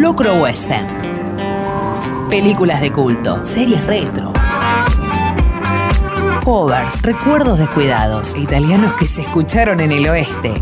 Locro 0.00 0.36
Western. 0.36 0.86
Películas 2.30 2.80
de 2.80 2.90
culto, 2.90 3.44
series 3.44 3.86
retro. 3.86 4.32
Covers, 6.42 7.02
recuerdos 7.02 7.58
descuidados, 7.58 8.34
italianos 8.34 8.94
que 8.94 9.06
se 9.06 9.20
escucharon 9.20 9.78
en 9.78 9.92
el 9.92 10.08
oeste. 10.08 10.54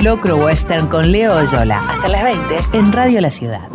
Locro 0.00 0.38
Western 0.38 0.88
con 0.88 1.12
Leo 1.12 1.36
Oyola. 1.36 1.78
Hasta 1.78 2.08
las 2.08 2.24
20 2.24 2.56
en 2.72 2.92
Radio 2.92 3.20
La 3.20 3.30
Ciudad. 3.30 3.68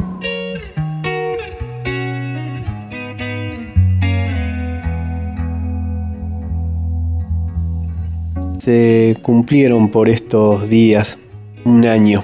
Se 8.60 9.18
cumplieron 9.21 9.88
por 9.88 10.10
estos 10.10 10.70
días 10.70 11.18
un 11.64 11.86
año 11.86 12.21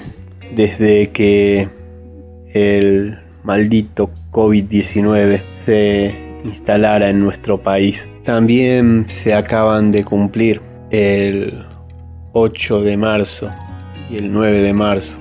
desde 0.55 1.07
que 1.07 1.67
el 2.53 3.19
maldito 3.43 4.11
COVID-19 4.31 5.41
se 5.51 6.39
instalara 6.45 7.09
en 7.09 7.19
nuestro 7.19 7.61
país. 7.61 8.09
También 8.23 9.05
se 9.09 9.33
acaban 9.33 9.91
de 9.91 10.03
cumplir 10.03 10.61
el 10.89 11.65
8 12.33 12.81
de 12.81 12.97
marzo 12.97 13.49
y 14.09 14.17
el 14.17 14.31
9 14.31 14.61
de 14.61 14.73
marzo, 14.73 15.17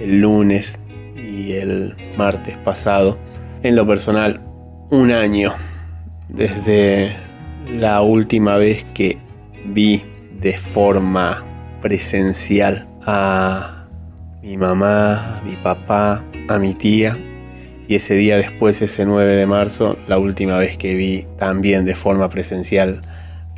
el 0.00 0.20
lunes 0.20 0.78
y 1.16 1.52
el 1.52 1.94
martes 2.16 2.56
pasado. 2.58 3.18
En 3.62 3.76
lo 3.76 3.86
personal, 3.86 4.40
un 4.90 5.12
año 5.12 5.52
desde 6.28 7.16
la 7.68 8.02
última 8.02 8.56
vez 8.56 8.84
que 8.94 9.18
vi 9.64 10.02
de 10.40 10.58
forma 10.58 11.44
presencial 11.80 12.88
a 13.06 13.81
mi 14.42 14.56
mamá, 14.56 15.40
mi 15.44 15.54
papá, 15.54 16.24
a 16.48 16.58
mi 16.58 16.74
tía. 16.74 17.16
Y 17.88 17.94
ese 17.94 18.14
día 18.14 18.36
después, 18.36 18.82
ese 18.82 19.04
9 19.04 19.36
de 19.36 19.46
marzo, 19.46 19.96
la 20.08 20.18
última 20.18 20.58
vez 20.58 20.76
que 20.76 20.94
vi 20.94 21.26
también 21.38 21.84
de 21.84 21.94
forma 21.94 22.28
presencial 22.28 23.00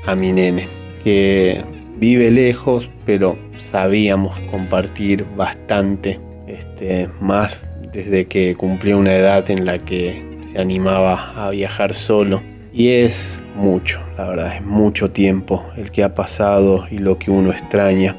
a 0.07 0.15
mi 0.15 0.33
nene, 0.33 0.69
que 1.03 1.65
vive 1.97 2.31
lejos, 2.31 2.91
pero 3.07 3.39
sabíamos 3.59 4.39
compartir 4.51 5.25
bastante, 5.37 6.21
este, 6.47 7.09
más 7.21 7.69
desde 7.93 8.27
que 8.27 8.55
cumplió 8.57 8.99
una 8.99 9.15
edad 9.15 9.51
en 9.51 9.65
la 9.65 9.79
que 9.79 10.41
se 10.53 10.59
animaba 10.59 11.47
a 11.47 11.51
viajar 11.51 11.95
solo. 11.95 12.43
Y 12.73 12.91
es 12.91 13.39
mucho, 13.57 14.01
la 14.19 14.29
verdad, 14.29 14.57
es 14.57 14.63
mucho 14.63 15.11
tiempo 15.11 15.65
el 15.77 15.93
que 15.93 16.03
ha 16.03 16.15
pasado 16.15 16.87
y 16.91 16.99
lo 16.99 17.19
que 17.19 17.31
uno 17.31 17.53
extraña 17.53 18.17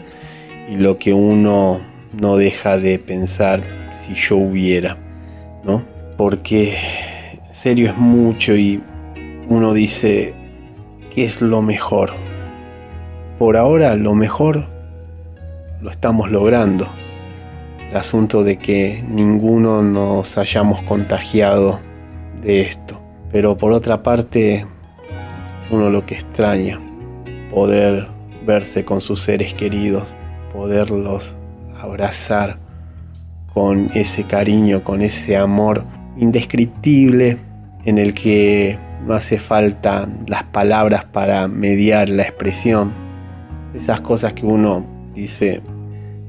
y 0.71 0.77
lo 0.77 0.97
que 0.97 1.13
uno 1.13 1.81
no 2.19 2.38
deja 2.38 2.77
de 2.77 2.99
pensar 2.99 3.61
si 3.94 4.13
yo 4.13 4.38
hubiera, 4.38 4.97
¿no? 5.63 5.83
Porque 6.17 6.77
serio 7.52 7.89
es 7.89 7.97
mucho 7.97 8.55
y 8.55 8.81
uno 9.49 9.73
dice, 9.73 10.33
¿qué 11.13 11.23
es 11.23 11.41
lo 11.41 11.61
mejor? 11.61 12.13
Por 13.39 13.58
ahora 13.58 13.95
lo 13.95 14.13
mejor 14.13 14.66
lo 15.81 15.89
estamos 15.89 16.31
logrando. 16.31 16.88
El 17.89 17.97
asunto 17.97 18.43
de 18.43 18.58
que 18.58 19.03
ninguno 19.08 19.81
nos 19.81 20.38
hayamos 20.38 20.81
contagiado 20.83 21.80
de 22.41 22.61
esto. 22.61 22.99
Pero 23.31 23.58
por 23.58 23.71
otra 23.71 24.03
parte, 24.03 24.66
uno 25.71 25.89
lo 25.89 26.05
que 26.05 26.16
extraña, 26.16 26.80
poder 27.52 28.08
verse 28.45 28.86
con 28.86 29.02
sus 29.02 29.21
seres 29.21 29.53
queridos, 29.53 30.03
poderlos 30.53 31.36
abrazar 31.86 32.58
con 33.53 33.89
ese 33.94 34.23
cariño, 34.23 34.83
con 34.83 35.02
ese 35.02 35.38
amor 35.38 35.83
indescriptible 36.17 37.37
en 37.86 37.98
el 37.98 38.14
que 38.14 38.77
no 39.05 39.14
hace 39.14 39.39
falta 39.39 40.08
las 40.27 40.43
palabras 40.43 41.05
para 41.05 41.48
mediar 41.48 42.09
la 42.09 42.23
expresión. 42.23 42.92
Esas 43.73 44.02
cosas 44.02 44.33
que 44.33 44.45
uno 44.45 44.86
dice, 45.14 45.61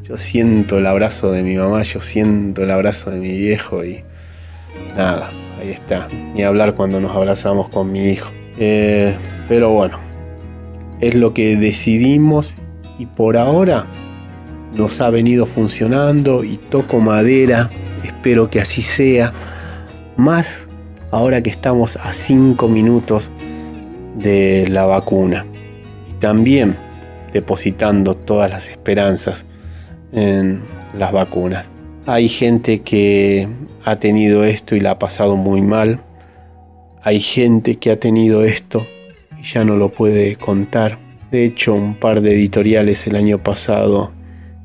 yo 0.05 0.17
siento 0.17 0.79
el 0.79 0.87
abrazo 0.87 1.33
de 1.33 1.43
mi 1.43 1.57
mamá, 1.57 1.83
yo 1.83 2.01
siento 2.01 2.63
el 2.63 2.71
abrazo 2.71 3.11
de 3.11 3.19
mi 3.19 3.37
viejo 3.37 3.85
y 3.85 4.03
nada, 4.97 5.31
ahí 5.61 5.71
está. 5.71 6.07
Ni 6.35 6.43
hablar 6.43 6.75
cuando 6.75 7.01
nos 7.01 7.17
abrazamos 7.17 7.69
con 7.71 7.91
mi 7.91 8.11
hijo. 8.11 8.31
Eh, 8.59 9.17
pero 9.49 9.71
bueno, 9.71 9.99
es 11.01 11.15
lo 11.15 11.35
que 11.35 11.57
decidimos 11.57 12.55
y 12.99 13.07
por 13.07 13.37
ahora 13.37 13.87
nos 14.77 15.01
ha 15.01 15.11
venido 15.11 15.47
funcionando 15.47 16.45
y 16.45 16.57
toco 16.57 17.01
madera, 17.01 17.71
espero 18.05 18.51
que 18.51 18.61
así 18.61 18.83
sea, 18.83 19.33
más 20.17 20.69
ahora 21.11 21.43
que 21.43 21.51
estamos 21.51 21.97
a 21.97 22.13
5 22.13 22.69
minutos 22.69 23.31
de 24.17 24.67
la 24.69 24.87
vacuna 24.87 25.47
y 26.11 26.21
también 26.21 26.77
depositando 27.33 28.15
todas 28.15 28.51
las 28.51 28.69
esperanzas 28.69 29.45
en 30.13 30.63
las 30.97 31.13
vacunas. 31.13 31.67
Hay 32.07 32.29
gente 32.29 32.81
que 32.81 33.49
ha 33.85 33.97
tenido 33.97 34.45
esto 34.45 34.77
y 34.77 34.81
la 34.81 34.93
ha 34.93 34.99
pasado 34.99 35.37
muy 35.37 35.61
mal. 35.61 36.01
Hay 37.03 37.21
gente 37.21 37.77
que 37.77 37.91
ha 37.91 37.99
tenido 37.99 38.45
esto 38.45 38.87
y 39.41 39.43
ya 39.45 39.65
no 39.65 39.77
lo 39.77 39.91
puede 39.91 40.37
contar. 40.37 40.99
De 41.31 41.45
hecho, 41.45 41.75
un 41.75 41.95
par 41.95 42.21
de 42.21 42.33
editoriales 42.33 43.07
el 43.07 43.17
año 43.17 43.39
pasado 43.39 44.13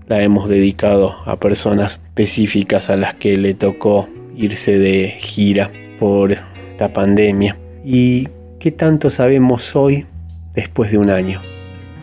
la 0.08 0.22
hemos 0.22 0.50
dedicado 0.50 1.16
a 1.26 1.38
personas 1.38 1.94
específicas 1.94 2.90
a 2.90 2.96
las 2.96 3.16
que 3.16 3.38
le 3.38 3.54
tocó 3.54 4.10
irse 4.36 4.78
de 4.78 5.16
gira 5.18 5.72
por 6.00 6.34
esta 6.34 6.90
pandemia. 6.94 7.58
¿Y 7.86 8.28
qué 8.60 8.72
tanto 8.72 9.10
sabemos 9.10 9.76
hoy 9.76 10.06
después 10.54 10.92
de 10.92 10.98
un 10.98 11.10
año? 11.10 11.40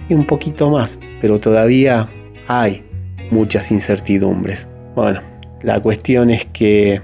Sí, 0.06 0.14
un 0.14 0.26
poquito 0.26 0.70
más, 0.70 0.98
pero 1.20 1.38
todavía 1.38 2.08
hay 2.46 2.82
muchas 3.30 3.70
incertidumbres. 3.70 4.68
Bueno, 4.94 5.20
la 5.62 5.80
cuestión 5.80 6.30
es 6.30 6.44
que 6.46 7.02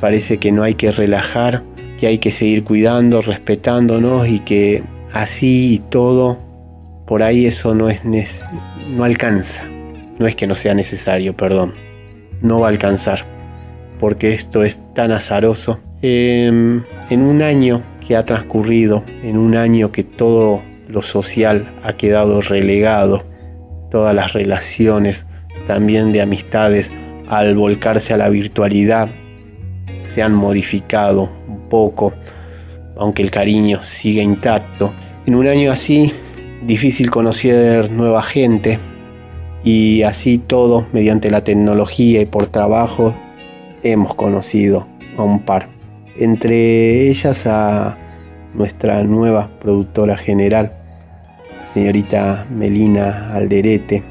parece 0.00 0.38
que 0.38 0.52
no 0.52 0.62
hay 0.62 0.74
que 0.74 0.90
relajar, 0.90 1.62
que 2.00 2.06
hay 2.06 2.18
que 2.18 2.30
seguir 2.30 2.64
cuidando, 2.64 3.20
respetándonos 3.20 4.28
y 4.28 4.40
que 4.40 4.82
así 5.12 5.74
y 5.74 5.78
todo, 5.78 6.38
por 7.06 7.22
ahí 7.22 7.46
eso 7.46 7.74
no 7.74 7.88
es 7.88 8.02
no 8.04 9.04
alcanza. 9.04 9.64
No 10.18 10.26
es 10.26 10.36
que 10.36 10.46
no 10.46 10.54
sea 10.54 10.74
necesario, 10.74 11.36
perdón. 11.36 11.74
No 12.42 12.60
va 12.60 12.66
a 12.66 12.70
alcanzar. 12.70 13.20
Porque 14.00 14.32
esto 14.32 14.62
es 14.62 14.82
tan 14.94 15.12
azaroso. 15.12 15.80
Em, 16.02 16.82
en 17.10 17.22
un 17.22 17.42
año 17.42 17.82
que 18.06 18.16
ha 18.16 18.24
transcurrido, 18.24 19.04
en 19.22 19.36
un 19.36 19.56
año 19.56 19.90
que 19.90 20.04
todo 20.04 20.62
lo 20.88 21.02
social 21.02 21.68
ha 21.82 21.94
quedado 21.94 22.40
relegado, 22.40 23.24
todas 23.90 24.14
las 24.14 24.32
relaciones 24.32 25.26
también 25.66 26.12
de 26.12 26.22
amistades 26.22 26.92
al 27.28 27.54
volcarse 27.54 28.14
a 28.14 28.16
la 28.16 28.28
virtualidad 28.28 29.08
se 29.88 30.22
han 30.22 30.34
modificado 30.34 31.28
un 31.46 31.68
poco, 31.68 32.12
aunque 32.96 33.22
el 33.22 33.30
cariño 33.30 33.82
sigue 33.84 34.22
intacto. 34.22 34.92
En 35.26 35.34
un 35.34 35.46
año 35.46 35.70
así, 35.70 36.12
difícil 36.66 37.10
conocer 37.10 37.90
nueva 37.90 38.22
gente, 38.22 38.78
y 39.64 40.02
así 40.02 40.38
todo, 40.38 40.86
mediante 40.92 41.30
la 41.30 41.42
tecnología 41.42 42.20
y 42.20 42.26
por 42.26 42.46
trabajo, 42.46 43.14
hemos 43.82 44.14
conocido 44.14 44.86
a 45.16 45.22
un 45.22 45.40
par. 45.40 45.68
Entre 46.16 47.08
ellas 47.08 47.46
a 47.46 47.96
nuestra 48.54 49.02
nueva 49.04 49.48
productora 49.60 50.16
general, 50.16 50.72
señorita 51.72 52.46
Melina 52.50 53.32
Alderete, 53.34 54.02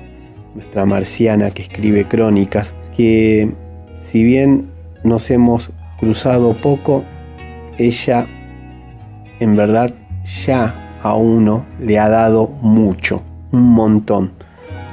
nuestra 0.54 0.86
marciana 0.86 1.52
que 1.52 1.64
escribe 1.64 2.06
crónicas, 2.06 2.76
que 2.96 3.52
si 4.00 4.24
bien 4.24 4.70
nos 5.04 5.30
hemos 5.32 5.72
cruzado 6.00 6.54
poco, 6.54 7.04
ella 7.78 8.26
en 9.40 9.56
verdad 9.56 9.94
ya 10.46 11.00
a 11.04 11.16
uno 11.16 11.66
le 11.80 12.00
ha 12.00 12.10
dado 12.10 12.50
mucho, 12.62 13.22
un 13.52 13.70
montón 13.70 14.32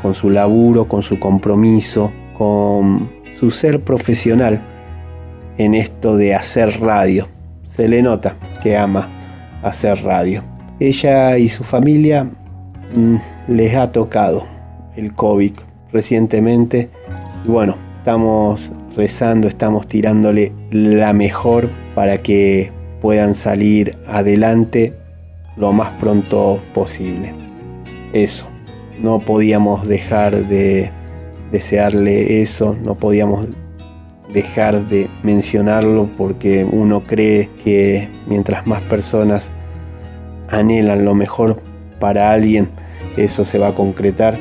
con 0.05 0.15
su 0.15 0.29
laburo, 0.29 0.87
con 0.87 1.03
su 1.03 1.19
compromiso, 1.19 2.13
con 2.37 3.09
su 3.39 3.51
ser 3.51 3.81
profesional 3.81 4.61
en 5.57 5.73
esto 5.73 6.19
de 6.19 6.35
hacer 6.35 6.79
radio. 6.79 7.27
Se 7.65 7.89
le 7.89 8.03
nota 8.03 8.37
que 8.63 8.77
ama 8.77 9.09
hacer 9.63 10.05
radio. 10.05 10.43
Ella 10.79 11.39
y 11.39 11.49
su 11.49 11.65
familia 11.65 12.25
mm, 12.25 13.17
les 13.49 13.75
ha 13.77 13.93
tocado 13.93 14.45
el 14.95 15.15
COVID 15.15 15.53
recientemente 15.91 16.91
y 17.47 17.49
bueno, 17.49 17.79
estamos 17.97 18.73
rezando, 18.95 19.49
estamos 19.49 19.87
tirándole 19.87 20.53
la 20.71 21.15
mejor 21.15 21.71
para 21.95 22.19
que 22.19 22.71
puedan 23.01 23.35
salir 23.35 23.97
adelante 24.07 24.93
lo 25.57 25.73
más 25.73 25.97
pronto 25.97 26.61
posible. 26.75 27.33
Eso 28.13 28.54
no 29.01 29.21
podíamos 29.21 29.87
dejar 29.87 30.47
de, 30.49 30.91
desearle 31.55 32.41
eso, 32.41 32.77
no 32.85 32.97
podíamos 32.97 33.47
dejar 34.33 34.89
de 34.89 35.09
mencionarlo 35.23 36.09
porque 36.17 36.65
uno 36.65 37.05
cree 37.05 37.49
que 37.63 38.09
mientras 38.27 38.67
más 38.67 38.83
personas 38.83 39.53
anhelan 40.49 41.05
lo 41.05 41.15
mejor 41.15 41.63
para 42.01 42.33
alguien, 42.33 42.69
eso 43.17 43.45
se 43.45 43.59
va 43.59 43.69
a 43.69 43.75
concretar 43.75 44.37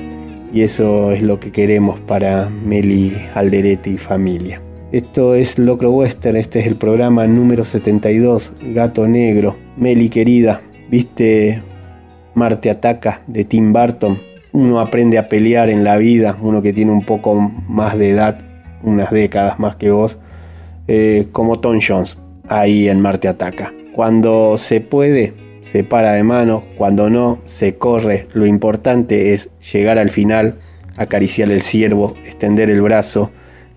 y 0.52 0.62
eso 0.62 1.12
es 1.12 1.22
lo 1.22 1.40
que 1.40 1.52
queremos 1.52 2.00
para 2.00 2.50
Meli 2.50 3.14
Alderete 3.36 3.92
y 3.92 3.98
familia. 3.98 4.60
Esto 4.92 5.36
es 5.36 5.60
Locro 5.60 5.92
Western, 5.92 6.38
este 6.38 6.60
es 6.60 6.66
el 6.66 6.76
programa 6.78 7.28
número 7.28 7.64
72, 7.64 8.54
Gato 8.74 9.08
Negro. 9.08 9.56
Meli 9.78 10.10
querida, 10.10 10.62
¿viste 10.90 11.62
Marte 12.34 12.72
Ataca 12.72 13.22
de 13.28 13.44
Tim 13.44 13.72
Burton? 13.72 14.33
Uno 14.54 14.80
aprende 14.80 15.18
a 15.18 15.30
pelear 15.30 15.70
en 15.70 15.84
la 15.84 15.98
vida, 15.98 16.38
uno 16.42 16.62
que 16.62 16.74
tiene 16.74 16.92
un 16.92 17.06
poco 17.06 17.36
más 17.36 17.98
de 17.98 18.12
edad, 18.12 18.40
unas 18.84 19.12
décadas 19.12 19.60
más 19.60 19.76
que 19.76 19.92
vos, 19.92 20.20
eh, 20.88 21.28
como 21.32 21.60
Tom 21.60 21.80
Jones, 21.86 22.18
ahí 22.48 22.88
en 22.88 23.02
Marte 23.02 23.28
Ataca. 23.28 23.74
Cuando 23.94 24.58
se 24.58 24.80
puede, 24.80 25.34
se 25.62 25.84
para 25.84 26.14
de 26.14 26.24
mano, 26.24 26.64
cuando 26.78 27.10
no, 27.10 27.40
se 27.46 27.76
corre. 27.78 28.28
Lo 28.34 28.46
importante 28.46 29.34
es 29.34 29.50
llegar 29.72 29.98
al 29.98 30.12
final, 30.12 30.56
acariciar 30.98 31.52
el 31.52 31.62
ciervo, 31.62 32.14
extender 32.24 32.70
el 32.70 32.82
brazo, 32.82 33.32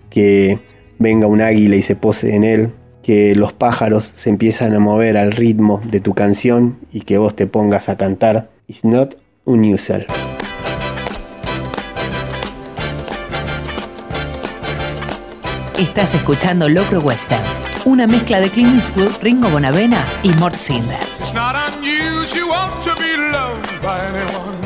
que 0.09 0.59
venga 0.99 1.27
un 1.27 1.41
águila 1.41 1.75
y 1.75 1.81
se 1.81 1.95
pose 1.95 2.35
en 2.35 2.43
él, 2.43 2.69
que 3.01 3.35
los 3.35 3.53
pájaros 3.53 4.03
se 4.03 4.29
empiezan 4.29 4.73
a 4.73 4.79
mover 4.79 5.17
al 5.17 5.31
ritmo 5.31 5.81
de 5.89 6.01
tu 6.01 6.13
canción 6.13 6.77
y 6.91 7.01
que 7.01 7.17
vos 7.17 7.35
te 7.35 7.47
pongas 7.47 7.89
a 7.89 7.97
cantar. 7.97 8.49
It's 8.67 8.83
not 8.83 9.15
unusual. 9.45 10.05
Estás 15.77 16.15
escuchando 16.15 16.67
Locro 16.67 17.01
Western, 17.01 17.43
una 17.85 18.07
mezcla 18.07 18.41
de 18.41 18.49
Clint 18.49 18.73
Eastwood, 18.73 19.11
Ringo 19.21 19.47
Bonavena 19.49 20.03
y 20.23 20.29
Mort 20.39 20.55
Sinder. 20.55 20.97
It's 21.19 21.35
not 21.35 21.55
unusual 21.55 22.71
to 22.83 22.95
be 22.95 23.15
loved 23.15 23.69
by 23.83 23.99
anyone. 23.99 24.57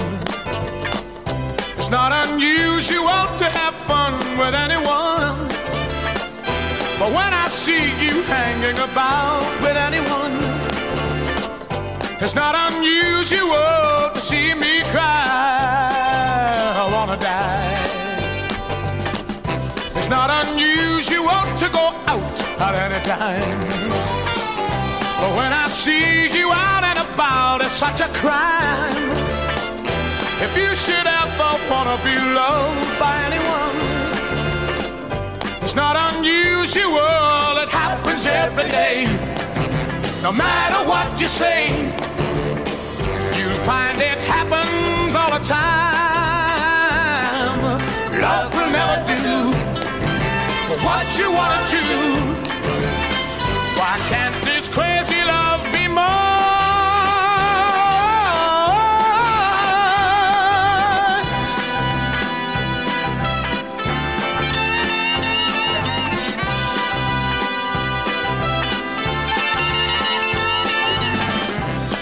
It's 1.77 1.91
not 1.91 2.13
unusual 2.13 3.27
to 3.37 3.43
have 3.43 3.75
fun 3.85 4.13
with 4.37 4.55
anyone. 4.55 5.49
But 6.97 7.11
when 7.11 7.33
I 7.33 7.49
see 7.49 7.91
you 8.01 8.23
hanging 8.23 8.79
about 8.79 9.43
with 9.61 9.75
anyone, 9.75 10.31
it's 12.21 12.35
not 12.35 12.55
unusual 12.71 14.13
to 14.13 14.21
see 14.21 14.53
me 14.55 14.83
cry. 14.91 15.91
I 16.77 16.89
wanna 16.93 17.17
die. 17.17 17.70
It's 20.01 20.09
not 20.09 20.31
unusual 20.47 21.41
to 21.61 21.69
go 21.69 21.93
out 22.07 22.41
at 22.59 22.73
any 22.73 23.03
time. 23.05 23.59
But 25.19 25.31
when 25.37 25.53
I 25.53 25.67
see 25.67 26.25
you 26.35 26.51
out 26.51 26.83
and 26.83 26.97
about, 26.97 27.61
it's 27.61 27.75
such 27.75 28.01
a 28.01 28.07
crime. 28.07 29.11
If 30.41 30.57
you 30.57 30.75
should 30.75 31.05
ever 31.05 31.51
wanna 31.69 31.97
be 32.03 32.15
loved 32.33 32.99
by 32.99 33.13
anyone, 33.29 33.77
it's 35.61 35.75
not 35.75 35.95
unusual, 36.15 37.51
it 37.63 37.69
happens 37.69 38.25
every 38.25 38.69
day. 38.69 39.05
No 40.23 40.31
matter 40.31 40.81
what 40.89 41.21
you 41.21 41.27
say, 41.27 41.69
you'll 43.37 43.63
find 43.69 44.01
it 44.01 44.17
happens 44.17 45.13
all 45.15 45.29
the 45.29 45.45
time. 45.45 45.80
You 51.19 51.31
wanna 51.31 51.67
do. 51.67 51.79
Why 53.79 53.97
can't 54.09 54.43
this 54.45 54.67
crazy 54.69 55.21
love 55.23 55.61
be 55.73 55.87
more? 55.87 56.01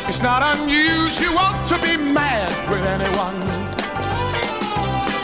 It's 0.08 0.22
not 0.22 0.42
unusual 0.58 1.50
to 1.66 1.80
be 1.82 1.98
mad. 1.98 2.49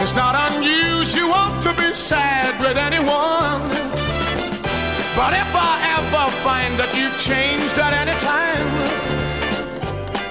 It's 0.06 0.14
not 0.14 0.36
unusual 0.52 1.60
to 1.62 1.74
be 1.74 1.92
sad 1.92 2.62
with 2.62 2.78
anyone. 2.78 3.72
But 5.18 5.34
if 5.34 5.50
I 5.50 5.82
ever 5.98 6.30
find 6.46 6.78
that 6.78 6.94
you've 6.94 7.18
changed 7.18 7.74
at 7.80 7.92
any 7.92 8.14
time, 8.22 8.70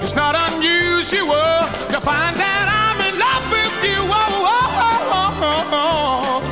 it's 0.01 0.15
not 0.15 0.37
unusual 0.53 1.67
to 1.91 1.99
find 2.01 2.37
that 2.39 2.67
I'm 2.71 3.03
in 3.03 3.19
love 3.19 3.51
with 3.51 3.83
you. 3.83 3.99
Oh, 3.99 4.47
oh, 4.47 4.79
oh, 5.75 6.44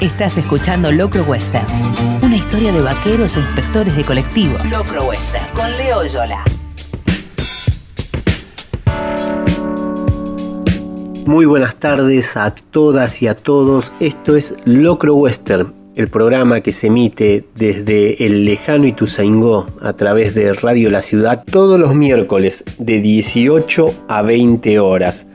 Estás 0.00 0.38
escuchando 0.38 0.90
Locro 0.90 1.24
Western, 1.24 1.66
una 2.22 2.34
historia 2.34 2.72
de 2.72 2.80
vaqueros 2.80 3.36
e 3.36 3.40
inspectores 3.40 3.94
de 3.94 4.02
colectivo. 4.02 4.56
Locro 4.70 5.04
Western 5.04 5.44
con 5.54 5.70
Leo 5.76 6.06
Yola. 6.06 6.42
Muy 11.26 11.44
buenas 11.44 11.76
tardes 11.76 12.34
a 12.38 12.54
todas 12.54 13.20
y 13.20 13.26
a 13.26 13.34
todos. 13.34 13.92
Esto 14.00 14.36
es 14.36 14.54
Locro 14.64 15.16
Western, 15.16 15.74
el 15.96 16.08
programa 16.08 16.62
que 16.62 16.72
se 16.72 16.86
emite 16.86 17.44
desde 17.54 18.24
el 18.24 18.46
lejano 18.46 18.86
Ituzaingó 18.86 19.66
a 19.82 19.92
través 19.92 20.34
de 20.34 20.50
Radio 20.54 20.88
La 20.88 21.02
Ciudad 21.02 21.44
todos 21.44 21.78
los 21.78 21.94
miércoles 21.94 22.64
de 22.78 23.02
18 23.02 24.06
a 24.08 24.22
20 24.22 24.80
horas. 24.80 25.26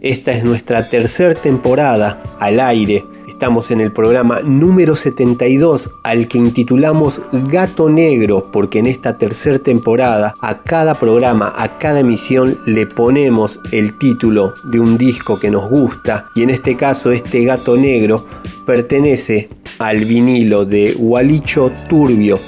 Esta 0.00 0.32
es 0.32 0.42
nuestra 0.42 0.88
tercera 0.88 1.34
temporada 1.34 2.20
al 2.40 2.58
aire. 2.58 3.04
Estamos 3.38 3.70
en 3.70 3.80
el 3.80 3.92
programa 3.92 4.40
número 4.42 4.96
72 4.96 5.90
al 6.02 6.26
que 6.26 6.38
intitulamos 6.38 7.22
Gato 7.30 7.88
Negro 7.88 8.50
porque 8.50 8.80
en 8.80 8.88
esta 8.88 9.16
tercera 9.16 9.60
temporada 9.60 10.34
a 10.40 10.64
cada 10.64 10.96
programa, 10.96 11.54
a 11.56 11.78
cada 11.78 12.00
emisión 12.00 12.58
le 12.66 12.88
ponemos 12.88 13.60
el 13.70 13.96
título 13.96 14.54
de 14.64 14.80
un 14.80 14.98
disco 14.98 15.38
que 15.38 15.52
nos 15.52 15.70
gusta 15.70 16.26
y 16.34 16.42
en 16.42 16.50
este 16.50 16.76
caso 16.76 17.12
este 17.12 17.44
Gato 17.44 17.76
Negro 17.76 18.26
pertenece 18.66 19.50
al 19.78 20.04
vinilo 20.04 20.64
de 20.64 20.94
Gualicho 20.94 21.70
Turbio, 21.88 22.40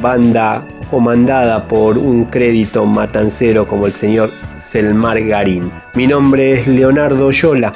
banda 0.00 0.66
comandada 0.90 1.66
por 1.66 1.98
un 1.98 2.24
crédito 2.26 2.86
matancero 2.86 3.66
como 3.66 3.86
el 3.86 3.92
señor 3.92 4.30
Selmar 4.56 5.20
Garín. 5.22 5.70
Mi 5.94 6.06
nombre 6.06 6.52
es 6.52 6.66
Leonardo 6.66 7.30
Yola, 7.30 7.72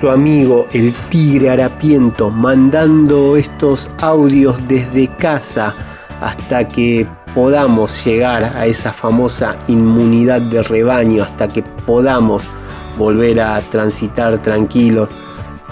su 0.00 0.10
amigo 0.10 0.66
el 0.72 0.92
Tigre 1.08 1.50
Harapiento, 1.50 2.30
mandando 2.30 3.36
estos 3.36 3.90
audios 3.98 4.60
desde 4.68 5.08
casa 5.16 5.74
hasta 6.20 6.68
que 6.68 7.06
podamos 7.34 8.04
llegar 8.04 8.44
a 8.44 8.66
esa 8.66 8.92
famosa 8.92 9.56
inmunidad 9.66 10.40
de 10.42 10.62
rebaño, 10.62 11.24
hasta 11.24 11.48
que 11.48 11.62
podamos 11.62 12.48
volver 12.96 13.40
a 13.40 13.60
transitar 13.60 14.40
tranquilos 14.40 15.08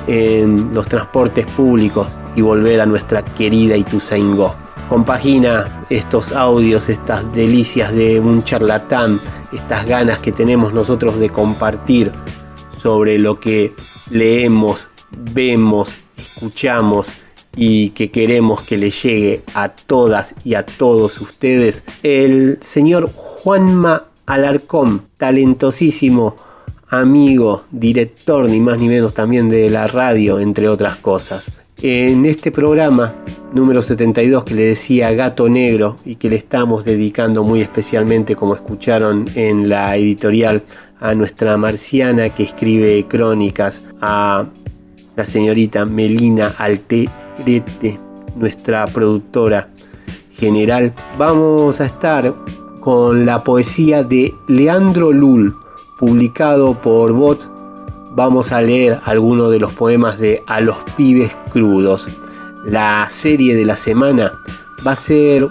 en 0.06 0.74
los 0.74 0.88
transportes 0.88 1.46
públicos 1.46 2.08
y 2.34 2.40
volver 2.40 2.80
a 2.80 2.86
nuestra 2.86 3.22
querida 3.22 3.76
Ituzaingó. 3.76 4.56
Compagina 4.90 5.86
estos 5.88 6.32
audios, 6.32 6.88
estas 6.88 7.32
delicias 7.32 7.94
de 7.94 8.18
un 8.18 8.42
charlatán, 8.42 9.20
estas 9.52 9.86
ganas 9.86 10.18
que 10.18 10.32
tenemos 10.32 10.74
nosotros 10.74 11.20
de 11.20 11.30
compartir 11.30 12.10
sobre 12.76 13.16
lo 13.16 13.38
que 13.38 13.72
leemos, 14.10 14.88
vemos, 15.12 15.96
escuchamos 16.16 17.06
y 17.54 17.90
que 17.90 18.10
queremos 18.10 18.62
que 18.62 18.76
le 18.76 18.90
llegue 18.90 19.42
a 19.54 19.68
todas 19.68 20.34
y 20.42 20.54
a 20.54 20.66
todos 20.66 21.20
ustedes, 21.20 21.84
el 22.02 22.58
señor 22.60 23.12
Juanma 23.14 24.06
Alarcón, 24.26 25.02
talentosísimo 25.18 26.36
amigo, 26.88 27.62
director, 27.70 28.48
ni 28.48 28.58
más 28.58 28.76
ni 28.78 28.88
menos 28.88 29.14
también 29.14 29.48
de 29.50 29.70
la 29.70 29.86
radio, 29.86 30.40
entre 30.40 30.68
otras 30.68 30.96
cosas. 30.96 31.52
En 31.82 32.26
este 32.26 32.52
programa 32.52 33.14
número 33.54 33.80
72 33.80 34.44
que 34.44 34.54
le 34.54 34.64
decía 34.64 35.12
Gato 35.12 35.48
Negro 35.48 35.96
y 36.04 36.16
que 36.16 36.28
le 36.28 36.36
estamos 36.36 36.84
dedicando 36.84 37.42
muy 37.42 37.62
especialmente, 37.62 38.36
como 38.36 38.54
escucharon 38.54 39.26
en 39.34 39.70
la 39.70 39.96
editorial, 39.96 40.62
a 41.00 41.14
nuestra 41.14 41.56
marciana 41.56 42.28
que 42.34 42.42
escribe 42.42 43.06
crónicas, 43.08 43.82
a 44.02 44.44
la 45.16 45.24
señorita 45.24 45.86
Melina 45.86 46.54
Alterete, 46.58 47.98
nuestra 48.36 48.84
productora 48.86 49.70
general, 50.32 50.92
vamos 51.16 51.80
a 51.80 51.86
estar 51.86 52.34
con 52.80 53.24
la 53.24 53.42
poesía 53.42 54.02
de 54.04 54.34
Leandro 54.48 55.12
Lul, 55.12 55.54
publicado 55.98 56.74
por 56.74 57.14
Bots. 57.14 57.50
Vamos 58.12 58.50
a 58.50 58.60
leer 58.60 58.98
algunos 59.04 59.52
de 59.52 59.60
los 59.60 59.72
poemas 59.72 60.18
de 60.18 60.42
A 60.46 60.60
los 60.60 60.76
pibes 60.96 61.36
crudos. 61.52 62.08
La 62.64 63.06
serie 63.08 63.54
de 63.54 63.64
la 63.64 63.76
semana 63.76 64.32
va 64.84 64.92
a 64.92 64.96
ser 64.96 65.48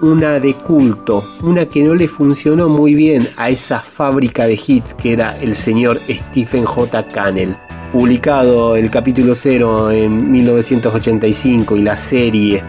una 0.00 0.40
de 0.40 0.54
culto, 0.54 1.24
una 1.42 1.66
que 1.66 1.84
no 1.84 1.94
le 1.94 2.08
funcionó 2.08 2.68
muy 2.68 2.94
bien 2.94 3.28
a 3.36 3.50
esa 3.50 3.78
fábrica 3.78 4.46
de 4.46 4.54
hits 4.54 4.94
que 4.94 5.12
era 5.12 5.38
el 5.40 5.54
señor 5.54 6.00
Stephen 6.10 6.64
J. 6.64 7.06
Cannell. 7.06 7.56
Publicado 7.92 8.74
el 8.74 8.90
capítulo 8.90 9.36
0 9.36 9.92
en 9.92 10.32
1985 10.32 11.76
y 11.76 11.82
la 11.82 11.96
serie 11.96 12.64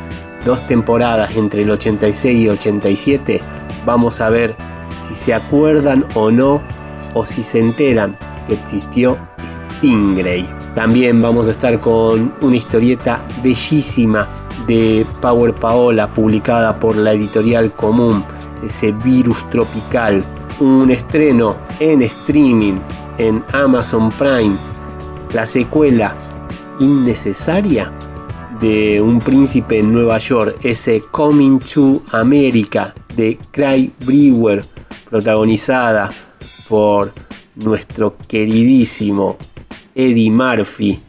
dos 0.45 0.65
temporadas 0.67 1.35
entre 1.35 1.63
el 1.63 1.71
86 1.71 2.37
y 2.37 2.49
87, 2.49 3.41
vamos 3.83 4.21
a 4.21 4.29
ver 4.29 4.55
si 5.07 5.15
se 5.15 5.33
acuerdan 5.33 6.05
o 6.13 6.29
no 6.29 6.61
o 7.15 7.25
si 7.25 7.41
se 7.41 7.59
enteran 7.59 8.15
que 8.47 8.53
existió 8.53 9.17
Stingray. 9.77 10.47
También 10.75 11.21
vamos 11.21 11.47
a 11.47 11.51
estar 11.51 11.79
con 11.79 12.33
una 12.41 12.55
historieta 12.55 13.21
bellísima 13.43 14.27
de 14.67 15.05
Power 15.21 15.53
Paola 15.53 16.07
publicada 16.07 16.79
por 16.79 16.95
la 16.95 17.13
editorial 17.13 17.71
común, 17.73 18.23
ese 18.63 18.91
virus 18.91 19.47
tropical, 19.49 20.23
un 20.59 20.89
estreno 20.89 21.57
en 21.79 22.01
streaming 22.01 22.79
en 23.17 23.43
Amazon 23.51 24.09
Prime, 24.11 24.57
la 25.33 25.45
secuela 25.45 26.15
innecesaria 26.79 27.91
de 28.59 29.01
Un 29.01 29.19
príncipe 29.19 29.79
en 29.79 29.91
Nueva 29.91 30.17
York, 30.19 30.57
ese 30.63 31.03
Coming 31.11 31.59
to 31.59 32.01
America 32.11 32.93
de 33.15 33.37
Craig 33.51 33.91
Brewer, 34.05 34.63
protagonizada 35.09 36.09
por 36.69 37.11
nuestro 37.55 38.15
queridísimo 38.27 39.37
Eddie 39.95 40.31
Murphy, 40.31 40.99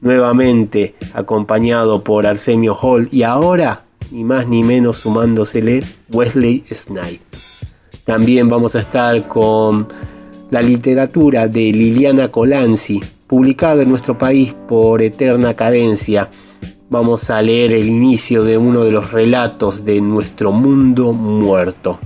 nuevamente 0.00 0.94
acompañado 1.12 2.02
por 2.02 2.26
Arsenio 2.26 2.74
Hall 2.74 3.08
y 3.10 3.22
ahora, 3.22 3.84
ni 4.10 4.24
más 4.24 4.46
ni 4.46 4.62
menos 4.62 4.98
sumándosele, 4.98 5.84
Wesley 6.10 6.64
Snipes. 6.72 7.40
También 8.04 8.48
vamos 8.48 8.74
a 8.74 8.80
estar 8.80 9.28
con 9.28 9.88
la 10.50 10.60
literatura 10.60 11.48
de 11.48 11.72
Liliana 11.72 12.30
Colanzi, 12.30 13.00
publicada 13.26 13.82
en 13.82 13.88
nuestro 13.88 14.18
país 14.18 14.54
por 14.68 15.00
Eterna 15.00 15.54
Cadencia. 15.54 16.28
Vamos 16.90 17.30
a 17.30 17.40
leer 17.40 17.72
el 17.72 17.88
inicio 17.88 18.44
de 18.44 18.58
uno 18.58 18.84
de 18.84 18.90
los 18.90 19.12
relatos 19.12 19.84
de 19.84 20.00
nuestro 20.00 20.52
mundo 20.52 21.12
muerto. 21.12 21.98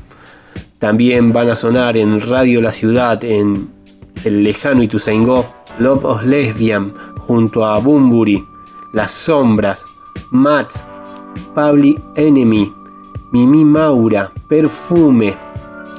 También 0.78 1.32
van 1.32 1.48
a 1.48 1.56
sonar 1.56 1.96
en 1.96 2.20
Radio 2.20 2.60
La 2.60 2.70
Ciudad, 2.70 3.24
en 3.24 3.70
el 4.24 4.44
lejano 4.44 4.82
Ituzaingó, 4.82 5.46
Love 5.78 6.04
of 6.04 6.24
Lesbian, 6.24 6.92
junto 7.26 7.64
a 7.64 7.78
Bumburi, 7.78 8.44
Las 8.92 9.12
Sombras, 9.12 9.86
Mats, 10.32 10.86
Public 11.54 11.98
Enemy, 12.16 12.70
Mimi 13.32 13.64
Maura, 13.64 14.30
Perfume, 14.48 15.34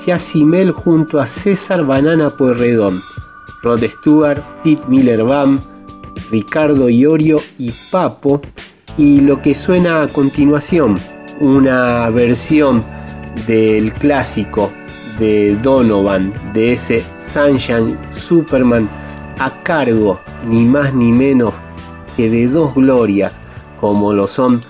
Yacimel 0.06 0.72
junto 0.72 1.20
a 1.20 1.26
César 1.26 1.84
Banana 1.84 2.30
Pueyrredón, 2.30 3.02
Rod 3.64 3.84
Stewart, 3.84 4.44
Tit 4.62 4.86
Miller 4.86 5.24
Bam, 5.24 5.60
Ricardo 6.30 6.88
Iorio 6.88 7.42
y 7.58 7.74
Papo, 7.92 8.42
y 8.96 9.22
lo 9.22 9.42
que 9.42 9.56
suena 9.56 10.04
a 10.04 10.08
continuación, 10.08 11.00
una 11.40 12.10
versión 12.12 12.97
del 13.46 13.94
clásico 13.94 14.72
de 15.20 15.56
Donovan, 15.62 16.32
de 16.54 16.74
ese 16.74 17.06
Sunshine 17.18 17.98
Superman 18.12 18.90
a 19.40 19.62
cargo 19.64 20.20
ni 20.48 20.66
más 20.66 20.94
ni 20.94 21.12
menos 21.12 21.54
que 22.16 22.30
de 22.30 22.48
dos 22.48 22.74
glorias 22.74 23.42
como 23.80 24.14
lo 24.14 24.28
son 24.28 24.64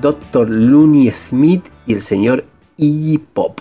Dr. 0.00 0.48
Looney 0.48 1.10
Smith 1.10 1.68
y 1.86 1.94
el 1.94 2.02
señor 2.02 2.44
Iggy 2.76 3.18
Pop. 3.18 3.60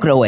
Locro 0.00 0.24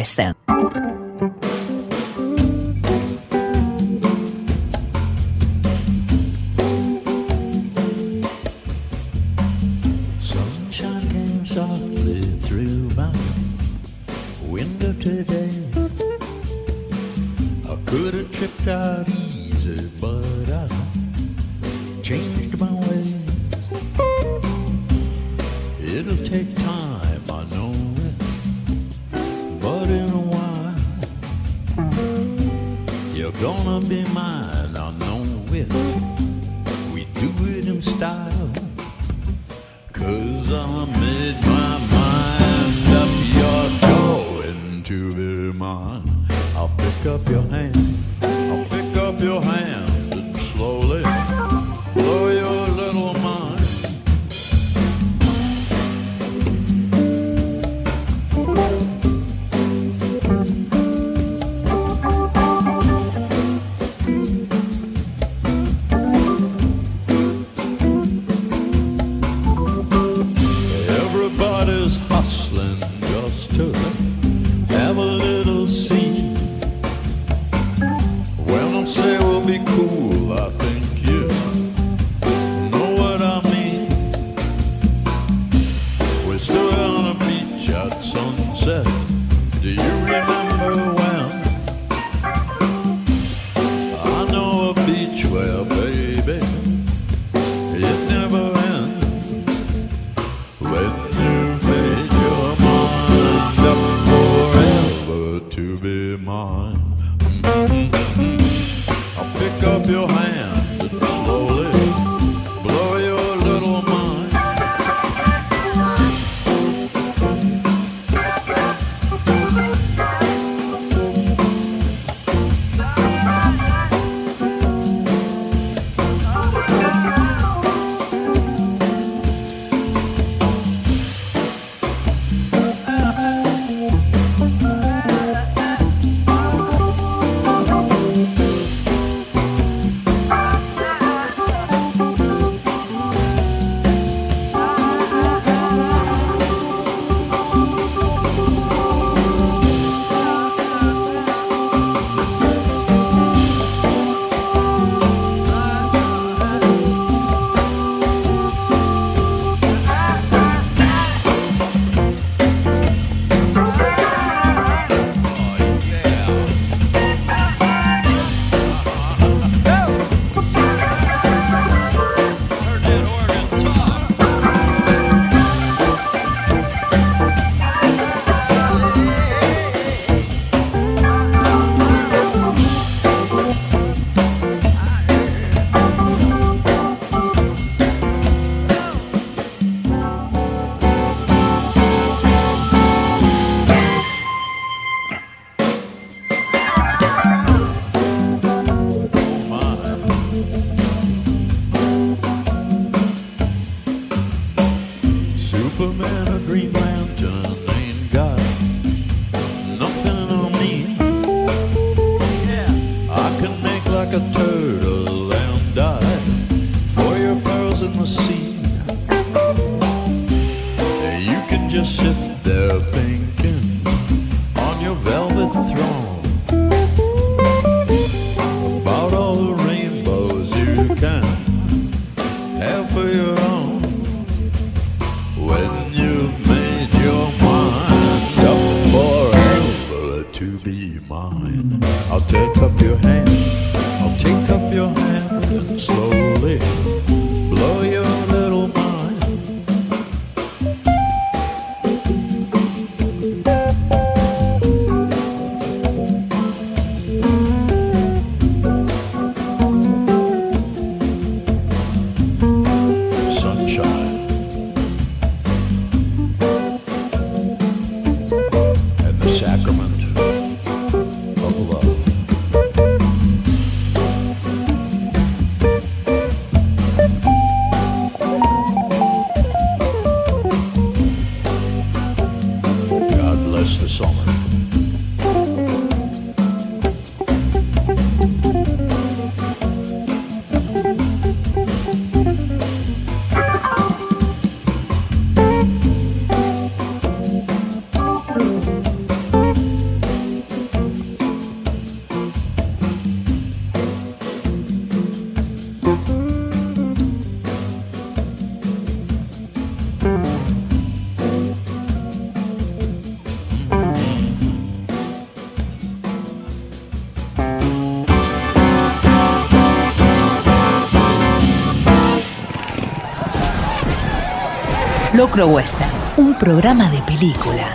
Locro 325.22 325.46
Western, 325.46 325.88
un 326.16 326.34
programa 326.36 326.90
de 326.90 326.98
película. 327.02 327.68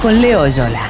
Con 0.00 0.18
Leo 0.18 0.46
Yola. 0.46 0.80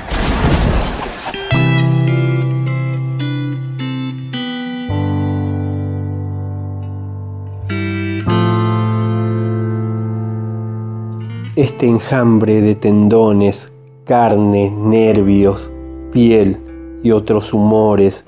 Este 11.57 11.89
enjambre 11.89 12.61
de 12.61 12.77
tendones, 12.77 13.73
carne, 14.05 14.71
nervios, 14.71 15.73
piel 16.13 17.01
y 17.03 17.11
otros 17.11 17.53
humores 17.53 18.25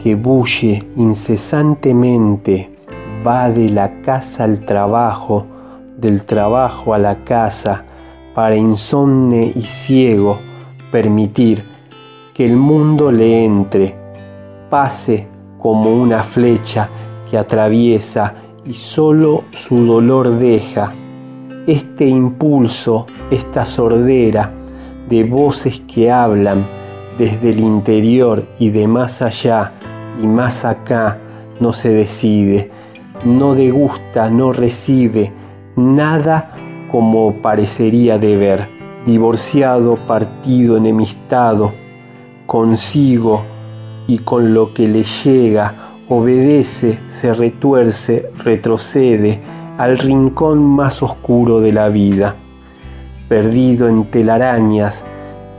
que 0.00 0.14
bulle 0.14 0.84
incesantemente 0.94 2.70
va 3.26 3.50
de 3.50 3.68
la 3.68 4.00
casa 4.02 4.44
al 4.44 4.64
trabajo, 4.64 5.55
del 5.96 6.24
trabajo 6.24 6.94
a 6.94 6.98
la 6.98 7.24
casa, 7.24 7.84
para 8.34 8.54
insomne 8.54 9.50
y 9.54 9.62
ciego 9.62 10.38
permitir 10.92 11.64
que 12.34 12.44
el 12.44 12.56
mundo 12.56 13.10
le 13.10 13.44
entre, 13.44 13.96
pase 14.68 15.26
como 15.58 15.94
una 15.94 16.22
flecha 16.22 16.90
que 17.30 17.38
atraviesa 17.38 18.34
y 18.66 18.74
solo 18.74 19.44
su 19.52 19.86
dolor 19.86 20.38
deja. 20.38 20.92
Este 21.66 22.06
impulso, 22.06 23.06
esta 23.30 23.64
sordera 23.64 24.52
de 25.08 25.24
voces 25.24 25.80
que 25.80 26.10
hablan 26.10 26.68
desde 27.18 27.50
el 27.50 27.60
interior 27.60 28.46
y 28.58 28.70
de 28.70 28.86
más 28.86 29.22
allá 29.22 29.72
y 30.22 30.26
más 30.26 30.64
acá 30.64 31.18
no 31.58 31.72
se 31.72 31.88
decide, 31.88 32.70
no 33.24 33.54
degusta, 33.54 34.28
no 34.28 34.52
recibe 34.52 35.32
nada 35.76 36.52
como 36.90 37.34
parecería 37.42 38.18
deber, 38.18 38.68
divorciado, 39.06 39.96
partido, 40.06 40.76
enemistado, 40.76 41.74
consigo 42.46 43.44
y 44.06 44.18
con 44.18 44.54
lo 44.54 44.72
que 44.72 44.88
le 44.88 45.04
llega, 45.04 45.92
obedece, 46.08 47.00
se 47.06 47.32
retuerce, 47.34 48.30
retrocede 48.38 49.40
al 49.78 49.98
rincón 49.98 50.64
más 50.64 51.02
oscuro 51.02 51.60
de 51.60 51.72
la 51.72 51.88
vida, 51.88 52.36
perdido 53.28 53.88
en 53.88 54.10
telarañas, 54.10 55.04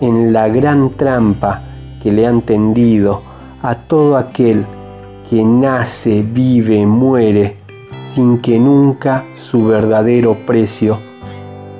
en 0.01 0.33
la 0.33 0.47
gran 0.47 0.91
trampa 0.91 1.63
que 2.01 2.11
le 2.11 2.25
han 2.25 2.41
tendido 2.41 3.21
a 3.61 3.75
todo 3.75 4.17
aquel 4.17 4.65
que 5.29 5.43
nace, 5.43 6.23
vive, 6.23 6.85
muere, 6.85 7.56
sin 8.13 8.39
que 8.39 8.57
nunca 8.57 9.25
su 9.33 9.65
verdadero 9.65 10.45
precio 10.45 11.01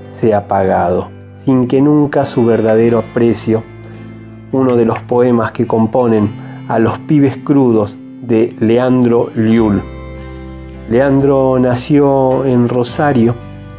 sea 0.10 0.48
pagado, 0.48 1.10
sin 1.34 1.68
que 1.68 1.82
nunca 1.82 2.26
su 2.26 2.46
verdadero 2.46 3.04
precio, 3.14 3.64
uno 4.52 4.76
de 4.76 4.86
los 4.86 5.00
poemas 5.04 5.52
que 5.52 5.66
componen 5.66 6.66
a 6.68 6.80
los 6.80 7.00
pibes 7.00 7.38
crudos 7.38 7.98
de 8.22 8.56
Leandro 8.60 9.32
Liul. 9.36 9.82
Leandro 10.90 11.58
nació 11.60 12.46
en 12.46 12.68
Rosario 12.68 13.36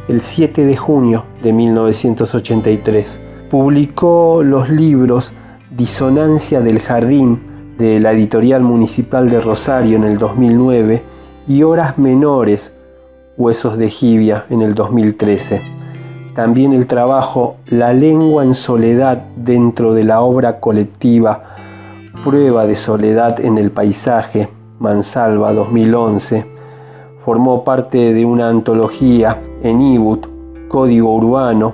el 0.07 0.21
7 0.21 0.65
de 0.65 0.75
junio 0.75 1.25
de 1.43 1.53
1983. 1.53 3.21
Publicó 3.49 4.41
los 4.43 4.69
libros 4.69 5.33
Disonancia 5.69 6.61
del 6.61 6.79
Jardín 6.79 7.39
de 7.77 7.99
la 7.99 8.11
Editorial 8.11 8.63
Municipal 8.63 9.29
de 9.29 9.39
Rosario 9.39 9.97
en 9.97 10.03
el 10.03 10.17
2009 10.17 11.08
y 11.49 11.63
Horas 11.63 11.97
Menores, 11.97 12.73
Huesos 13.35 13.79
de 13.79 13.89
Jibia 13.89 14.45
en 14.51 14.61
el 14.61 14.75
2013. 14.75 15.63
También 16.35 16.73
el 16.73 16.85
trabajo 16.85 17.55
La 17.65 17.91
lengua 17.91 18.43
en 18.43 18.53
soledad 18.53 19.25
dentro 19.35 19.95
de 19.95 20.03
la 20.03 20.21
obra 20.21 20.59
colectiva 20.59 21.43
Prueba 22.23 22.67
de 22.67 22.75
soledad 22.75 23.39
en 23.39 23.57
el 23.57 23.71
paisaje, 23.71 24.47
Mansalva 24.77 25.51
2011. 25.51 26.45
Formó 27.25 27.63
parte 27.63 28.13
de 28.13 28.25
una 28.25 28.47
antología 28.49 29.41
en 29.63 29.81
Ibut, 29.81 30.27
Código 30.67 31.15
Urbano. 31.15 31.73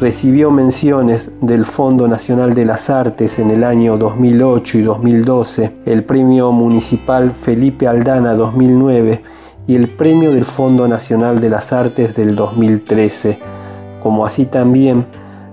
Recibió 0.00 0.50
menciones 0.50 1.30
del 1.40 1.64
Fondo 1.64 2.08
Nacional 2.08 2.54
de 2.54 2.64
las 2.64 2.90
Artes 2.90 3.38
en 3.38 3.50
el 3.50 3.62
año 3.62 3.98
2008 3.98 4.78
y 4.78 4.82
2012, 4.82 5.76
el 5.86 6.04
Premio 6.04 6.50
Municipal 6.50 7.32
Felipe 7.32 7.86
Aldana 7.86 8.34
2009 8.34 9.22
y 9.66 9.76
el 9.76 9.94
Premio 9.94 10.32
del 10.32 10.44
Fondo 10.44 10.88
Nacional 10.88 11.40
de 11.40 11.50
las 11.50 11.72
Artes 11.72 12.16
del 12.16 12.34
2013, 12.34 13.38
como 14.02 14.26
así 14.26 14.46
también 14.46 15.06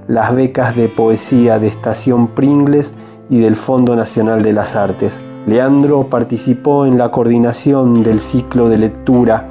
las 0.07 0.33
becas 0.33 0.75
de 0.75 0.89
poesía 0.89 1.59
de 1.59 1.67
Estación 1.67 2.29
Pringles 2.29 2.93
y 3.29 3.39
del 3.39 3.55
Fondo 3.55 3.95
Nacional 3.95 4.41
de 4.41 4.53
las 4.53 4.75
Artes. 4.75 5.21
Leandro 5.45 6.09
participó 6.09 6.85
en 6.85 6.97
la 6.97 7.11
coordinación 7.11 8.03
del 8.03 8.19
ciclo 8.19 8.69
de 8.69 8.79
lectura 8.79 9.47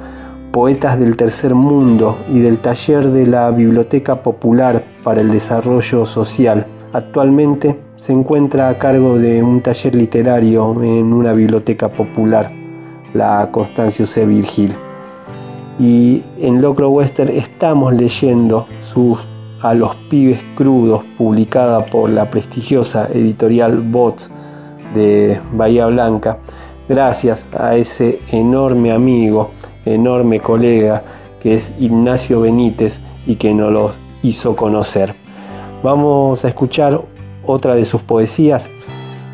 Poetas 0.51 0.99
del 0.99 1.15
Tercer 1.15 1.53
Mundo 1.53 2.19
y 2.27 2.39
del 2.39 2.59
taller 2.59 3.09
de 3.09 3.27
la 3.27 3.51
Biblioteca 3.51 4.23
Popular 4.23 4.83
para 5.03 5.21
el 5.21 5.29
Desarrollo 5.29 6.05
Social. 6.05 6.65
Actualmente 6.91 7.79
se 7.95 8.13
encuentra 8.13 8.69
a 8.69 8.79
cargo 8.79 9.19
de 9.19 9.43
un 9.43 9.61
taller 9.61 9.95
literario 9.95 10.81
en 10.81 11.13
una 11.13 11.33
biblioteca 11.33 11.89
popular, 11.89 12.51
la 13.13 13.49
Constancio 13.51 14.07
C. 14.07 14.25
Virgil. 14.25 14.75
Y 15.77 16.23
en 16.39 16.61
Locro 16.61 16.89
Western 16.89 17.29
estamos 17.29 17.93
leyendo 17.93 18.65
sus 18.79 19.19
a 19.61 19.73
Los 19.73 19.95
Pibes 20.09 20.43
Crudos, 20.55 21.03
publicada 21.17 21.85
por 21.85 22.09
la 22.09 22.29
prestigiosa 22.29 23.07
editorial 23.13 23.81
Bots 23.81 24.31
de 24.95 25.39
Bahía 25.53 25.85
Blanca, 25.87 26.39
gracias 26.87 27.45
a 27.57 27.75
ese 27.75 28.19
enorme 28.31 28.91
amigo, 28.91 29.51
enorme 29.85 30.39
colega 30.39 31.03
que 31.39 31.53
es 31.53 31.73
Ignacio 31.79 32.41
Benítez 32.41 33.01
y 33.25 33.35
que 33.35 33.53
nos 33.53 33.71
lo 33.71 33.91
hizo 34.23 34.55
conocer. 34.55 35.15
Vamos 35.83 36.43
a 36.43 36.49
escuchar 36.49 37.01
otra 37.45 37.75
de 37.75 37.85
sus 37.85 38.01
poesías. 38.01 38.69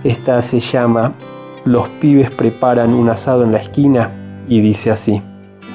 Esta 0.04 0.42
se 0.42 0.60
llama 0.60 1.16
Los 1.64 1.90
pibes 1.90 2.30
preparan 2.30 2.94
un 2.94 3.10
asado 3.10 3.44
en 3.44 3.52
la 3.52 3.58
esquina 3.58 4.12
y 4.48 4.62
dice 4.62 4.92
así. 4.92 5.22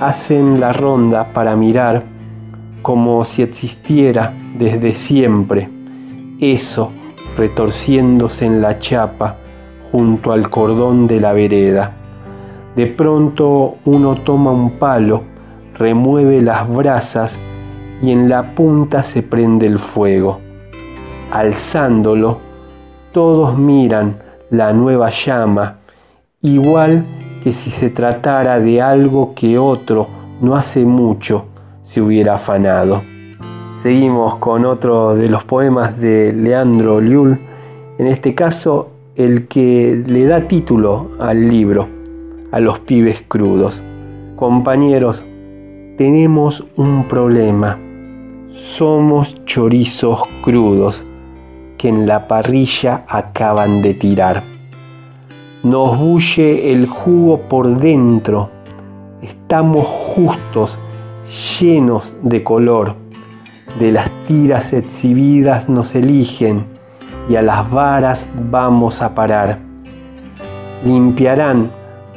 Hacen 0.00 0.60
la 0.60 0.72
ronda 0.72 1.32
para 1.32 1.56
mirar 1.56 2.04
como 2.82 3.24
si 3.24 3.42
existiera 3.42 4.34
desde 4.56 4.94
siempre 4.94 5.68
eso 6.40 6.90
retorciéndose 7.36 8.46
en 8.46 8.62
la 8.62 8.78
chapa 8.78 9.36
junto 9.92 10.32
al 10.32 10.48
cordón 10.48 11.06
de 11.06 11.20
la 11.20 11.32
vereda. 11.32 11.99
De 12.76 12.86
pronto 12.86 13.76
uno 13.84 14.14
toma 14.16 14.52
un 14.52 14.78
palo, 14.78 15.24
remueve 15.76 16.40
las 16.40 16.68
brasas 16.68 17.40
y 18.02 18.12
en 18.12 18.28
la 18.28 18.54
punta 18.54 19.02
se 19.02 19.22
prende 19.22 19.66
el 19.66 19.78
fuego. 19.78 20.40
Alzándolo, 21.32 22.38
todos 23.12 23.58
miran 23.58 24.22
la 24.50 24.72
nueva 24.72 25.10
llama, 25.10 25.78
igual 26.42 27.06
que 27.42 27.52
si 27.52 27.70
se 27.70 27.90
tratara 27.90 28.60
de 28.60 28.80
algo 28.80 29.34
que 29.34 29.58
otro 29.58 30.08
no 30.40 30.54
hace 30.54 30.84
mucho 30.84 31.46
se 31.82 32.00
hubiera 32.00 32.34
afanado. 32.34 33.02
Seguimos 33.78 34.36
con 34.36 34.64
otro 34.64 35.14
de 35.16 35.28
los 35.28 35.44
poemas 35.44 36.00
de 36.00 36.32
Leandro 36.32 37.00
Liul, 37.00 37.40
en 37.98 38.06
este 38.06 38.34
caso 38.34 38.90
el 39.16 39.48
que 39.48 40.02
le 40.06 40.26
da 40.26 40.46
título 40.46 41.12
al 41.18 41.48
libro, 41.48 41.88
a 42.50 42.60
los 42.60 42.80
pibes 42.80 43.24
crudos. 43.26 43.82
Compañeros, 44.36 45.24
tenemos 45.96 46.64
un 46.76 47.06
problema. 47.08 47.78
Somos 48.48 49.44
chorizos 49.44 50.22
crudos 50.42 51.06
que 51.76 51.88
en 51.88 52.06
la 52.06 52.26
parrilla 52.26 53.04
acaban 53.08 53.82
de 53.82 53.94
tirar. 53.94 54.44
Nos 55.62 55.98
bulle 55.98 56.72
el 56.72 56.86
jugo 56.86 57.48
por 57.48 57.76
dentro. 57.76 58.50
Estamos 59.22 59.86
justos, 59.86 60.78
llenos 61.60 62.16
de 62.22 62.42
color. 62.42 62.96
De 63.78 63.92
las 63.92 64.10
tiras 64.26 64.72
exhibidas 64.72 65.68
nos 65.68 65.94
eligen 65.94 66.66
y 67.28 67.36
a 67.36 67.42
las 67.42 67.70
varas 67.70 68.28
vamos 68.50 69.02
a 69.02 69.14
parar. 69.14 69.58
Limpiarán 70.84 71.70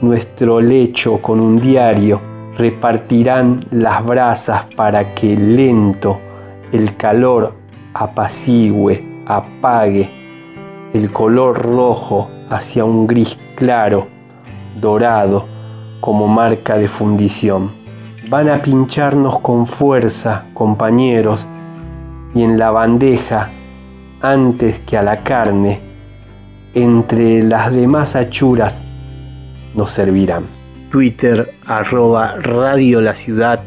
nuestro 0.04 0.60
lecho 0.60 1.22
con 1.22 1.40
un 1.40 1.62
diario, 1.62 2.20
repartirán 2.58 3.66
las 3.72 4.06
brasas 4.06 4.66
para 4.76 5.16
que 5.16 5.38
lento 5.38 6.20
el 6.74 6.98
calor 6.98 7.56
apacigüe, 7.94 9.24
apague 9.26 10.12
el 10.94 11.12
color 11.12 11.58
rojo 11.58 12.30
hacia 12.50 12.84
un 12.84 13.08
gris 13.08 13.40
claro, 13.56 14.08
dorado, 14.80 15.48
como 16.02 16.28
marca 16.28 16.78
de 16.78 16.90
fundición. 16.90 17.72
Van 18.30 18.50
a 18.50 18.62
pincharnos 18.62 19.40
con 19.40 19.66
fuerza, 19.66 20.48
compañeros, 20.54 21.48
y 22.36 22.44
en 22.44 22.60
la 22.60 22.72
bandeja 22.72 23.52
antes 24.22 24.80
que 24.82 24.98
a 24.98 25.02
la 25.02 25.24
carne, 25.24 25.82
entre 26.74 27.42
las 27.42 27.72
demás 27.72 28.16
achuras, 28.18 28.82
nos 29.76 29.92
servirán. 29.92 30.46
Twitter 30.92 31.56
arroba 31.66 32.36
Radio 32.40 33.02
La 33.02 33.14
Ciudad, 33.14 33.62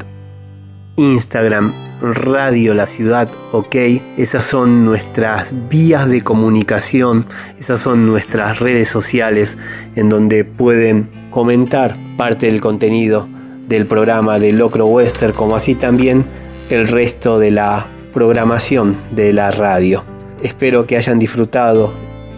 Instagram 0.95 1.73
Radio 2.01 2.73
La 2.73 2.85
Ciudad, 2.85 3.29
ok. 3.51 3.75
Esas 4.17 4.43
son 4.43 4.85
nuestras 4.85 5.53
vías 5.69 6.09
de 6.09 6.21
comunicación, 6.21 7.25
esas 7.59 7.81
son 7.81 8.05
nuestras 8.05 8.59
redes 8.59 8.87
sociales 8.87 9.57
en 9.95 10.09
donde 10.09 10.45
pueden 10.45 11.09
comentar 11.31 11.97
parte 12.17 12.45
del 12.45 12.61
contenido 12.61 13.27
del 13.67 13.85
programa 13.85 14.39
de 14.39 14.53
Locro 14.53 14.85
Western, 14.85 15.33
como 15.33 15.55
así 15.55 15.75
también 15.75 16.25
el 16.69 16.87
resto 16.87 17.39
de 17.39 17.51
la 17.51 17.87
programación 18.13 18.95
de 19.11 19.33
la 19.33 19.51
radio. 19.51 20.03
Espero 20.41 20.85
que 20.85 20.97
hayan 20.97 21.19
disfrutado, 21.19 21.93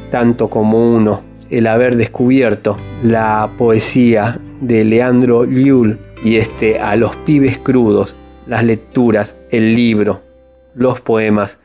tanto 0.10 0.50
como 0.50 0.96
uno, 0.96 1.29
el 1.50 1.68
haber 1.68 1.96
descubierto 1.96 2.78
la 3.04 3.52
poesía 3.58 4.40
de 4.62 4.84
Leandro 4.84 5.46
Liul 5.46 6.00
y 6.24 6.36
este 6.36 6.80
A 6.80 6.96
los 6.96 7.16
pibes 7.18 7.58
crudos, 7.58 8.18
las 8.46 8.64
lecturas, 8.64 9.38
el 9.52 9.74
libro, 9.76 10.22
los 10.76 11.02
poemas 11.02 11.60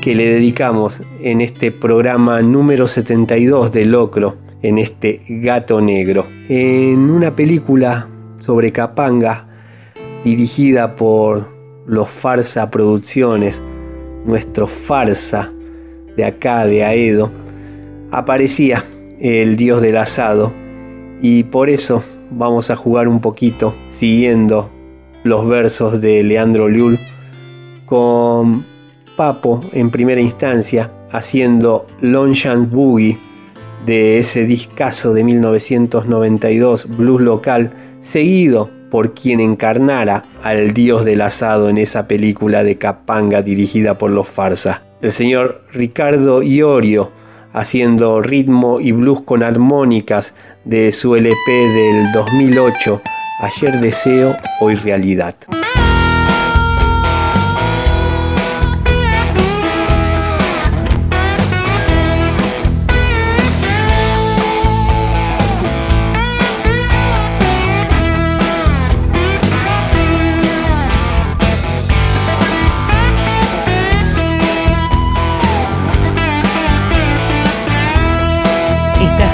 que 0.00 0.14
le 0.14 0.26
dedicamos 0.26 1.02
en 1.20 1.40
este 1.40 1.70
programa 1.70 2.42
número 2.42 2.86
72 2.86 3.72
de 3.72 3.84
Locro, 3.84 4.36
en 4.62 4.78
este 4.78 5.22
gato 5.28 5.80
negro. 5.80 6.26
En 6.48 7.10
una 7.10 7.36
película 7.36 8.08
sobre 8.40 8.72
Capanga, 8.72 9.48
dirigida 10.24 10.96
por 10.96 11.54
los 11.86 12.08
Farsa 12.08 12.70
Producciones, 12.70 13.62
nuestro 14.24 14.66
Farsa 14.66 15.52
de 16.16 16.24
acá, 16.24 16.66
de 16.66 16.84
Aedo, 16.84 17.30
aparecía 18.10 18.82
el 19.20 19.56
dios 19.56 19.80
del 19.80 19.96
asado. 19.96 20.52
Y 21.22 21.44
por 21.44 21.70
eso 21.70 22.02
vamos 22.30 22.70
a 22.70 22.76
jugar 22.76 23.08
un 23.08 23.20
poquito 23.20 23.74
siguiendo 23.88 24.70
los 25.24 25.48
versos 25.48 26.00
de 26.00 26.22
Leandro 26.22 26.68
Liul 26.68 26.98
con 27.84 28.64
Papo 29.16 29.64
en 29.72 29.90
primera 29.90 30.20
instancia 30.20 30.92
haciendo 31.10 31.86
Longshan 32.00 32.70
Boogie 32.70 33.18
de 33.86 34.18
ese 34.18 34.44
discazo 34.44 35.14
de 35.14 35.24
1992 35.24 36.88
blues 36.96 37.20
local 37.20 37.70
seguido 38.00 38.70
por 38.90 39.14
quien 39.14 39.40
encarnara 39.40 40.24
al 40.42 40.74
dios 40.74 41.04
del 41.04 41.22
asado 41.22 41.68
en 41.68 41.78
esa 41.78 42.06
película 42.06 42.62
de 42.62 42.76
Capanga 42.76 43.42
dirigida 43.42 43.98
por 43.98 44.10
los 44.10 44.28
Farsa 44.28 44.82
el 45.00 45.12
señor 45.12 45.62
Ricardo 45.72 46.42
Iorio 46.42 47.12
haciendo 47.56 48.20
ritmo 48.20 48.80
y 48.80 48.92
blues 48.92 49.22
con 49.22 49.42
armónicas 49.42 50.34
de 50.64 50.92
su 50.92 51.16
LP 51.16 51.50
del 51.50 52.12
2008, 52.12 53.02
Ayer 53.38 53.80
deseo, 53.80 54.34
hoy 54.60 54.76
realidad. 54.76 55.36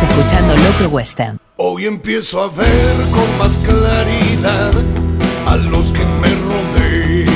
Escuchando 0.08 0.56
Loco 0.56 0.88
Western. 0.94 1.38
Hoy 1.56 1.86
empiezo 1.86 2.42
a 2.42 2.48
ver 2.48 2.96
con 3.10 3.38
más 3.38 3.56
claridad 3.58 4.72
a 5.46 5.56
los 5.56 5.92
que 5.92 6.04
me 6.04 6.28
rodean. 6.28 7.32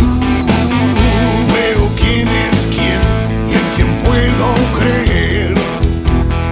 Uh, 0.00 1.52
veo 1.52 1.88
quién 1.96 2.28
es 2.28 2.66
quién 2.66 3.00
y 3.48 3.52
en 3.54 3.66
quién 3.76 3.98
puedo 4.04 4.54
creer. 4.78 5.54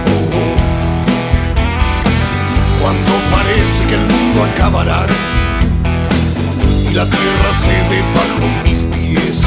Oh, 0.05 0.55
cuando 2.81 3.11
parece 3.31 3.85
que 3.87 3.95
el 3.95 4.05
mundo 4.07 4.43
acabará 4.43 5.05
y 6.89 6.93
la 6.93 7.05
tierra 7.05 7.53
cede 7.53 8.01
bajo 8.13 8.47
mis 8.63 8.83
pies. 8.85 9.43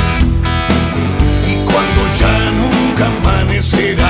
Y 1.48 1.54
cuando 1.64 2.00
ya 2.20 2.34
nunca 2.52 3.06
amanecerá, 3.06 4.01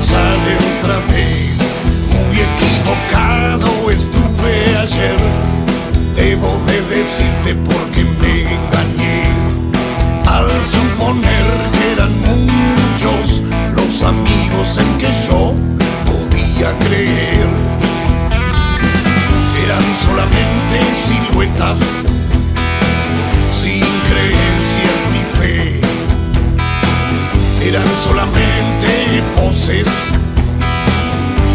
sale 0.00 0.56
otra 0.78 0.98
vez. 1.12 1.56
Muy 2.12 2.36
equivocado 2.40 3.90
estuve 3.90 4.76
ayer. 4.76 5.20
Debo 6.14 6.60
de 6.66 6.80
decirte 6.96 7.54
porque 7.54 8.04
me 8.20 8.34
engañé. 8.54 9.22
Al 10.26 10.48
suponer 10.66 11.46
que 11.74 11.92
eran 11.92 12.12
muchos 12.20 13.42
los 13.74 14.02
amigos 14.02 14.78
en 14.78 14.98
que 14.98 15.10
yo 15.28 15.54
podía 16.08 16.76
creer. 16.86 17.46
Eran 19.64 19.86
solamente 20.06 20.76
siluetas 21.06 21.78
sin 23.52 23.84
creencias 24.08 25.00
ni 25.12 25.22
fe. 25.38 25.80
Eran 27.68 27.88
solamente 28.04 28.75
voces 29.56 29.88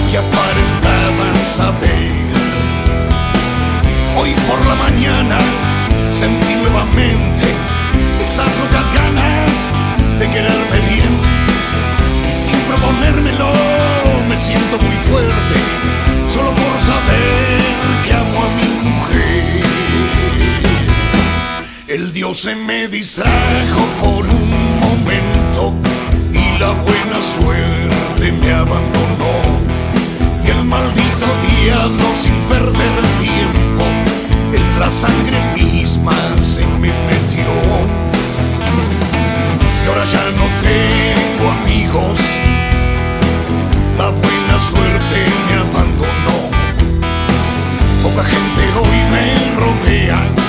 que 0.10 0.18
aparentaban 0.18 1.46
saber. 1.46 2.12
Hoy 4.18 4.32
por 4.48 4.60
la 4.66 4.76
mañana 4.76 5.38
sentí 6.14 6.56
nuevamente 6.56 7.46
esas 8.22 8.50
locas 8.58 8.92
ganas 8.94 9.78
de 10.20 10.26
quererme 10.34 10.80
bien. 10.90 11.14
Y 12.28 12.32
sin 12.34 12.60
proponérmelo 12.70 13.52
me 14.28 14.38
siento 14.38 14.78
muy 14.80 14.98
fuerte, 15.08 15.56
solo 16.34 16.52
por 16.56 16.80
saber 16.92 17.62
que 18.04 18.14
amo 18.14 18.40
a 18.46 18.50
mi 18.58 18.70
mujer. 18.90 19.64
El 21.88 22.14
Dios 22.14 22.40
se 22.40 22.56
me 22.56 22.88
distrajo 22.88 23.82
por 24.02 24.26
un 24.26 24.80
momento 24.80 25.74
la 26.62 26.74
buena 26.74 27.20
suerte 27.20 28.32
me 28.40 28.54
abandonó. 28.54 29.34
Y 30.46 30.52
el 30.52 30.64
maldito 30.64 31.28
diablo 31.50 32.08
sin 32.16 32.36
perder 32.52 32.96
tiempo 33.20 33.84
en 34.54 34.80
la 34.80 34.92
sangre 34.92 35.40
misma 35.56 36.14
se 36.40 36.64
me 36.82 36.92
metió. 37.10 37.50
Y 39.82 39.88
ahora 39.88 40.06
ya 40.16 40.26
no 40.40 40.46
tengo 40.68 41.46
amigos, 41.62 42.20
la 43.98 44.10
buena 44.10 44.56
suerte 44.70 45.18
me 45.48 45.54
abandonó, 45.66 46.38
poca 48.04 48.24
gente 48.24 48.64
hoy 48.80 49.00
me 49.12 49.26
rodea. 49.60 50.41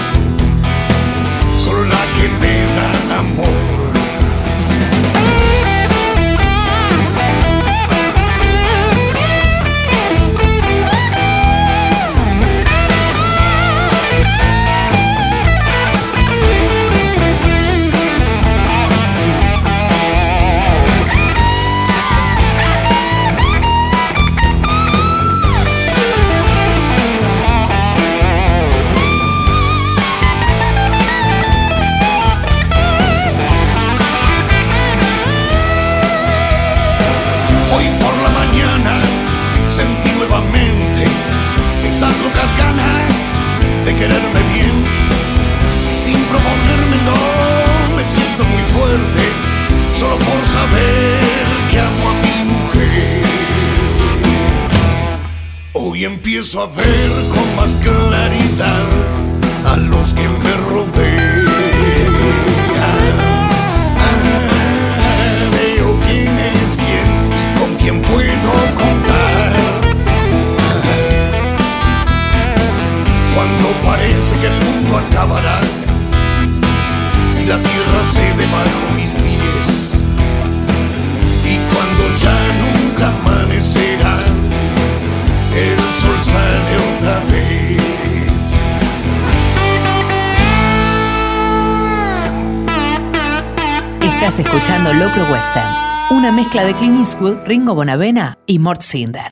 mezcla 96.52 96.66
de 96.66 96.76
Clint 96.76 96.98
Eastwood, 96.98 97.38
Ringo 97.46 97.74
Bonavena 97.74 98.36
y 98.44 98.58
Mort 98.58 98.82
Cinder. 98.82 99.30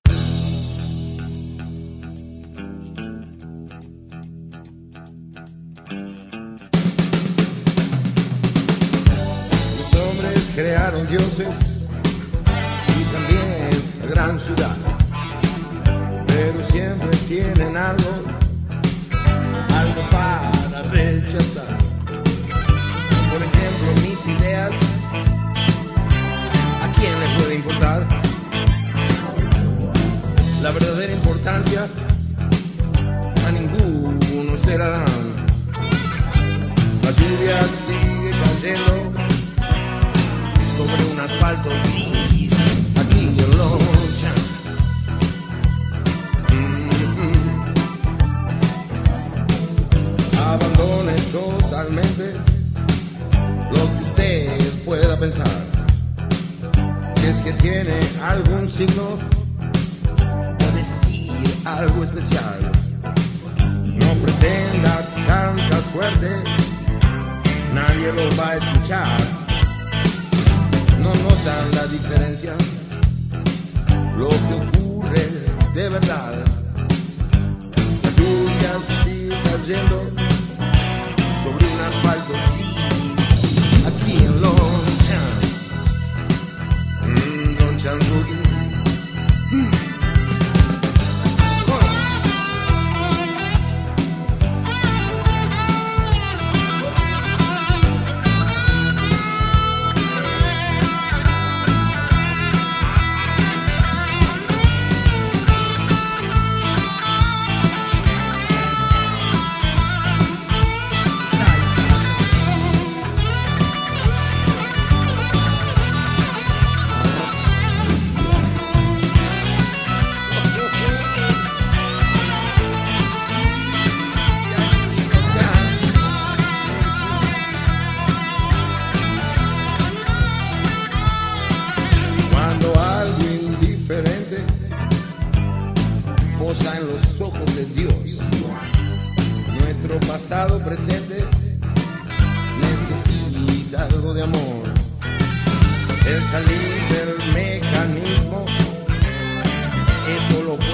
Los 9.77 9.95
hombres 9.95 10.51
crearon 10.55 11.07
dioses 11.09 11.70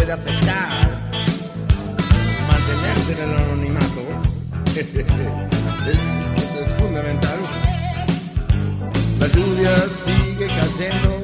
puede 0.06 0.12
aceptar 0.12 0.70
mantenerse 2.48 3.12
en 3.12 3.18
el 3.18 3.36
anonimato. 3.36 4.02
Eso 6.36 6.60
es 6.64 6.72
fundamental. 6.80 7.38
La 9.18 9.26
lluvia 9.26 9.76
sigue 9.88 10.46
cayendo 10.46 11.15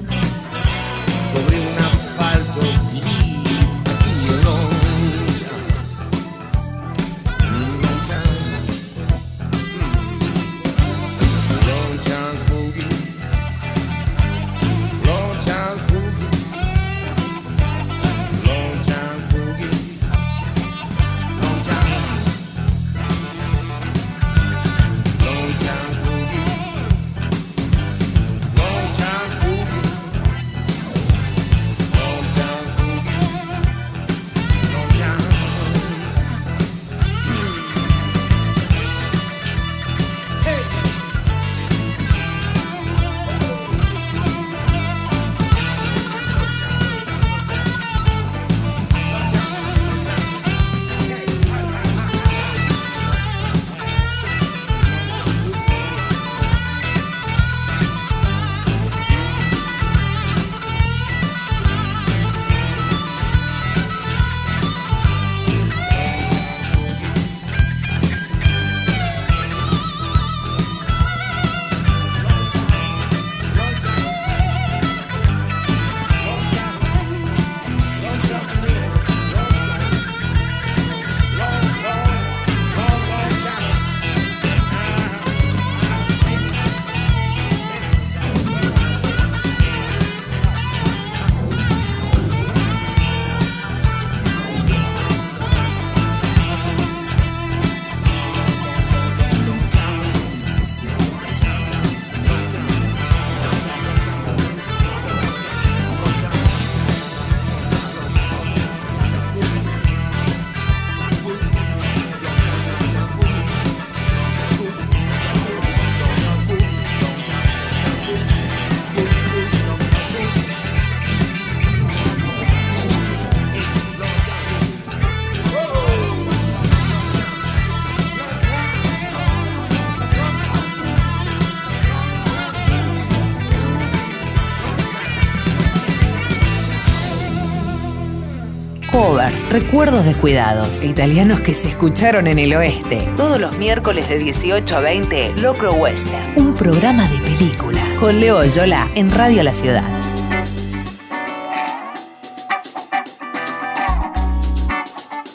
Lovers, 139.33 139.51
recuerdos 139.51 140.05
descuidados, 140.05 140.83
italianos 140.83 141.41
que 141.41 141.55
se 141.55 141.69
escucharon 141.69 142.27
en 142.27 142.39
el 142.39 142.55
oeste. 142.55 143.09
Todos 143.17 143.41
los 143.41 143.57
miércoles 143.59 144.09
de 144.09 144.19
18 144.19 144.77
a 144.77 144.81
20, 144.81 145.37
Locro 145.41 145.73
Western, 145.73 146.23
un 146.37 146.55
programa 146.55 147.09
de 147.09 147.19
película 147.19 147.81
con 147.99 148.21
Leo 148.21 148.45
Yola 148.45 148.87
en 148.95 149.11
Radio 149.11 149.43
La 149.43 149.53
Ciudad. 149.55 149.85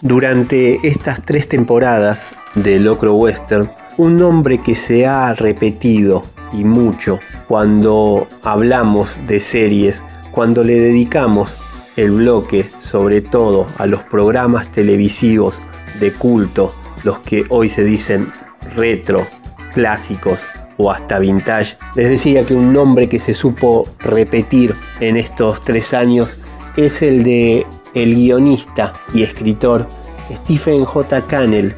Durante 0.02 0.88
estas 0.88 1.24
tres 1.24 1.48
temporadas 1.48 2.28
de 2.56 2.80
Locro 2.80 3.16
Western, 3.16 3.72
un 3.98 4.18
nombre 4.18 4.60
que 4.60 4.76
se 4.76 5.08
ha 5.08 5.34
repetido 5.34 6.24
y 6.54 6.64
mucho 6.64 7.20
cuando 7.48 8.28
hablamos 8.43 9.18
de 9.26 9.39
series, 9.39 10.04
cuando 10.32 10.64
le 10.64 10.80
dedicamos 10.80 11.58
el 11.98 12.12
bloque 12.12 12.66
sobre 12.80 13.22
todo 13.22 13.68
a 13.78 13.86
los 13.86 14.04
programas 14.04 14.72
televisivos 14.72 15.62
de 16.00 16.14
culto, 16.14 16.74
los 17.04 17.20
que 17.20 17.45
hoy 17.50 17.68
se 17.68 17.84
dicen 17.84 18.32
retro, 18.76 19.28
clásicos 19.74 20.45
o 20.78 20.91
hasta 20.91 21.20
vintage. 21.20 21.76
Les 21.95 22.10
decía 22.10 22.45
que 22.45 22.54
un 22.54 22.72
nombre 22.72 23.10
que 23.10 23.20
se 23.20 23.34
supo 23.34 23.88
repetir 24.00 24.76
en 25.00 25.18
estos 25.18 25.62
tres 25.64 25.93
años 25.93 26.38
es 26.78 27.02
el 27.02 27.24
de 27.24 27.66
el 27.93 28.14
guionista 28.14 28.93
y 29.14 29.24
escritor 29.24 29.88
Stephen 30.32 30.86
J. 30.86 31.22
Cannell, 31.24 31.76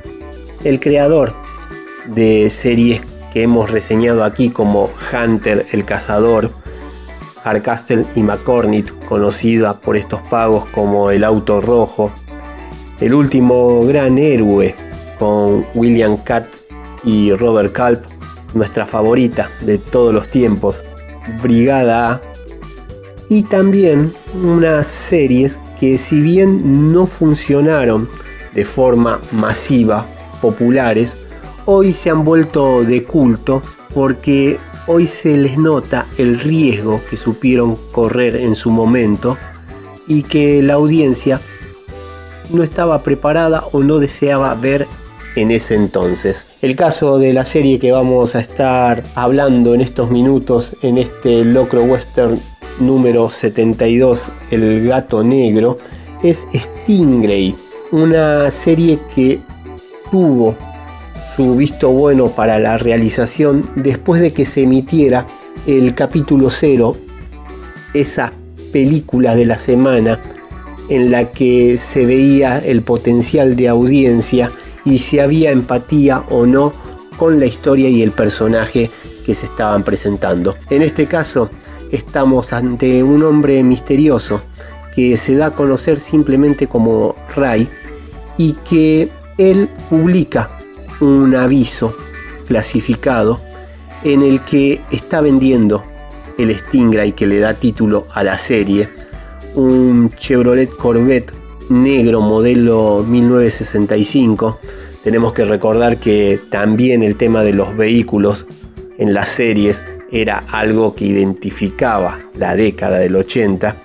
el 0.65 0.79
creador 0.79 1.33
de 2.07 2.49
series 2.49 3.01
que 3.31 3.43
hemos 3.43 3.71
reseñado 3.71 4.23
aquí 4.23 4.49
como 4.49 4.89
Hunter 5.13 5.65
el 5.71 5.85
Cazador, 5.85 6.51
Hardcastle 7.43 8.05
y 8.15 8.23
McCormick, 8.23 9.05
conocida 9.05 9.79
por 9.79 9.97
estos 9.97 10.21
pagos 10.23 10.65
como 10.69 11.11
El 11.11 11.23
Auto 11.23 11.61
Rojo, 11.61 12.11
El 12.99 13.13
último 13.13 13.83
gran 13.85 14.17
héroe 14.17 14.75
con 15.17 15.65
William 15.73 16.17
Catt 16.17 16.47
y 17.03 17.33
Robert 17.33 17.75
Culp, 17.75 18.03
nuestra 18.53 18.85
favorita 18.85 19.49
de 19.61 19.77
todos 19.77 20.13
los 20.13 20.29
tiempos, 20.29 20.81
Brigada 21.41 22.13
A, 22.13 22.21
y 23.29 23.43
también 23.43 24.11
unas 24.41 24.87
series 24.87 25.59
que 25.79 25.97
si 25.97 26.21
bien 26.21 26.91
no 26.91 27.05
funcionaron 27.05 28.09
de 28.53 28.65
forma 28.65 29.19
masiva, 29.31 30.05
populares, 30.41 31.17
hoy 31.65 31.93
se 31.93 32.09
han 32.09 32.23
vuelto 32.23 32.83
de 32.83 33.03
culto 33.03 33.61
porque 33.93 34.57
hoy 34.91 35.05
se 35.05 35.37
les 35.37 35.55
nota 35.59 36.07
el 36.17 36.39
riesgo 36.39 36.99
que 37.11 37.15
supieron 37.15 37.77
correr 37.91 38.35
en 38.35 38.55
su 38.55 38.71
momento 38.71 39.37
y 40.07 40.23
que 40.23 40.63
la 40.63 40.73
audiencia 40.73 41.39
no 42.49 42.63
estaba 42.63 42.97
preparada 43.03 43.65
o 43.71 43.81
no 43.81 43.99
deseaba 43.99 44.55
ver 44.55 44.87
en 45.35 45.51
ese 45.51 45.75
entonces. 45.75 46.47
El 46.63 46.75
caso 46.75 47.19
de 47.19 47.33
la 47.33 47.45
serie 47.45 47.77
que 47.77 47.91
vamos 47.91 48.35
a 48.35 48.39
estar 48.39 49.03
hablando 49.13 49.75
en 49.75 49.81
estos 49.81 50.09
minutos 50.09 50.75
en 50.81 50.97
este 50.97 51.45
Locro 51.45 51.83
Western 51.83 52.41
número 52.79 53.29
72, 53.29 54.31
El 54.49 54.87
gato 54.87 55.23
negro, 55.23 55.77
es 56.23 56.47
Stingray, 56.51 57.55
una 57.91 58.49
serie 58.49 58.97
que 59.13 59.39
tuvo 60.09 60.55
su 61.39 61.55
visto 61.55 61.89
bueno 61.89 62.27
para 62.27 62.59
la 62.59 62.75
realización 62.75 63.61
después 63.77 64.19
de 64.19 64.33
que 64.33 64.43
se 64.43 64.63
emitiera 64.63 65.25
el 65.65 65.95
capítulo 65.95 66.49
0, 66.49 66.97
esa 67.93 68.33
película 68.73 69.37
de 69.37 69.45
la 69.45 69.55
semana 69.55 70.19
en 70.89 71.11
la 71.11 71.31
que 71.31 71.77
se 71.77 72.05
veía 72.05 72.59
el 72.59 72.81
potencial 72.81 73.55
de 73.55 73.69
audiencia 73.69 74.51
y 74.83 74.97
si 74.97 75.19
había 75.19 75.51
empatía 75.51 76.25
o 76.29 76.45
no 76.45 76.73
con 77.15 77.39
la 77.39 77.45
historia 77.45 77.87
y 77.87 78.01
el 78.01 78.11
personaje 78.11 78.91
que 79.25 79.33
se 79.33 79.45
estaban 79.45 79.85
presentando. 79.85 80.57
En 80.69 80.81
este 80.81 81.05
caso 81.05 81.49
estamos 81.89 82.51
ante 82.51 83.01
un 83.01 83.23
hombre 83.23 83.63
misterioso 83.63 84.41
que 84.93 85.15
se 85.15 85.35
da 85.35 85.45
a 85.45 85.55
conocer 85.55 85.99
simplemente 85.99 86.67
como 86.67 87.15
Ray 87.33 87.65
y 88.37 88.57
que 88.69 89.07
él 89.37 89.69
publica 89.89 90.58
un 91.01 91.35
aviso 91.35 91.95
clasificado 92.47 93.39
en 94.03 94.21
el 94.21 94.41
que 94.41 94.81
está 94.91 95.21
vendiendo 95.21 95.83
el 96.37 96.55
Stingray 96.55 97.11
que 97.11 97.27
le 97.27 97.39
da 97.39 97.53
título 97.53 98.07
a 98.13 98.23
la 98.23 98.37
serie, 98.37 98.87
un 99.55 100.09
Chevrolet 100.09 100.69
Corvette 100.69 101.33
negro 101.69 102.21
modelo 102.21 103.05
1965. 103.07 104.59
Tenemos 105.03 105.33
que 105.33 105.45
recordar 105.45 105.97
que 105.97 106.39
también 106.49 107.03
el 107.03 107.15
tema 107.15 107.43
de 107.43 107.53
los 107.53 107.75
vehículos 107.75 108.47
en 108.97 109.13
las 109.13 109.29
series 109.29 109.83
era 110.11 110.43
algo 110.51 110.95
que 110.95 111.05
identificaba 111.05 112.19
la 112.35 112.55
década 112.55 112.97
del 112.97 113.15
80. 113.15 113.75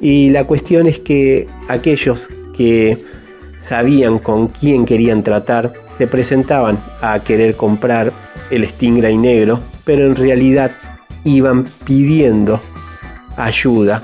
Y 0.00 0.30
la 0.30 0.44
cuestión 0.44 0.86
es 0.86 1.00
que 1.00 1.46
aquellos 1.68 2.28
que 2.54 2.98
sabían 3.58 4.18
con 4.18 4.48
quién 4.48 4.84
querían 4.84 5.22
tratar 5.22 5.72
se 5.96 6.06
presentaban 6.06 6.78
a 7.00 7.20
querer 7.20 7.56
comprar 7.56 8.12
el 8.50 8.66
Stingray 8.68 9.16
negro, 9.16 9.60
pero 9.84 10.06
en 10.06 10.16
realidad 10.16 10.72
iban 11.24 11.64
pidiendo 11.84 12.60
ayuda 13.36 14.02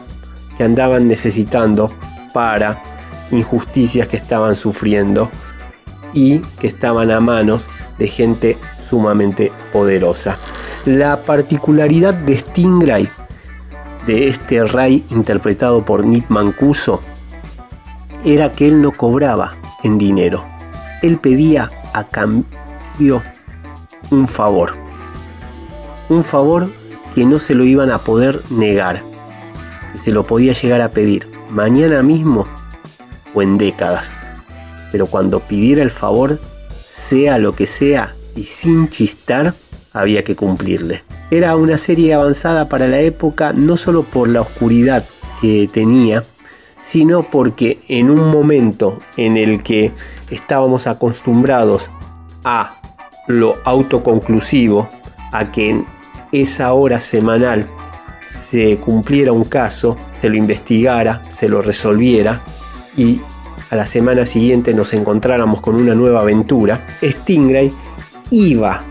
que 0.57 0.65
andaban 0.65 1.09
necesitando 1.09 1.93
para 2.33 2.83
injusticias 3.31 4.09
que 4.09 4.17
estaban 4.17 4.57
sufriendo 4.57 5.31
y 6.13 6.39
que 6.61 6.67
estaban 6.67 7.11
a 7.11 7.21
manos 7.21 7.67
de 7.99 8.09
gente 8.09 8.57
sumamente 8.89 9.53
poderosa. 9.73 10.39
La 10.85 11.23
particularidad 11.23 12.15
de 12.15 12.37
Stingray, 12.37 13.09
de 14.07 14.29
este 14.29 14.65
Ray 14.65 15.05
interpretado 15.11 15.85
por 15.85 16.05
Nick 16.05 16.29
Mancuso, 16.29 17.01
era 18.25 18.53
que 18.53 18.69
él 18.69 18.83
no 18.83 18.93
cobraba 18.93 19.55
en 19.83 19.99
dinero. 19.99 20.45
Él 21.03 21.19
pedía 21.19 21.71
a 21.93 22.05
cambio 22.05 23.23
un 24.11 24.27
favor. 24.27 24.75
Un 26.09 26.25
favor 26.25 26.71
que 27.15 27.25
no 27.25 27.39
se 27.39 27.55
lo 27.55 27.65
iban 27.65 27.91
a 27.91 27.99
poder 27.99 28.43
negar. 28.51 29.03
se 30.01 30.13
lo 30.13 30.27
podía 30.27 30.53
llegar 30.53 30.81
a 30.81 30.89
pedir 30.89 31.29
mañana 31.51 32.03
mismo 32.03 32.47
o 33.35 33.43
en 33.43 33.59
décadas. 33.59 34.13
Pero 34.93 35.07
cuando 35.07 35.41
pidiera 35.41 35.83
el 35.83 35.91
favor, 35.91 36.39
sea 36.91 37.39
lo 37.39 37.55
que 37.55 37.67
sea 37.67 38.15
y 38.35 38.45
sin 38.45 38.89
chistar, 38.89 39.55
había 39.93 40.25
que 40.25 40.37
cumplirle. 40.37 41.03
Era 41.31 41.57
una 41.57 41.77
serie 41.77 42.15
avanzada 42.15 42.69
para 42.69 42.89
la 42.89 43.01
época 43.01 43.53
no 43.53 43.77
solo 43.77 44.03
por 44.05 44.29
la 44.29 44.41
oscuridad 44.41 45.05
que 45.41 45.69
tenía, 45.73 46.25
sino 46.83 47.23
porque 47.23 47.81
en 47.89 48.11
un 48.11 48.29
momento 48.29 48.99
en 49.17 49.37
el 49.37 49.63
que 49.63 49.93
estábamos 50.31 50.87
acostumbrados 50.87 51.91
a 52.45 52.73
lo 53.27 53.55
autoconclusivo, 53.65 54.89
a 55.33 55.51
que 55.53 55.71
en 55.71 55.87
esa 56.33 56.73
hora 56.73 57.01
semanal 57.01 57.69
se 58.31 58.79
cumpliera 58.79 59.33
un 59.33 59.45
caso, 59.45 59.97
se 60.21 60.29
lo 60.29 60.37
investigara, 60.37 61.23
se 61.31 61.49
lo 61.49 61.63
resolviera 61.63 62.41
y 62.97 63.21
a 63.71 63.77
la 63.77 63.87
semana 63.87 64.27
siguiente 64.27 64.75
nos 64.75 64.93
encontráramos 64.95 65.61
con 65.61 65.77
una 65.77 65.95
nueva 65.95 66.21
aventura, 66.21 66.87
Stingray 67.03 67.73
iba 68.31 68.83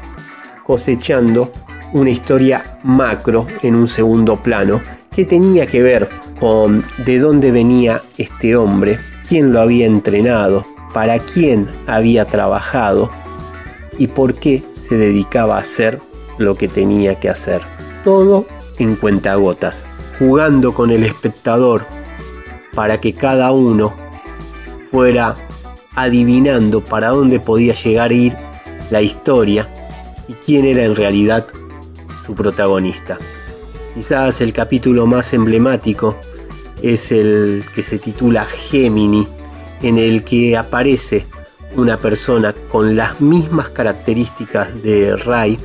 cosechando 0.66 1.52
una 1.94 2.10
historia 2.10 2.80
macro 2.84 3.48
en 3.62 3.76
un 3.76 3.88
segundo 3.88 4.42
plano 4.42 4.82
que 5.14 5.26
tenía 5.26 5.66
que 5.66 5.82
ver 5.82 6.10
con 6.40 6.84
de 7.06 7.20
dónde 7.20 7.52
venía 7.52 8.02
este 8.18 8.56
hombre, 8.56 9.00
quién 9.28 9.52
lo 9.52 9.60
había 9.60 9.86
entrenado, 9.86 10.66
para 10.94 11.20
quién 11.20 11.70
había 11.88 12.26
trabajado 12.26 13.10
y 13.98 14.08
por 14.08 14.34
qué 14.34 14.64
se 14.76 14.98
dedicaba 14.98 15.58
a 15.58 15.62
hacer 15.62 16.00
lo 16.38 16.56
que 16.56 16.68
tenía 16.68 17.20
que 17.20 17.30
hacer. 17.30 17.62
Todo 18.04 18.46
en 18.78 18.96
cuentagotas, 18.96 19.86
jugando 20.18 20.74
con 20.74 20.90
el 20.90 21.04
espectador 21.04 21.86
para 22.74 23.00
que 23.00 23.14
cada 23.14 23.52
uno 23.52 23.94
fuera 24.90 25.36
adivinando 25.96 26.84
para 26.84 27.10
dónde 27.10 27.40
podía 27.40 27.74
llegar 27.74 28.12
a 28.12 28.14
ir 28.14 28.38
la 28.90 29.02
historia 29.02 29.68
y 30.28 30.34
quién 30.34 30.66
era 30.66 30.84
en 30.84 30.96
realidad 30.96 31.48
su 32.26 32.34
protagonista. 32.36 33.18
Quizás 33.94 34.42
el 34.42 34.54
capítulo 34.54 35.06
más 35.06 35.34
emblemático 35.34 36.16
es 36.82 37.12
el 37.12 37.64
que 37.76 37.84
se 37.84 37.98
titula 37.98 38.46
Gemini, 38.46 39.28
en 39.82 39.98
el 39.98 40.24
que 40.24 40.58
aparece 40.58 41.26
una 41.76 41.98
persona 41.98 42.54
con 42.72 42.96
las 42.96 43.22
mismas 43.22 43.70
características 43.70 44.82
de 44.82 45.16
Ray, 45.16 45.58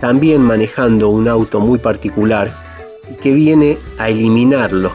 también 0.00 0.42
manejando 0.42 1.08
un 1.08 1.28
auto 1.28 1.60
muy 1.60 1.78
particular 1.78 2.50
que 3.22 3.32
viene 3.32 3.78
a 3.98 4.10
eliminarlo 4.10 4.92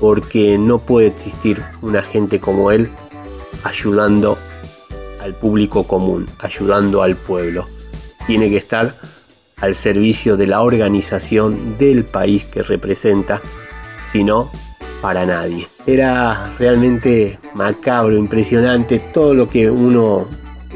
porque 0.00 0.56
no 0.56 0.78
puede 0.78 1.08
existir 1.08 1.62
una 1.82 2.02
gente 2.02 2.40
como 2.40 2.70
él 2.70 2.88
ayudando 3.64 4.38
al 5.20 5.34
público 5.34 5.84
común, 5.84 6.26
ayudando 6.38 7.02
al 7.02 7.16
pueblo. 7.16 7.66
Tiene 8.26 8.48
que 8.48 8.56
estar 8.56 8.94
al 9.60 9.74
servicio 9.74 10.38
de 10.38 10.46
la 10.46 10.62
organización 10.62 11.76
del 11.76 12.04
país 12.04 12.46
que 12.46 12.62
representa, 12.62 13.42
sino 14.12 14.50
para 15.00 15.26
nadie. 15.26 15.66
Era 15.86 16.52
realmente 16.58 17.38
macabro, 17.54 18.16
impresionante 18.16 18.98
todo 18.98 19.34
lo 19.34 19.48
que 19.48 19.70
uno 19.70 20.26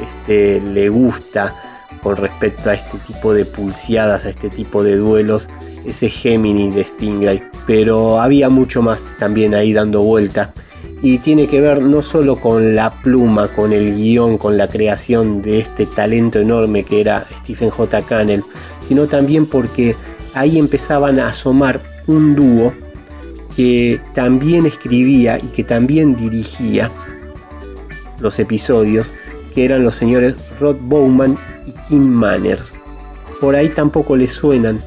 este, 0.01 0.61
le 0.61 0.89
gusta 0.89 1.55
con 2.03 2.17
respecto 2.17 2.69
a 2.69 2.75
este 2.75 2.99
tipo 2.99 3.33
de 3.33 3.45
pulseadas, 3.47 4.27
a 4.27 4.29
este 4.29 4.51
tipo 4.51 4.83
de 4.83 4.97
duelos, 4.97 5.49
ese 5.87 6.11
Géminis 6.11 6.75
de 6.75 6.85
Stingray. 6.85 7.43
Pero 7.67 8.21
había 8.21 8.51
mucho 8.51 8.83
más 8.83 9.01
también 9.19 9.55
ahí 9.55 9.73
dando 9.73 10.03
vuelta. 10.03 10.53
Y 11.01 11.19
tiene 11.19 11.47
que 11.47 11.61
ver 11.61 11.83
no 11.83 12.03
solo 12.03 12.37
con 12.37 12.75
la 12.75 12.91
pluma, 12.91 13.49
con 13.49 13.73
el 13.73 13.95
guion, 13.95 14.39
con 14.39 14.57
la 14.57 14.69
creación 14.69 15.43
de 15.43 15.59
este 15.59 15.87
talento 15.87 16.39
enorme 16.39 16.83
que 16.83 17.01
era 17.01 17.27
Stephen 17.41 17.71
J. 17.71 18.03
Cannell, 18.03 18.45
sino 18.87 19.07
también 19.07 19.47
porque 19.47 19.95
ahí 20.35 20.59
empezaban 20.59 21.21
a 21.21 21.29
asomar 21.29 21.81
un 22.07 22.35
dúo 22.35 22.73
que 23.57 24.01
también 24.15 24.67
escribía 24.67 25.39
y 25.39 25.47
que 25.49 25.65
también 25.65 26.17
dirigía 26.17 26.91
los 28.21 28.39
episodios, 28.39 29.13
que 29.55 29.65
eran 29.65 29.85
los 29.85 29.95
señores 29.95 30.35
Rod 30.61 30.77
Bowman 30.81 31.39
y 31.67 31.73
Kim 31.89 32.09
Manners. 32.09 32.73
Por 33.41 33.55
ahí 33.55 33.69
tampoco 33.69 34.17
les 34.17 34.33
suenan 34.33 34.81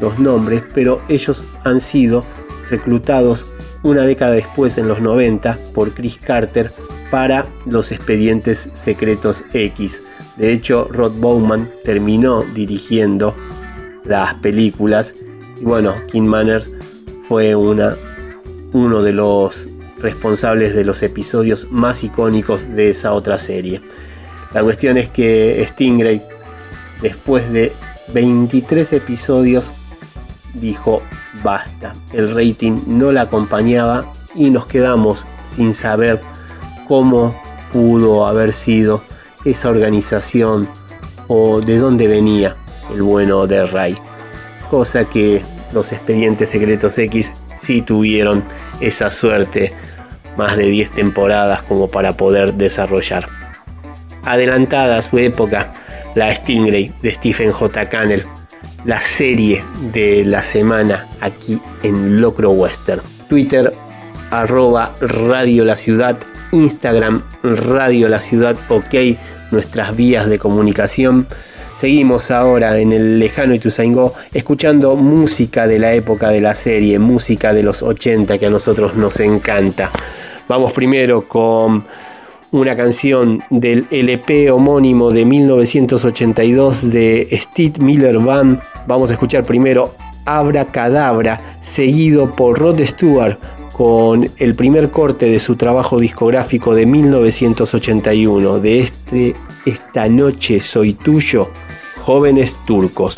los 0.00 0.18
nombres, 0.18 0.62
pero 0.74 1.02
ellos 1.08 1.44
han 1.64 1.80
sido 1.80 2.24
reclutados 2.70 3.46
una 3.82 4.02
década 4.02 4.32
después, 4.32 4.78
en 4.78 4.88
los 4.88 5.00
90, 5.00 5.58
por 5.74 5.92
Chris 5.92 6.18
Carter 6.18 6.70
para 7.10 7.46
los 7.66 7.92
expedientes 7.92 8.70
secretos 8.72 9.44
X. 9.52 10.02
De 10.36 10.52
hecho, 10.52 10.88
Rod 10.90 11.12
Bowman 11.20 11.68
terminó 11.84 12.42
dirigiendo 12.54 13.34
las 14.04 14.34
películas 14.34 15.14
y 15.60 15.64
bueno, 15.64 15.94
Kim 16.10 16.24
Manners 16.24 16.68
fue 17.28 17.54
una 17.54 17.94
uno 18.72 19.02
de 19.02 19.12
los 19.12 19.68
responsables 19.98 20.74
de 20.74 20.84
los 20.84 21.02
episodios 21.02 21.70
más 21.70 22.02
icónicos 22.02 22.68
de 22.74 22.90
esa 22.90 23.12
otra 23.12 23.38
serie. 23.38 23.80
La 24.52 24.62
cuestión 24.62 24.98
es 24.98 25.08
que 25.08 25.64
Stingray, 25.68 26.22
después 27.00 27.50
de 27.52 27.72
23 28.12 28.92
episodios, 28.94 29.70
dijo 30.54 31.02
basta. 31.42 31.94
El 32.12 32.34
rating 32.34 32.78
no 32.86 33.12
la 33.12 33.22
acompañaba 33.22 34.12
y 34.34 34.50
nos 34.50 34.66
quedamos 34.66 35.24
sin 35.54 35.74
saber 35.74 36.20
cómo 36.88 37.34
pudo 37.72 38.26
haber 38.26 38.52
sido 38.52 39.02
esa 39.44 39.70
organización 39.70 40.68
o 41.28 41.60
de 41.60 41.78
dónde 41.78 42.08
venía 42.08 42.56
el 42.92 43.02
bueno 43.02 43.46
de 43.46 43.64
Ray. 43.66 43.98
Cosa 44.70 45.04
que 45.04 45.42
los 45.72 45.92
expedientes 45.92 46.50
secretos 46.50 46.98
X 46.98 47.32
sí 47.64 47.82
tuvieron 47.82 48.44
esa 48.80 49.10
suerte, 49.10 49.72
más 50.36 50.56
de 50.56 50.66
10 50.66 50.90
temporadas 50.92 51.62
como 51.62 51.88
para 51.88 52.16
poder 52.16 52.54
desarrollar. 52.54 53.28
Adelantada 54.24 54.98
a 54.98 55.02
su 55.02 55.18
época, 55.18 55.72
la 56.14 56.34
Stingray 56.34 56.92
de 57.02 57.14
Stephen 57.14 57.52
J. 57.52 57.88
Cannell, 57.88 58.26
la 58.84 59.00
serie 59.00 59.62
de 59.92 60.24
la 60.24 60.42
semana 60.42 61.08
aquí 61.20 61.60
en 61.82 62.20
Locro 62.20 62.50
Western. 62.50 63.02
Twitter 63.28 63.72
arroba 64.30 64.94
Radio 65.00 65.64
La 65.64 65.76
Ciudad, 65.76 66.18
Instagram 66.52 67.22
Radio 67.42 68.08
La 68.08 68.20
Ciudad, 68.20 68.56
ok, 68.68 68.94
nuestras 69.50 69.96
vías 69.96 70.26
de 70.28 70.38
comunicación. 70.38 71.26
Seguimos 71.74 72.30
ahora 72.30 72.78
en 72.78 72.92
el 72.92 73.18
lejano 73.18 73.54
Ituzaingó 73.54 74.12
escuchando 74.32 74.94
música 74.96 75.66
de 75.66 75.78
la 75.78 75.92
época 75.94 76.30
de 76.30 76.40
la 76.40 76.54
serie, 76.54 76.98
música 76.98 77.52
de 77.52 77.62
los 77.62 77.82
80 77.82 78.38
que 78.38 78.46
a 78.46 78.50
nosotros 78.50 78.94
nos 78.94 79.18
encanta. 79.20 79.90
Vamos 80.48 80.72
primero 80.72 81.26
con 81.26 81.84
una 82.52 82.76
canción 82.76 83.42
del 83.50 83.86
LP 83.90 84.50
homónimo 84.50 85.10
de 85.10 85.24
1982 85.24 86.90
de 86.90 87.28
Steve 87.32 87.74
Miller 87.80 88.18
Band. 88.18 88.60
Vamos 88.86 89.10
a 89.10 89.14
escuchar 89.14 89.44
primero 89.44 89.94
Abra 90.26 90.66
Cadabra, 90.66 91.56
seguido 91.60 92.30
por 92.30 92.58
Rod 92.58 92.80
Stewart 92.84 93.38
con 93.82 94.30
el 94.36 94.54
primer 94.54 94.92
corte 94.92 95.28
de 95.28 95.40
su 95.40 95.56
trabajo 95.56 95.98
discográfico 95.98 96.72
de 96.72 96.86
1981, 96.86 98.60
de 98.60 98.78
este 98.78 99.34
Esta 99.66 100.08
noche 100.08 100.60
soy 100.60 100.94
tuyo, 100.94 101.50
jóvenes 102.04 102.56
turcos. 102.64 103.12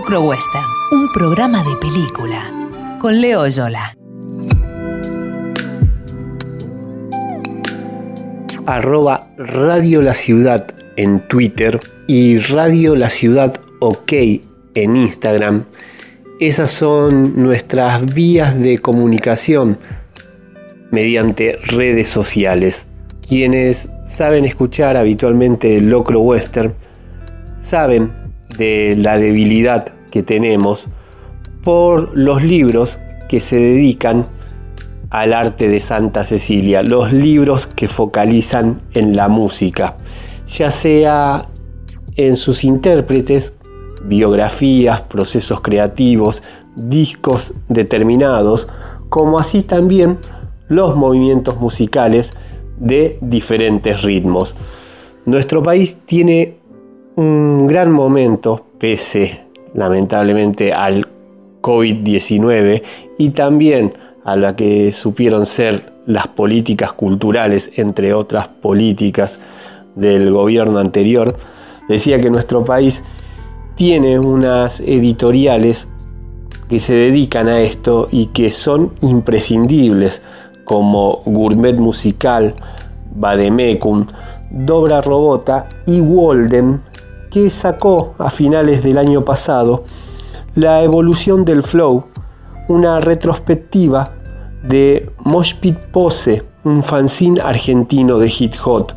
Locro 0.00 0.22
Western, 0.22 0.64
un 0.92 1.12
programa 1.12 1.62
de 1.62 1.76
película 1.76 2.50
con 2.98 3.20
Leo 3.20 3.46
Yola. 3.48 3.94
arroba 8.64 9.20
Radio 9.36 10.00
La 10.00 10.14
Ciudad 10.14 10.74
en 10.96 11.28
Twitter 11.28 11.78
y 12.06 12.38
Radio 12.38 12.96
La 12.96 13.10
Ciudad 13.10 13.60
OK 13.80 14.12
en 14.74 14.96
Instagram. 14.96 15.66
Esas 16.40 16.70
son 16.70 17.42
nuestras 17.42 18.02
vías 18.14 18.58
de 18.58 18.78
comunicación 18.78 19.78
mediante 20.90 21.58
redes 21.62 22.08
sociales. 22.08 22.86
Quienes 23.28 23.92
saben 24.06 24.46
escuchar 24.46 24.96
habitualmente 24.96 25.78
Locro 25.82 26.20
Western 26.20 26.72
saben 27.60 28.19
de 28.60 28.94
la 28.94 29.16
debilidad 29.16 29.86
que 30.12 30.22
tenemos 30.22 30.86
por 31.64 32.16
los 32.16 32.42
libros 32.42 32.98
que 33.26 33.40
se 33.40 33.56
dedican 33.56 34.26
al 35.08 35.32
arte 35.32 35.66
de 35.68 35.80
Santa 35.80 36.24
Cecilia, 36.24 36.82
los 36.82 37.10
libros 37.10 37.66
que 37.66 37.88
focalizan 37.88 38.82
en 38.92 39.16
la 39.16 39.28
música, 39.28 39.96
ya 40.46 40.70
sea 40.70 41.48
en 42.16 42.36
sus 42.36 42.62
intérpretes, 42.62 43.54
biografías, 44.04 45.00
procesos 45.02 45.62
creativos, 45.62 46.42
discos 46.76 47.54
determinados, 47.68 48.68
como 49.08 49.38
así 49.38 49.62
también 49.62 50.18
los 50.68 50.96
movimientos 50.96 51.58
musicales 51.58 52.32
de 52.78 53.16
diferentes 53.22 54.02
ritmos. 54.02 54.54
Nuestro 55.24 55.62
país 55.62 55.96
tiene 56.04 56.59
un 57.16 57.66
gran 57.66 57.90
momento, 57.90 58.66
pese 58.78 59.46
lamentablemente 59.74 60.72
al 60.72 61.06
COVID-19 61.60 62.82
y 63.18 63.30
también 63.30 63.94
a 64.24 64.36
la 64.36 64.56
que 64.56 64.92
supieron 64.92 65.46
ser 65.46 65.92
las 66.06 66.28
políticas 66.28 66.92
culturales, 66.92 67.70
entre 67.76 68.14
otras 68.14 68.48
políticas 68.48 69.38
del 69.94 70.32
gobierno 70.32 70.78
anterior, 70.78 71.36
decía 71.88 72.20
que 72.20 72.30
nuestro 72.30 72.64
país 72.64 73.02
tiene 73.76 74.18
unas 74.18 74.80
editoriales 74.80 75.88
que 76.68 76.78
se 76.78 76.94
dedican 76.94 77.48
a 77.48 77.60
esto 77.60 78.06
y 78.10 78.26
que 78.26 78.50
son 78.50 78.92
imprescindibles, 79.00 80.24
como 80.64 81.22
Gourmet 81.26 81.76
Musical, 81.76 82.54
Bademecum, 83.14 84.06
Dobra 84.50 85.00
Robota 85.00 85.68
y 85.86 86.00
Walden, 86.00 86.80
que 87.30 87.48
sacó 87.50 88.14
a 88.18 88.30
finales 88.30 88.82
del 88.82 88.98
año 88.98 89.24
pasado 89.24 89.84
la 90.54 90.82
evolución 90.82 91.44
del 91.44 91.62
flow, 91.62 92.04
una 92.68 93.00
retrospectiva 93.00 94.12
de 94.62 95.10
Moshpit 95.24 95.78
Pose, 95.86 96.42
un 96.64 96.82
fanzine 96.82 97.40
argentino 97.40 98.18
de 98.18 98.28
hit 98.28 98.56
hot, 98.56 98.94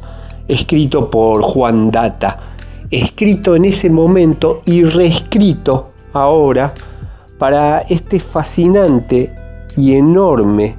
escrito 0.48 1.10
por 1.10 1.42
Juan 1.42 1.92
Data, 1.92 2.40
escrito 2.90 3.56
en 3.56 3.66
ese 3.66 3.90
momento 3.90 4.62
y 4.66 4.84
reescrito 4.84 5.92
ahora 6.12 6.74
para 7.38 7.80
este 7.82 8.20
fascinante 8.20 9.34
y 9.76 9.96
enorme 9.96 10.76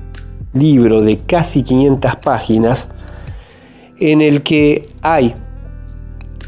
libro 0.52 1.00
de 1.00 1.18
casi 1.18 1.62
500 1.62 2.16
páginas 2.16 2.88
en 3.98 4.20
el 4.20 4.42
que 4.42 4.90
hay 5.02 5.34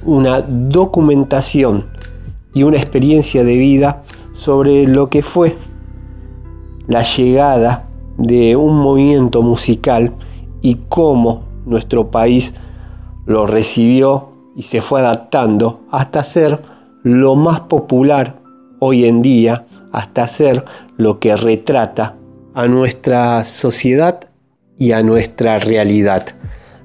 una 0.06 0.40
documentación 0.40 1.86
y 2.54 2.62
una 2.62 2.78
experiencia 2.78 3.44
de 3.44 3.56
vida 3.56 4.04
sobre 4.32 4.86
lo 4.86 5.08
que 5.08 5.22
fue 5.22 5.58
la 6.86 7.02
llegada 7.02 7.88
de 8.16 8.56
un 8.56 8.78
movimiento 8.78 9.42
musical 9.42 10.12
y 10.62 10.76
cómo 10.88 11.44
nuestro 11.66 12.10
país 12.10 12.54
lo 13.26 13.46
recibió 13.46 14.28
y 14.56 14.62
se 14.62 14.80
fue 14.80 15.00
adaptando 15.00 15.80
hasta 15.90 16.24
ser 16.24 16.62
lo 17.02 17.34
más 17.34 17.60
popular 17.60 18.40
hoy 18.78 19.04
en 19.04 19.20
día, 19.20 19.66
hasta 19.92 20.26
ser 20.26 20.64
lo 20.96 21.18
que 21.18 21.36
retrata 21.36 22.16
a 22.54 22.66
nuestra 22.68 23.44
sociedad 23.44 24.28
y 24.78 24.92
a 24.92 25.02
nuestra 25.02 25.58
realidad, 25.58 26.26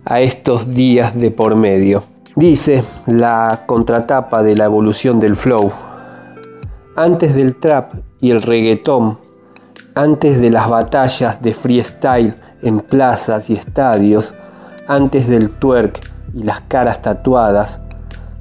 a 0.03 0.21
estos 0.21 0.73
días 0.73 1.19
de 1.19 1.31
por 1.31 1.55
medio. 1.55 2.10
Dice 2.35 2.83
la 3.07 3.63
contratapa 3.65 4.43
de 4.43 4.55
la 4.55 4.65
evolución 4.65 5.19
del 5.19 5.35
flow. 5.35 5.71
Antes 6.95 7.35
del 7.35 7.55
trap 7.55 7.93
y 8.19 8.31
el 8.31 8.41
reggaetón 8.41 9.17
antes 9.95 10.39
de 10.39 10.49
las 10.49 10.69
batallas 10.69 11.41
de 11.41 11.53
freestyle 11.53 12.35
en 12.61 12.79
plazas 12.79 13.49
y 13.49 13.53
estadios, 13.53 14.35
antes 14.87 15.27
del 15.27 15.49
twerk 15.49 15.99
y 16.33 16.43
las 16.43 16.61
caras 16.61 17.01
tatuadas, 17.01 17.81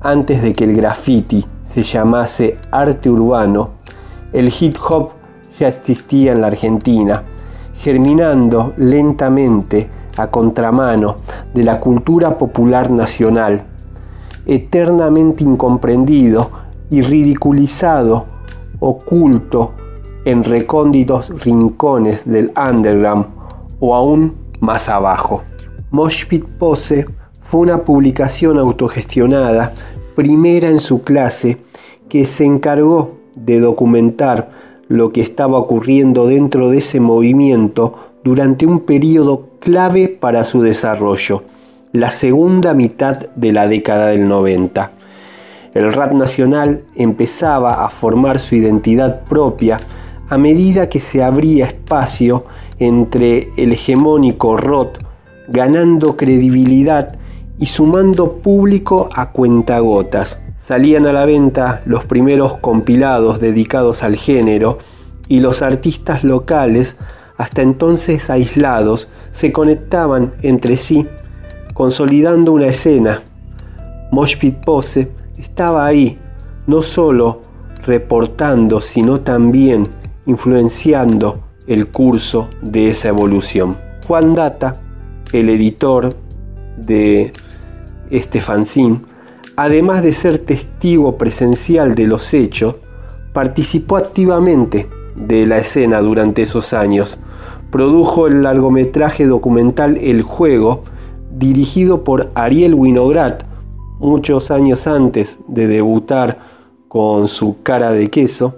antes 0.00 0.42
de 0.42 0.52
que 0.52 0.64
el 0.64 0.76
graffiti 0.76 1.44
se 1.64 1.82
llamase 1.82 2.56
arte 2.70 3.10
urbano, 3.10 3.70
el 4.32 4.52
hip 4.60 4.76
hop 4.88 5.10
ya 5.58 5.68
existía 5.68 6.32
en 6.32 6.40
la 6.40 6.46
Argentina, 6.46 7.24
germinando 7.74 8.72
lentamente 8.76 9.90
a 10.16 10.28
contramano 10.28 11.16
de 11.52 11.64
la 11.64 11.80
cultura 11.80 12.38
popular 12.38 12.90
nacional, 12.90 13.64
eternamente 14.50 15.44
incomprendido 15.44 16.50
y 16.90 17.02
ridiculizado, 17.02 18.26
oculto 18.80 19.74
en 20.24 20.42
recónditos 20.42 21.44
rincones 21.44 22.28
del 22.28 22.52
underground 22.56 23.26
o 23.78 23.94
aún 23.94 24.34
más 24.58 24.88
abajo. 24.88 25.44
Moshpit 25.92 26.44
Pose 26.44 27.06
fue 27.40 27.60
una 27.60 27.84
publicación 27.84 28.58
autogestionada, 28.58 29.72
primera 30.16 30.68
en 30.68 30.80
su 30.80 31.02
clase, 31.02 31.58
que 32.08 32.24
se 32.24 32.44
encargó 32.44 33.18
de 33.36 33.60
documentar 33.60 34.50
lo 34.88 35.12
que 35.12 35.20
estaba 35.20 35.58
ocurriendo 35.58 36.26
dentro 36.26 36.70
de 36.70 36.78
ese 36.78 36.98
movimiento 36.98 37.94
durante 38.24 38.66
un 38.66 38.80
periodo 38.80 39.46
clave 39.60 40.08
para 40.08 40.42
su 40.42 40.60
desarrollo, 40.60 41.44
la 41.92 42.12
segunda 42.12 42.72
mitad 42.72 43.16
de 43.34 43.52
la 43.52 43.66
década 43.66 44.08
del 44.08 44.28
90. 44.28 44.92
El 45.74 45.92
rap 45.92 46.12
nacional 46.12 46.84
empezaba 46.94 47.84
a 47.84 47.90
formar 47.90 48.38
su 48.38 48.54
identidad 48.54 49.24
propia 49.24 49.80
a 50.28 50.38
medida 50.38 50.88
que 50.88 51.00
se 51.00 51.24
abría 51.24 51.66
espacio 51.66 52.44
entre 52.78 53.48
el 53.56 53.72
hegemónico 53.72 54.56
ROT, 54.56 54.98
ganando 55.48 56.16
credibilidad 56.16 57.16
y 57.58 57.66
sumando 57.66 58.36
público 58.36 59.08
a 59.12 59.32
cuentagotas. 59.32 60.38
Salían 60.58 61.06
a 61.06 61.12
la 61.12 61.24
venta 61.24 61.80
los 61.86 62.04
primeros 62.04 62.58
compilados 62.58 63.40
dedicados 63.40 64.04
al 64.04 64.14
género 64.14 64.78
y 65.26 65.40
los 65.40 65.60
artistas 65.62 66.22
locales, 66.22 66.96
hasta 67.36 67.62
entonces 67.62 68.30
aislados, 68.30 69.08
se 69.32 69.50
conectaban 69.50 70.34
entre 70.42 70.76
sí, 70.76 71.08
consolidando 71.80 72.52
una 72.52 72.66
escena. 72.66 73.22
Moshpit 74.10 74.62
Pose 74.62 75.12
estaba 75.38 75.86
ahí, 75.86 76.18
no 76.66 76.82
solo 76.82 77.40
reportando, 77.86 78.82
sino 78.82 79.22
también 79.22 79.88
influenciando 80.26 81.42
el 81.66 81.86
curso 81.86 82.50
de 82.60 82.88
esa 82.88 83.08
evolución. 83.08 83.78
Juan 84.06 84.34
Data, 84.34 84.74
el 85.32 85.48
editor 85.48 86.10
de 86.76 87.32
este 88.10 88.42
fanzine, 88.42 89.00
además 89.56 90.02
de 90.02 90.12
ser 90.12 90.36
testigo 90.36 91.16
presencial 91.16 91.94
de 91.94 92.06
los 92.06 92.34
hechos, 92.34 92.74
participó 93.32 93.96
activamente 93.96 94.86
de 95.16 95.46
la 95.46 95.56
escena 95.56 96.02
durante 96.02 96.42
esos 96.42 96.74
años. 96.74 97.18
Produjo 97.70 98.26
el 98.26 98.42
largometraje 98.42 99.24
documental 99.24 99.96
El 99.96 100.20
Juego, 100.20 100.84
dirigido 101.40 102.04
por 102.04 102.30
Ariel 102.34 102.74
Winograd, 102.74 103.38
muchos 103.98 104.50
años 104.50 104.86
antes 104.86 105.38
de 105.48 105.66
debutar 105.66 106.38
con 106.86 107.28
su 107.28 107.62
cara 107.62 107.92
de 107.92 108.10
queso, 108.10 108.56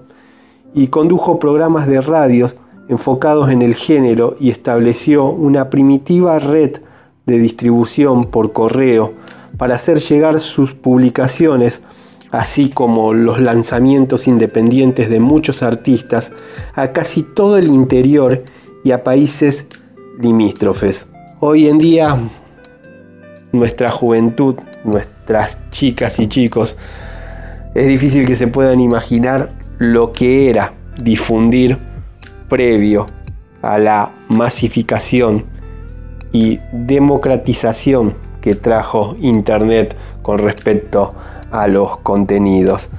y 0.74 0.89
condujo 0.89 1.39
programas 1.39 1.87
de 1.87 2.01
radios 2.01 2.57
enfocados 2.89 3.51
en 3.51 3.62
el 3.62 3.76
género 3.76 4.35
y 4.41 4.51
estableció 4.51 5.26
una 5.26 5.70
primitiva 5.70 6.41
red 6.41 6.78
de 7.24 7.39
distribución 7.39 8.24
por 8.24 8.53
correo 8.53 9.12
para 9.57 9.76
hacer 9.76 10.01
llegar 10.01 10.41
sus 10.41 10.72
publicaciones, 10.72 11.83
así 12.33 12.68
como 12.68 13.12
los 13.14 13.41
lanzamientos 13.41 14.26
independientes 14.26 15.09
de 15.09 15.20
muchos 15.20 15.62
artistas, 15.62 16.33
a 16.74 16.89
casi 16.89 17.22
todo 17.22 17.59
el 17.59 17.68
interior 17.68 18.43
y 18.83 18.91
a 18.91 19.05
países 19.05 19.66
limítrofes. 20.18 21.07
Hoy 21.39 21.68
en 21.68 21.78
día, 21.78 22.18
nuestra 23.53 23.90
juventud, 23.90 24.57
nuestras 24.84 25.59
chicas 25.70 26.18
y 26.18 26.28
chicos, 26.28 26.76
es 27.74 27.86
difícil 27.86 28.26
que 28.26 28.34
se 28.34 28.48
puedan 28.48 28.80
imaginar 28.80 29.50
lo 29.78 30.12
que 30.12 30.50
era 30.50 30.74
difundir 31.03 31.78
previo 32.48 33.07
a 33.62 33.78
la 33.78 34.12
masificación 34.28 35.46
y 36.32 36.61
democratización 36.72 38.14
que 38.40 38.55
trajo 38.55 39.16
Internet 39.20 39.96
con 40.22 40.38
respecto 40.38 41.14
a 41.50 41.68
los 41.68 41.98
contenidos. 41.98 42.90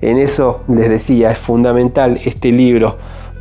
En 0.00 0.18
eso 0.18 0.62
les 0.68 0.88
decía, 0.88 1.30
es 1.30 1.38
fundamental 1.38 2.20
este 2.24 2.52
libro 2.52 2.96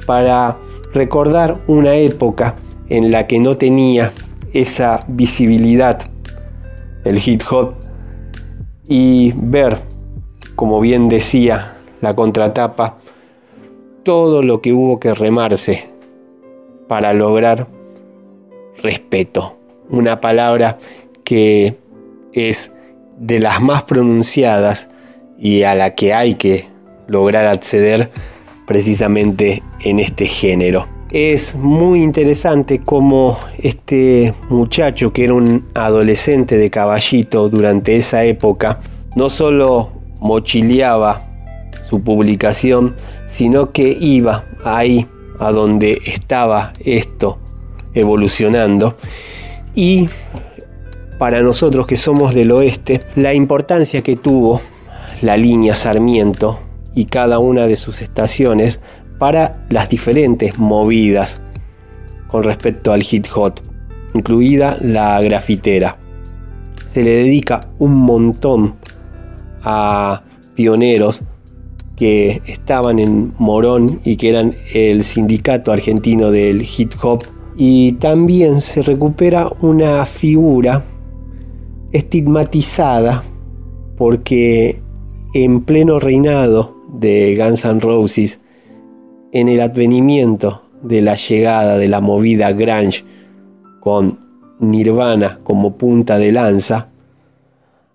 para 0.05 0.57
recordar 0.93 1.55
una 1.67 1.95
época 1.95 2.55
en 2.89 3.11
la 3.11 3.27
que 3.27 3.39
no 3.39 3.57
tenía 3.57 4.11
esa 4.53 5.01
visibilidad 5.07 5.99
el 7.07 7.21
hip 7.25 7.41
hop 7.49 7.73
y 8.87 9.33
ver, 9.35 9.79
como 10.55 10.79
bien 10.79 11.09
decía 11.09 11.77
la 12.01 12.15
contratapa, 12.15 12.97
todo 14.03 14.41
lo 14.41 14.61
que 14.61 14.73
hubo 14.73 14.99
que 14.99 15.13
remarse 15.13 15.89
para 16.87 17.13
lograr 17.13 17.67
respeto. 18.81 19.57
Una 19.89 20.21
palabra 20.21 20.77
que 21.23 21.77
es 22.33 22.71
de 23.17 23.39
las 23.39 23.61
más 23.61 23.83
pronunciadas 23.83 24.89
y 25.37 25.63
a 25.63 25.75
la 25.75 25.95
que 25.95 26.13
hay 26.13 26.35
que 26.35 26.67
lograr 27.07 27.45
acceder 27.47 28.09
precisamente 28.65 29.63
en 29.81 29.99
este 29.99 30.25
género. 30.25 30.96
Es 31.11 31.55
muy 31.55 32.03
interesante 32.03 32.81
cómo 32.83 33.37
este 33.59 34.33
muchacho 34.49 35.13
que 35.13 35.23
era 35.23 35.35
un 35.35 35.65
adolescente 35.73 36.57
de 36.57 36.69
caballito 36.69 37.47
durante 37.47 37.95
esa 37.95 38.25
época 38.25 38.81
no 39.15 39.29
solo 39.29 39.89
mochileaba 40.19 41.21
su 41.87 42.01
publicación, 42.01 42.97
sino 43.25 43.71
que 43.71 43.95
iba 43.97 44.43
ahí 44.65 45.07
a 45.39 45.51
donde 45.51 46.01
estaba 46.05 46.73
esto 46.83 47.39
evolucionando. 47.93 48.95
Y 49.75 50.09
para 51.19 51.41
nosotros 51.41 51.87
que 51.87 51.95
somos 51.95 52.33
del 52.33 52.51
oeste, 52.51 52.99
la 53.15 53.33
importancia 53.33 54.01
que 54.01 54.17
tuvo 54.17 54.59
la 55.21 55.37
línea 55.37 55.73
Sarmiento 55.73 56.59
y 56.93 57.05
cada 57.05 57.39
una 57.39 57.65
de 57.65 57.77
sus 57.77 58.01
estaciones 58.01 58.81
para 59.17 59.65
las 59.69 59.89
diferentes 59.89 60.57
movidas 60.57 61.41
con 62.27 62.43
respecto 62.43 62.91
al 62.91 63.03
hit 63.03 63.27
hot, 63.27 63.61
incluida 64.13 64.77
la 64.81 65.21
grafitera. 65.21 65.97
Se 66.85 67.03
le 67.03 67.11
dedica 67.11 67.61
un 67.79 67.95
montón 67.95 68.75
a 69.63 70.23
pioneros 70.55 71.23
que 71.95 72.41
estaban 72.45 72.99
en 72.99 73.33
Morón 73.39 73.99
y 74.03 74.15
que 74.15 74.29
eran 74.29 74.55
el 74.73 75.03
sindicato 75.03 75.71
argentino 75.71 76.31
del 76.31 76.63
hip 76.63 76.93
hop. 77.01 77.23
Y 77.57 77.93
también 77.93 78.61
se 78.61 78.83
recupera 78.83 79.49
una 79.61 80.05
figura 80.05 80.83
estigmatizada 81.91 83.23
porque 83.97 84.79
en 85.33 85.61
pleno 85.61 85.97
reinado 85.97 86.75
de 86.93 87.35
Guns 87.35 87.65
N' 87.65 87.79
Roses, 87.79 88.39
en 89.39 89.49
el 89.49 89.61
advenimiento 89.61 90.63
de 90.81 90.99
la 90.99 91.13
llegada 91.13 91.77
de 91.77 91.87
la 91.87 92.01
movida 92.01 92.51
grunge 92.53 93.05
con 93.79 94.17
Nirvana 94.59 95.39
como 95.43 95.77
punta 95.77 96.17
de 96.17 96.31
lanza, 96.31 96.89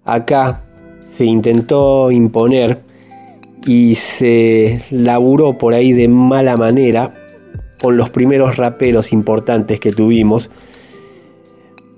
acá 0.04 0.62
se 1.00 1.24
intentó 1.24 2.12
imponer 2.12 2.82
y 3.66 3.96
se 3.96 4.84
laburó 4.92 5.58
por 5.58 5.74
ahí 5.74 5.92
de 5.92 6.06
mala 6.06 6.56
manera 6.56 7.12
con 7.80 7.96
los 7.96 8.10
primeros 8.10 8.56
raperos 8.56 9.12
importantes 9.12 9.80
que 9.80 9.90
tuvimos. 9.90 10.48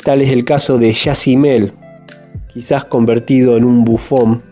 Tal 0.03 0.23
es 0.23 0.31
el 0.31 0.47
caso 0.47 0.79
de 0.79 0.91
Yassimel, 0.91 1.75
quizás 2.51 2.87
convertido 2.87 3.59
en 3.59 3.65
un 3.65 3.85
bufón, 3.85 4.43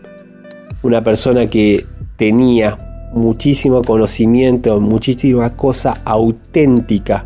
una 0.83 1.03
persona 1.03 1.49
que 1.49 1.83
tenía 2.15 2.92
muchísimo 3.13 3.81
conocimiento, 3.81 4.79
muchísima 4.79 5.55
cosa 5.55 6.01
auténtica 6.03 7.25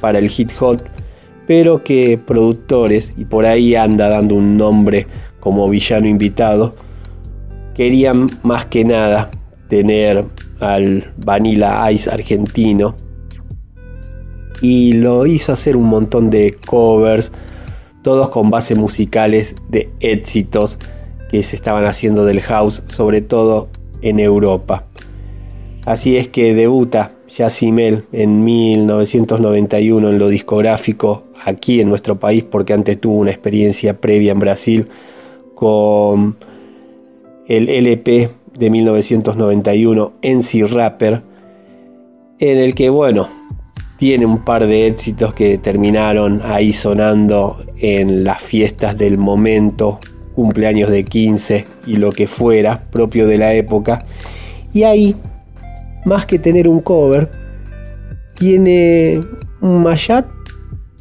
para 0.00 0.18
el 0.18 0.28
hit 0.28 0.50
hop, 0.60 0.82
pero 1.46 1.82
que 1.82 2.18
productores, 2.18 3.14
y 3.16 3.24
por 3.24 3.46
ahí 3.46 3.74
anda 3.74 4.08
dando 4.08 4.34
un 4.34 4.56
nombre 4.56 5.06
como 5.40 5.68
villano 5.68 6.08
invitado, 6.08 6.74
querían 7.74 8.26
más 8.42 8.66
que 8.66 8.84
nada 8.84 9.30
tener 9.68 10.24
al 10.60 11.12
Vanilla 11.24 11.90
Ice 11.90 12.10
argentino 12.10 12.94
y 14.60 14.94
lo 14.94 15.26
hizo 15.26 15.52
hacer 15.52 15.76
un 15.76 15.86
montón 15.86 16.30
de 16.30 16.56
covers, 16.66 17.30
todos 18.02 18.30
con 18.30 18.50
bases 18.50 18.76
musicales 18.76 19.54
de 19.68 19.90
éxitos 20.00 20.78
que 21.30 21.42
se 21.42 21.56
estaban 21.56 21.84
haciendo 21.84 22.24
del 22.24 22.40
house, 22.40 22.82
sobre 22.86 23.20
todo 23.20 23.68
en 24.00 24.18
Europa. 24.18 24.85
Así 25.86 26.16
es 26.16 26.26
que 26.26 26.52
debuta 26.52 27.12
Yacimel 27.28 28.06
en 28.10 28.44
1991 28.44 30.10
en 30.10 30.18
lo 30.18 30.28
discográfico 30.28 31.22
aquí 31.44 31.80
en 31.80 31.88
nuestro 31.88 32.18
país 32.18 32.42
porque 32.42 32.72
antes 32.72 33.00
tuvo 33.00 33.18
una 33.20 33.30
experiencia 33.30 34.00
previa 34.00 34.32
en 34.32 34.40
Brasil 34.40 34.88
con 35.54 36.36
el 37.46 37.68
LP 37.68 38.30
de 38.58 38.70
1991 38.70 40.12
NC 40.22 40.72
Rapper 40.72 41.22
en 42.40 42.58
el 42.58 42.74
que 42.74 42.90
bueno 42.90 43.28
tiene 43.96 44.26
un 44.26 44.44
par 44.44 44.66
de 44.66 44.88
éxitos 44.88 45.34
que 45.34 45.56
terminaron 45.58 46.42
ahí 46.44 46.72
sonando 46.72 47.64
en 47.78 48.24
las 48.24 48.42
fiestas 48.42 48.98
del 48.98 49.18
momento 49.18 50.00
cumpleaños 50.34 50.90
de 50.90 51.04
15 51.04 51.64
y 51.86 51.96
lo 51.96 52.10
que 52.10 52.26
fuera, 52.26 52.82
propio 52.90 53.26
de 53.26 53.38
la 53.38 53.54
época. 53.54 54.04
Y 54.74 54.82
ahí, 54.82 55.16
más 56.06 56.24
que 56.24 56.38
tener 56.38 56.68
un 56.68 56.80
cover, 56.80 57.28
tiene 58.38 59.20
un 59.60 59.82
mashup 59.82 60.24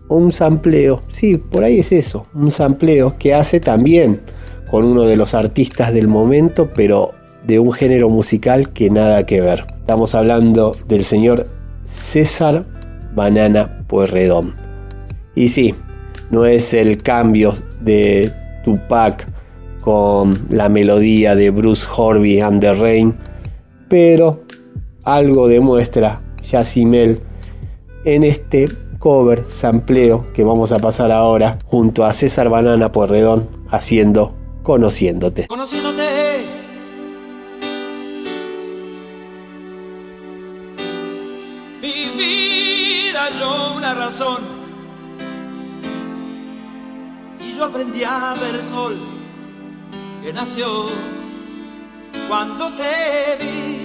o 0.09 0.17
un 0.17 0.31
sampleo. 0.31 0.99
Sí, 1.09 1.37
por 1.37 1.63
ahí 1.63 1.79
es 1.79 1.91
eso, 1.91 2.27
un 2.33 2.51
sampleo 2.51 3.13
que 3.17 3.33
hace 3.33 3.59
también 3.59 4.21
con 4.69 4.83
uno 4.83 5.03
de 5.03 5.15
los 5.15 5.33
artistas 5.33 5.93
del 5.93 6.07
momento, 6.07 6.67
pero 6.75 7.13
de 7.45 7.59
un 7.59 7.71
género 7.71 8.09
musical 8.09 8.73
que 8.73 8.89
nada 8.89 9.25
que 9.25 9.41
ver. 9.41 9.65
Estamos 9.79 10.15
hablando 10.15 10.75
del 10.87 11.03
señor 11.03 11.45
César 11.83 12.65
Banana 13.13 13.85
Puerredón. 13.87 14.55
Y 15.35 15.49
sí, 15.49 15.75
no 16.31 16.45
es 16.45 16.73
el 16.73 16.97
cambio 16.97 17.53
de 17.81 18.31
Tupac 18.63 19.27
con 19.81 20.47
la 20.49 20.67
melodía 20.67 21.35
de 21.35 21.51
Bruce 21.51 21.87
Horby 21.95 22.41
and 22.41 22.59
the 22.59 22.73
Rain, 22.73 23.15
pero 23.87 24.44
algo 25.05 25.47
demuestra 25.47 26.21
Yacimel 26.43 27.21
en 28.03 28.23
este 28.23 28.67
cover 28.99 29.45
sampleo 29.45 30.23
que 30.33 30.43
vamos 30.43 30.71
a 30.71 30.79
pasar 30.79 31.11
ahora 31.11 31.57
junto 31.65 32.03
a 32.03 32.11
César 32.11 32.49
Banana 32.49 32.91
Porredón 32.91 33.49
haciendo 33.69 34.35
Conociéndote. 34.63 35.45
Conociéndote. 35.47 36.03
Mi 41.81 42.09
vida 42.17 43.29
yo 43.39 43.75
una 43.77 43.93
razón 43.93 44.55
yo 47.55 47.63
aprendí 47.63 48.03
a 48.03 48.33
ver 48.41 48.55
el 48.55 48.63
sol 48.63 48.97
que 50.21 50.33
nació 50.33 50.87
cuando 52.27 52.73
te 52.73 53.43
vi. 53.43 53.84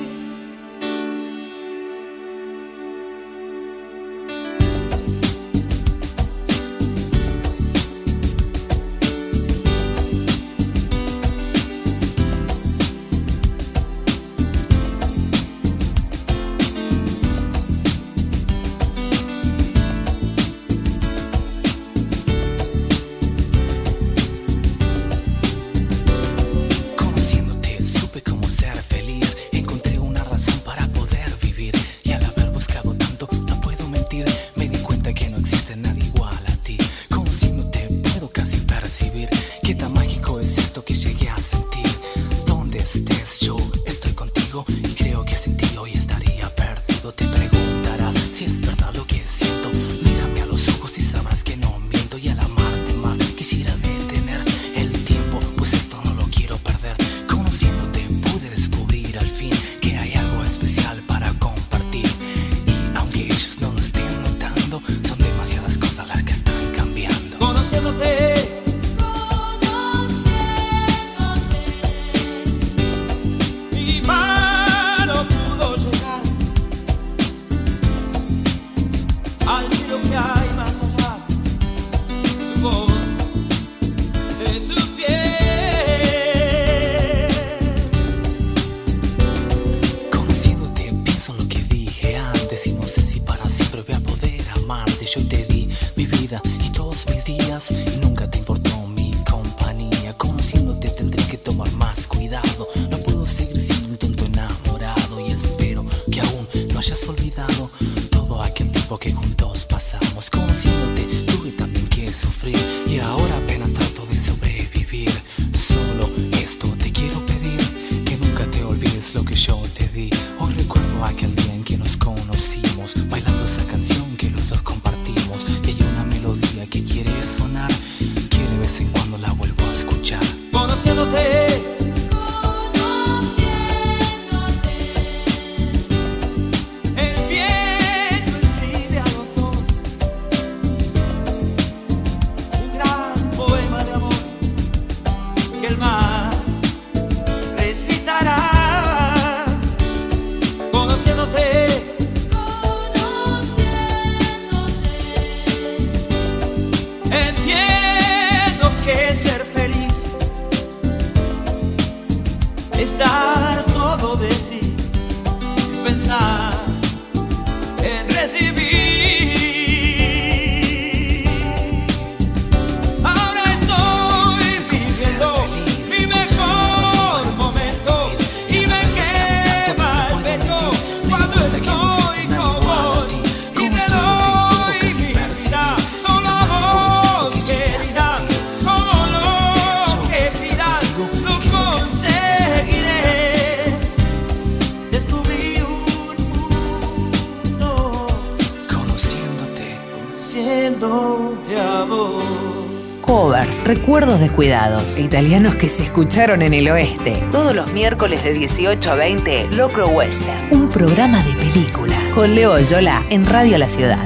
Recuerdos 204.00 204.20
descuidados, 204.22 204.96
italianos 204.96 205.56
que 205.56 205.68
se 205.68 205.82
escucharon 205.82 206.40
en 206.40 206.54
el 206.54 206.70
oeste. 206.70 207.22
Todos 207.30 207.54
los 207.54 207.70
miércoles 207.74 208.24
de 208.24 208.32
18 208.32 208.92
a 208.92 208.94
20, 208.94 209.48
Locro 209.58 209.88
Western, 209.88 210.38
un 210.52 210.70
programa 210.70 211.22
de 211.22 211.34
película. 211.34 211.94
Con 212.14 212.34
Leo 212.34 212.58
Yola 212.60 213.02
en 213.10 213.26
Radio 213.26 213.58
La 213.58 213.68
Ciudad. 213.68 214.02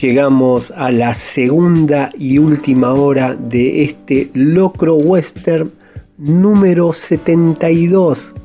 Llegamos 0.00 0.70
a 0.70 0.92
la 0.92 1.14
segunda 1.14 2.10
y 2.16 2.38
última 2.38 2.94
hora 2.94 3.34
de 3.34 3.82
este 3.82 4.30
Locro 4.34 4.94
Western 4.94 5.72
número 6.16 6.92
72, 6.92 8.36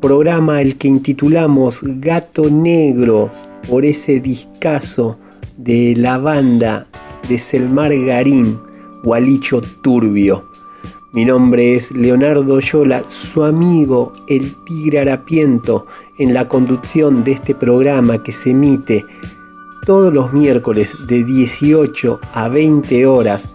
programa 0.00 0.60
el 0.60 0.76
que 0.76 0.88
intitulamos 0.88 1.82
Gato 1.84 2.50
Negro 2.50 3.30
por 3.68 3.84
ese 3.84 4.18
discazo 4.18 5.20
de 5.64 5.94
la 5.96 6.18
banda 6.18 6.86
de 7.26 7.38
Selmar 7.38 7.90
Garín, 7.96 8.60
Gualicho 9.02 9.62
Turbio. 9.80 10.44
Mi 11.12 11.24
nombre 11.24 11.74
es 11.74 11.90
Leonardo 11.92 12.60
Yola, 12.60 13.02
su 13.08 13.44
amigo 13.44 14.12
el 14.28 14.54
Tigre 14.66 15.00
Harapiento, 15.00 15.86
en 16.18 16.34
la 16.34 16.48
conducción 16.48 17.24
de 17.24 17.32
este 17.32 17.54
programa 17.54 18.22
que 18.22 18.30
se 18.30 18.50
emite 18.50 19.06
todos 19.86 20.12
los 20.12 20.34
miércoles 20.34 20.94
de 21.06 21.24
18 21.24 22.20
a 22.34 22.48
20 22.48 23.06
horas 23.06 23.48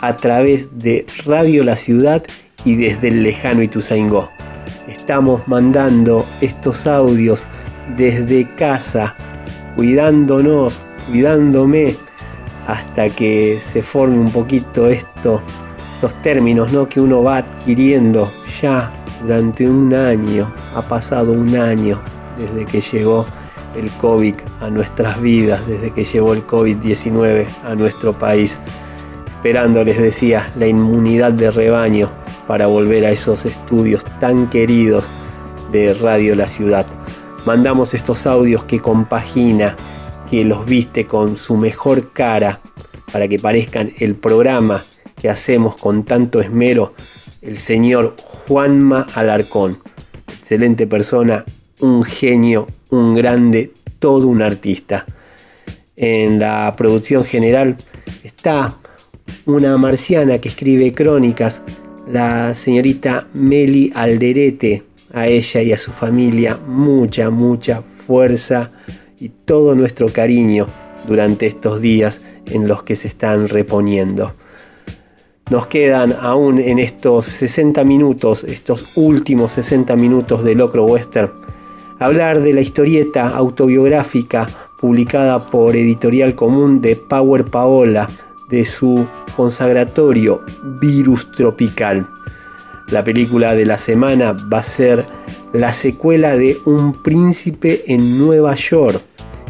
a 0.00 0.18
través 0.18 0.78
de 0.78 1.06
Radio 1.24 1.64
La 1.64 1.76
Ciudad 1.76 2.24
y 2.66 2.76
desde 2.76 3.08
el 3.08 3.22
lejano 3.22 3.62
Ituzaingó. 3.62 4.28
Estamos 4.86 5.48
mandando 5.48 6.26
estos 6.42 6.86
audios 6.86 7.46
desde 7.96 8.54
casa, 8.54 9.16
cuidándonos, 9.76 10.82
cuidándome 11.08 11.96
hasta 12.66 13.08
que 13.08 13.58
se 13.60 13.82
forme 13.82 14.18
un 14.18 14.30
poquito 14.30 14.88
esto, 14.88 15.42
estos 15.94 16.14
términos 16.22 16.70
¿no? 16.72 16.88
que 16.88 17.00
uno 17.00 17.22
va 17.22 17.38
adquiriendo 17.38 18.30
ya 18.60 18.92
durante 19.22 19.68
un 19.68 19.94
año. 19.94 20.52
Ha 20.74 20.82
pasado 20.82 21.32
un 21.32 21.56
año 21.56 22.02
desde 22.36 22.66
que 22.66 22.80
llegó 22.80 23.26
el 23.74 23.90
COVID 23.92 24.34
a 24.60 24.70
nuestras 24.70 25.20
vidas, 25.20 25.66
desde 25.66 25.92
que 25.92 26.04
llegó 26.04 26.34
el 26.34 26.46
COVID-19 26.46 27.46
a 27.64 27.74
nuestro 27.74 28.18
país. 28.18 28.60
Esperando, 29.26 29.82
les 29.84 29.98
decía, 29.98 30.50
la 30.56 30.66
inmunidad 30.66 31.32
de 31.32 31.50
rebaño 31.50 32.10
para 32.46 32.66
volver 32.66 33.06
a 33.06 33.10
esos 33.10 33.46
estudios 33.46 34.04
tan 34.20 34.48
queridos 34.50 35.04
de 35.72 35.94
Radio 35.94 36.34
La 36.34 36.48
Ciudad. 36.48 36.86
Mandamos 37.46 37.94
estos 37.94 38.26
audios 38.26 38.64
que 38.64 38.80
compagina 38.80 39.76
que 40.30 40.44
los 40.44 40.66
viste 40.66 41.06
con 41.06 41.36
su 41.36 41.56
mejor 41.56 42.12
cara 42.12 42.60
para 43.12 43.28
que 43.28 43.38
parezcan 43.38 43.92
el 43.98 44.14
programa 44.14 44.84
que 45.20 45.28
hacemos 45.28 45.76
con 45.76 46.04
tanto 46.04 46.40
esmero, 46.40 46.94
el 47.42 47.56
señor 47.56 48.14
Juanma 48.22 49.06
Alarcón. 49.14 49.78
Excelente 50.38 50.86
persona, 50.86 51.44
un 51.80 52.04
genio, 52.04 52.66
un 52.90 53.14
grande, 53.14 53.72
todo 53.98 54.28
un 54.28 54.42
artista. 54.42 55.06
En 55.96 56.38
la 56.38 56.74
producción 56.76 57.24
general 57.24 57.76
está 58.22 58.76
una 59.46 59.76
marciana 59.76 60.38
que 60.38 60.48
escribe 60.48 60.94
crónicas, 60.94 61.62
la 62.10 62.54
señorita 62.54 63.26
Meli 63.34 63.92
Alderete. 63.94 64.84
A 65.10 65.26
ella 65.26 65.62
y 65.62 65.72
a 65.72 65.78
su 65.78 65.90
familia 65.90 66.58
mucha, 66.66 67.30
mucha 67.30 67.80
fuerza 67.80 68.70
y 69.20 69.30
todo 69.30 69.74
nuestro 69.74 70.08
cariño 70.08 70.66
durante 71.06 71.46
estos 71.46 71.80
días 71.80 72.22
en 72.46 72.68
los 72.68 72.82
que 72.82 72.96
se 72.96 73.08
están 73.08 73.48
reponiendo. 73.48 74.32
Nos 75.50 75.66
quedan 75.66 76.14
aún 76.20 76.58
en 76.58 76.78
estos 76.78 77.26
60 77.26 77.82
minutos, 77.84 78.44
estos 78.44 78.84
últimos 78.96 79.52
60 79.52 79.96
minutos 79.96 80.44
de 80.44 80.54
Locro 80.54 80.84
Western, 80.84 81.32
hablar 81.98 82.40
de 82.40 82.52
la 82.52 82.60
historieta 82.60 83.28
autobiográfica 83.30 84.48
publicada 84.78 85.50
por 85.50 85.74
Editorial 85.74 86.34
Común 86.34 86.80
de 86.80 86.96
Power 86.96 87.46
Paola, 87.46 88.08
de 88.50 88.64
su 88.64 89.06
consagratorio 89.36 90.42
Virus 90.80 91.30
Tropical. 91.32 92.06
La 92.88 93.04
película 93.04 93.54
de 93.54 93.66
la 93.66 93.76
semana 93.76 94.32
va 94.32 94.58
a 94.58 94.62
ser 94.62 95.04
la 95.52 95.72
secuela 95.72 96.36
de 96.36 96.58
Un 96.64 97.02
príncipe 97.02 97.84
en 97.86 98.18
Nueva 98.18 98.54
York, 98.54 99.02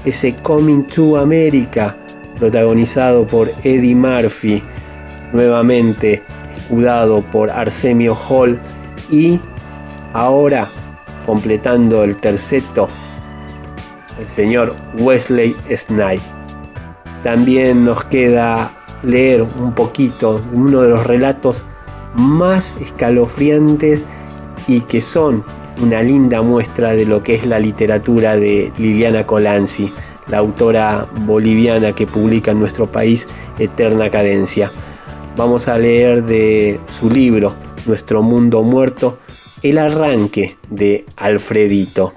ese 0.04 0.34
Coming 0.36 0.86
to 0.86 1.16
America, 1.16 1.96
protagonizado 2.38 3.26
por 3.26 3.50
Eddie 3.64 3.94
Murphy, 3.94 4.62
nuevamente 5.32 6.22
escudado 6.56 7.22
por 7.30 7.50
Arsemio 7.50 8.14
Hall 8.14 8.60
y 9.10 9.40
ahora 10.12 10.70
completando 11.26 12.04
el 12.04 12.16
terceto 12.16 12.88
el 14.18 14.26
señor 14.26 14.74
Wesley 14.98 15.56
Snipes. 15.70 16.22
También 17.22 17.84
nos 17.84 18.04
queda 18.04 18.70
leer 19.02 19.42
un 19.42 19.72
poquito 19.72 20.42
uno 20.52 20.82
de 20.82 20.88
los 20.90 21.06
relatos 21.06 21.64
más 22.14 22.76
escalofriantes 22.80 24.06
y 24.66 24.80
que 24.82 25.00
son 25.00 25.44
una 25.80 26.02
linda 26.02 26.42
muestra 26.42 26.92
de 26.92 27.04
lo 27.04 27.22
que 27.22 27.34
es 27.34 27.46
la 27.46 27.58
literatura 27.58 28.36
de 28.36 28.72
Liliana 28.78 29.26
Colanzi, 29.26 29.92
la 30.28 30.38
autora 30.38 31.08
boliviana 31.20 31.94
que 31.94 32.06
publica 32.06 32.50
en 32.50 32.60
nuestro 32.60 32.86
país 32.86 33.28
Eterna 33.58 34.10
Cadencia. 34.10 34.72
Vamos 35.36 35.68
a 35.68 35.78
leer 35.78 36.24
de 36.24 36.80
su 36.98 37.10
libro, 37.10 37.52
Nuestro 37.86 38.22
Mundo 38.22 38.62
Muerto, 38.62 39.18
el 39.62 39.78
arranque 39.78 40.56
de 40.68 41.04
Alfredito. 41.16 42.12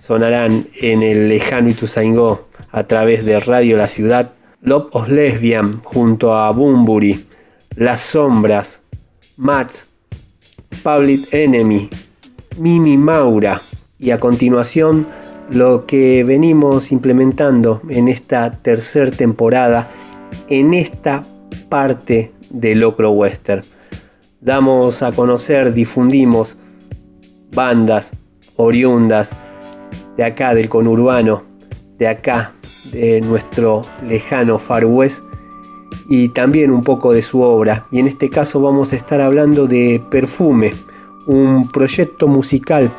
Sonarán 0.00 0.68
en 0.80 1.02
el 1.02 1.28
lejano 1.28 1.68
Ituzaingó 1.68 2.48
a 2.72 2.84
través 2.84 3.24
de 3.24 3.38
Radio 3.40 3.76
La 3.76 3.86
Ciudad, 3.86 4.32
Love 4.62 4.88
of 4.92 5.08
Lesbian 5.08 5.80
junto 5.82 6.34
a 6.34 6.50
Bumburi, 6.50 7.26
Las 7.76 8.00
Sombras, 8.00 8.82
Mats, 9.36 9.86
Public 10.82 11.32
Enemy, 11.32 11.88
Mimi 12.58 12.96
Maura 12.96 13.62
y 13.98 14.10
a 14.10 14.20
continuación 14.20 15.06
lo 15.50 15.86
que 15.86 16.24
venimos 16.24 16.92
implementando 16.92 17.82
en 17.88 18.08
esta 18.08 18.52
tercera 18.52 19.10
temporada 19.10 19.88
en 20.48 20.74
esta 20.74 21.24
parte 21.68 22.32
de 22.50 22.74
Locro 22.74 23.10
Western. 23.10 23.64
Damos 24.40 25.02
a 25.02 25.12
conocer, 25.12 25.72
difundimos 25.72 26.56
bandas 27.52 28.12
oriundas 28.56 29.34
de 30.16 30.24
acá 30.24 30.54
del 30.54 30.68
conurbano, 30.68 31.44
de 31.98 32.08
acá 32.08 32.54
de 32.92 33.20
nuestro 33.20 33.86
lejano 34.06 34.58
Far 34.58 34.84
West 34.84 35.24
y 36.08 36.28
también 36.30 36.70
un 36.70 36.82
poco 36.82 37.12
de 37.12 37.22
su 37.22 37.42
obra. 37.42 37.86
Y 37.90 37.98
en 37.98 38.06
este 38.06 38.30
caso 38.30 38.60
vamos 38.60 38.92
a 38.92 38.96
estar 38.96 39.20
hablando 39.20 39.66
de 39.66 40.02
Perfume, 40.10 40.74
un 41.26 41.68
proyecto 41.68 42.28
musical 42.28 42.90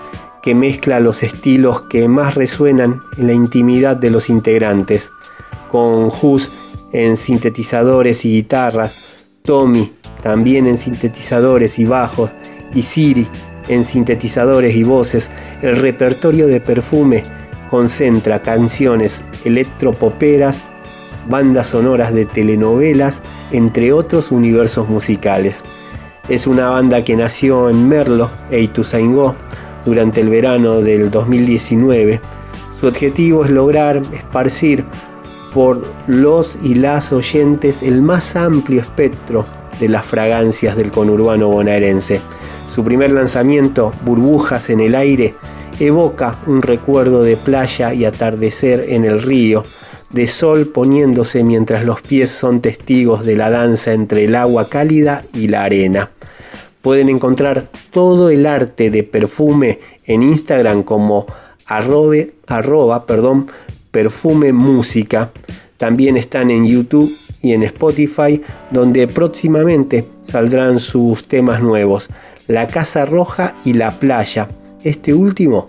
que 0.42 0.56
mezcla 0.56 1.00
los 1.00 1.24
estilos 1.24 1.82
que 1.84 2.08
más 2.08 2.36
resuenan 2.36 3.02
en 3.18 3.28
la 3.28 3.34
intimidad 3.34 3.96
de 3.98 4.10
los 4.10 4.30
integrantes, 4.30 5.12
con 5.72 6.12
Hus 6.22 6.52
en 6.92 7.18
sintetizadores 7.18 8.26
y 8.26 8.36
guitarras, 8.36 8.94
Tommy 9.44 9.94
también 10.22 10.68
en 10.68 10.78
sintetizadores 10.78 11.80
y 11.80 11.86
bajos, 11.86 12.32
y 12.74 12.82
Siri 12.82 13.28
en 13.68 13.86
sintetizadores 13.86 14.76
y 14.76 14.84
voces, 14.84 15.32
el 15.62 15.78
repertorio 15.78 16.48
de 16.48 16.60
perfume 16.60 17.24
concentra 17.70 18.42
canciones 18.42 19.24
electropoperas, 19.46 20.62
bandas 21.30 21.68
sonoras 21.68 22.14
de 22.14 22.26
telenovelas, 22.26 23.24
entre 23.52 23.94
otros 23.94 24.32
universos 24.32 24.90
musicales. 24.90 25.64
Es 26.30 26.48
una 26.48 26.70
banda 26.70 27.04
que 27.04 27.16
nació 27.16 27.70
en 27.70 27.88
Merlo 27.88 28.30
e 28.50 28.62
Ituzaingó 28.62 29.36
durante 29.86 30.22
el 30.22 30.30
verano 30.30 30.78
del 30.78 31.10
2019. 31.10 32.22
Su 32.80 32.88
objetivo 32.88 33.44
es 33.44 33.52
lograr 33.52 34.02
esparcir 34.14 34.86
por 35.54 35.82
los 36.08 36.58
y 36.64 36.76
las 36.76 37.12
oyentes 37.12 37.84
el 37.84 38.02
más 38.02 38.36
amplio 38.36 38.82
espectro 38.82 39.46
de 39.80 39.90
las 39.90 40.06
fragancias 40.06 40.78
del 40.78 40.92
conurbano 40.92 41.50
bonaerense. 41.50 42.22
Su 42.74 42.84
primer 42.84 43.12
lanzamiento, 43.12 43.92
Burbujas 44.06 44.70
en 44.70 44.80
el 44.80 44.96
aire, 44.96 45.36
evoca 45.80 46.40
un 46.46 46.62
recuerdo 46.62 47.24
de 47.24 47.36
playa 47.36 47.94
y 47.94 48.06
atardecer 48.06 48.86
en 48.90 49.04
el 49.04 49.22
río, 49.22 49.64
de 50.14 50.28
sol 50.28 50.68
poniéndose 50.68 51.44
mientras 51.44 51.86
los 51.86 52.02
pies 52.02 52.30
son 52.30 52.62
testigos 52.62 53.26
de 53.26 53.36
la 53.36 53.50
danza 53.50 53.94
entre 53.94 54.26
el 54.26 54.36
agua 54.36 54.70
cálida 54.70 55.24
y 55.34 55.48
la 55.48 55.64
arena. 55.64 56.12
Pueden 56.82 57.10
encontrar 57.10 57.68
todo 57.92 58.30
el 58.30 58.46
arte 58.46 58.90
de 58.90 59.04
perfume 59.04 59.80
en 60.06 60.24
Instagram 60.24 60.84
como 60.84 61.28
arrobe, 61.66 62.34
arroba 62.48 63.06
perdón, 63.06 63.48
perfume 63.92 64.52
música. 64.52 65.32
También 65.78 66.18
están 66.18 66.52
en 66.52 66.66
YouTube 66.66 67.16
y 67.42 67.54
en 67.54 67.64
Spotify 67.64 68.42
donde 68.72 69.08
próximamente 69.08 70.06
saldrán 70.24 70.80
sus 70.80 71.28
temas 71.28 71.62
nuevos. 71.62 72.10
La 72.48 72.68
Casa 72.68 73.06
Roja 73.06 73.56
y 73.64 73.74
La 73.74 74.00
Playa. 74.00 74.50
Este 74.84 75.14
último 75.14 75.68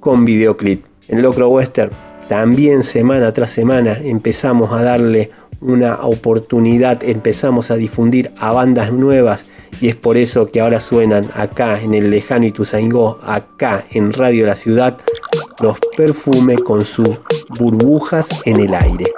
con 0.00 0.24
videoclip. 0.24 0.84
En 1.06 1.20
Locro 1.20 1.50
Western 1.50 1.90
también 2.28 2.82
semana 2.82 3.32
tras 3.32 3.50
semana 3.50 3.96
empezamos 4.02 4.72
a 4.72 4.82
darle 4.82 5.30
una 5.60 6.00
oportunidad, 6.02 7.02
empezamos 7.04 7.70
a 7.70 7.76
difundir 7.76 8.30
a 8.38 8.52
bandas 8.52 8.92
nuevas 8.92 9.46
y 9.80 9.88
es 9.88 9.96
por 9.96 10.16
eso 10.16 10.50
que 10.50 10.60
ahora 10.60 10.80
suenan 10.80 11.30
acá 11.34 11.80
en 11.80 11.94
el 11.94 12.10
lejano 12.10 12.46
Ituzaingó, 12.46 13.18
acá 13.24 13.86
en 13.90 14.12
Radio 14.12 14.46
La 14.46 14.56
Ciudad, 14.56 14.98
los 15.60 15.78
perfumes 15.96 16.60
con 16.60 16.84
sus 16.84 17.08
burbujas 17.58 18.28
en 18.44 18.60
el 18.60 18.74
aire. 18.74 19.12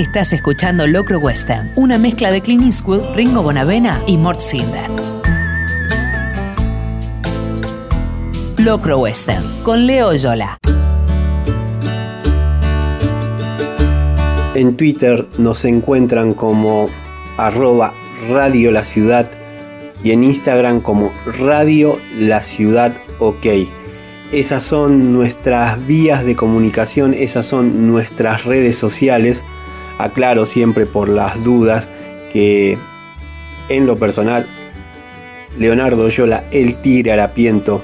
Estás 0.00 0.32
escuchando 0.32 0.86
Locro 0.86 1.18
Western, 1.18 1.72
una 1.76 1.98
mezcla 1.98 2.30
de 2.30 2.40
Clint 2.40 2.62
Eastwood, 2.62 3.14
Ringo 3.14 3.42
Bonavena 3.42 4.00
y 4.06 4.16
Mort 4.16 4.40
Sinder. 4.40 4.90
Locro 8.56 9.00
Western, 9.00 9.62
con 9.62 9.86
Leo 9.86 10.14
Yola. 10.14 10.56
En 14.54 14.74
Twitter 14.78 15.28
nos 15.36 15.66
encuentran 15.66 16.32
como 16.32 16.88
arroba 17.36 17.92
Radio 18.30 18.70
La 18.70 18.84
Ciudad 18.84 19.30
y 20.02 20.12
en 20.12 20.24
Instagram 20.24 20.80
como 20.80 21.12
Radio 21.38 22.00
La 22.18 22.40
Ciudad 22.40 22.94
OK. 23.18 23.46
Esas 24.32 24.62
son 24.62 25.12
nuestras 25.12 25.86
vías 25.86 26.24
de 26.24 26.36
comunicación, 26.36 27.12
esas 27.12 27.44
son 27.44 27.86
nuestras 27.86 28.46
redes 28.46 28.76
sociales. 28.76 29.44
Aclaro 30.04 30.46
siempre 30.46 30.86
por 30.86 31.08
las 31.08 31.42
dudas 31.42 31.88
que 32.32 32.78
en 33.68 33.86
lo 33.86 33.98
personal, 33.98 34.46
Leonardo 35.58 36.08
Yola, 36.08 36.44
el 36.50 36.76
tigre 36.82 37.12
harapiento, 37.12 37.82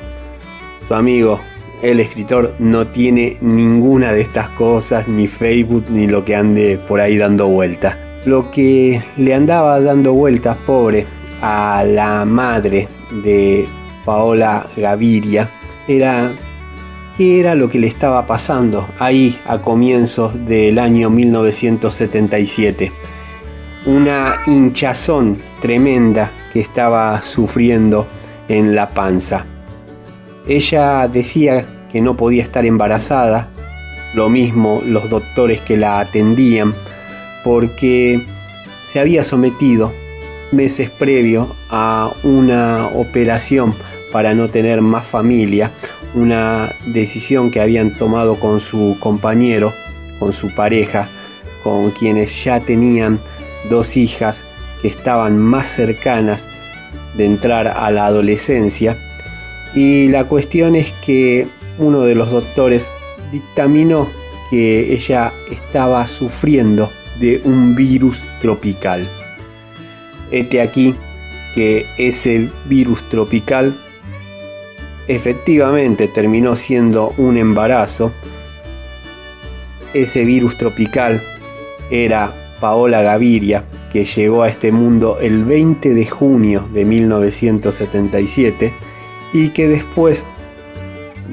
su 0.87 0.95
amigo, 0.95 1.41
el 1.83 2.01
escritor, 2.01 2.55
no 2.59 2.87
tiene 2.87 3.37
ninguna 3.41 4.13
de 4.13 4.21
estas 4.21 4.49
cosas, 4.51 5.09
ni 5.09 5.27
Facebook, 5.27 5.85
ni 5.89 6.07
lo 6.07 6.25
que 6.25 6.35
ande 6.35 6.79
por 6.79 7.01
ahí 7.01 7.17
dando 7.17 7.49
vueltas. 7.49 7.97
Lo 8.25 8.51
que 8.51 9.03
le 9.17 9.35
andaba 9.35 9.81
dando 9.81 10.13
vueltas, 10.13 10.57
pobre, 10.67 11.07
a 11.41 11.85
la 11.85 12.25
madre 12.25 12.89
de 13.23 13.69
Paola 14.05 14.67
Gaviria 14.77 15.51
era 15.87 16.33
qué 17.17 17.41
era 17.41 17.55
lo 17.55 17.69
que 17.69 17.79
le 17.79 17.87
estaba 17.87 18.27
pasando 18.27 18.89
ahí 18.99 19.39
a 19.47 19.63
comienzos 19.63 20.47
del 20.47 20.79
año 20.79 21.11
1977. 21.11 22.93
Una 23.87 24.41
hinchazón 24.47 25.39
tremenda 25.63 26.31
que 26.53 26.61
estaba 26.61 27.23
sufriendo 27.23 28.07
en 28.49 28.75
la 28.75 28.91
panza. 28.91 29.47
Ella 30.47 31.09
decía 31.09 31.87
que 31.91 32.01
no 32.01 32.17
podía 32.17 32.43
estar 32.43 32.67
embarazada, 32.67 33.49
lo 34.15 34.29
mismo 34.29 34.83
los 34.85 35.09
doctores 35.09 35.61
que 35.61 35.77
la 35.77 36.01
atendían, 36.01 36.75
porque 37.45 38.25
se 38.87 39.01
había 39.01 39.23
sometido 39.23 39.93
meses 40.53 40.91
previo 40.91 41.55
a 41.71 42.13
una 42.23 42.89
operación 42.95 43.75
para 44.13 44.35
no 44.35 44.49
tener 44.49 44.81
más 44.81 45.07
familia, 45.07 45.73
una 46.17 46.75
decisión 46.87 47.51
que 47.51 47.61
habían 47.61 47.91
tomado 47.93 48.41
con 48.41 48.59
su 48.59 48.97
compañero, 48.99 49.73
con 50.19 50.33
su 50.33 50.53
pareja, 50.55 51.09
con 51.63 51.91
quienes 51.91 52.43
ya 52.43 52.59
tenían 52.59 53.21
dos 53.69 53.97
hijas 53.97 54.43
que 54.81 54.89
estaban 54.89 55.37
más 55.39 55.67
cercanas 55.67 56.49
de 57.17 57.27
entrar 57.27 57.69
a 57.69 57.91
la 57.91 58.07
adolescencia. 58.07 58.97
Y 59.75 60.09
la 60.09 60.25
cuestión 60.25 60.75
es 60.75 60.93
que 61.05 61.49
uno 61.79 62.03
de 62.03 62.15
los 62.15 62.31
doctores 62.31 62.91
dictaminó 63.31 64.09
que 64.51 64.93
ella 64.95 65.35
estaba 65.51 66.07
sufriendo 66.07 66.91
de 67.21 67.43
un 67.45 67.77
virus 67.77 68.23
tropical. 68.41 69.07
Este 70.31 70.63
aquí 70.63 70.95
que 71.55 71.87
ese 71.99 72.49
virus 72.67 73.03
tropical 73.09 73.75
efectivamente 75.09 76.09
terminó 76.09 76.57
siendo 76.57 77.15
un 77.17 77.37
embarazo. 77.37 78.13
Ese 79.95 80.25
virus 80.25 80.59
tropical 80.59 81.23
era 81.91 82.35
Paola 82.61 83.03
Gaviria, 83.03 83.65
que 83.93 84.05
llegó 84.05 84.43
a 84.43 84.49
este 84.49 84.73
mundo 84.73 85.19
el 85.21 85.45
20 85.45 85.95
de 85.95 86.07
junio 86.07 86.69
de 86.73 86.85
1977 86.85 88.73
y 89.33 89.51
que 89.51 89.69
después, 89.69 90.25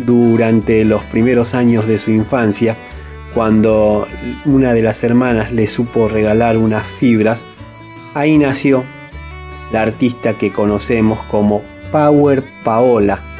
durante 0.06 0.84
los 0.86 1.04
primeros 1.06 1.56
años 1.56 1.88
de 1.88 1.98
su 1.98 2.12
infancia, 2.12 2.78
cuando 3.34 4.08
una 4.46 4.74
de 4.74 4.84
las 4.84 5.04
hermanas 5.04 5.52
le 5.52 5.66
supo 5.66 6.08
regalar 6.08 6.58
unas 6.58 6.86
fibras, 6.86 7.44
ahí 8.14 8.38
nació 8.38 8.84
la 9.72 9.82
artista 9.82 10.38
que 10.38 10.52
conocemos 10.52 11.20
como 11.32 11.64
Power 11.92 12.44
Paola, 12.64 13.33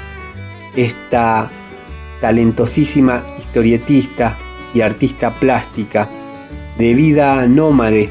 esta 0.76 1.52
talentosísima 2.22 3.24
historietista 3.38 4.38
y 4.74 4.82
artista 4.82 5.40
plástica 5.40 6.10
de 6.78 6.94
vida 6.94 7.46
nómade 7.48 8.10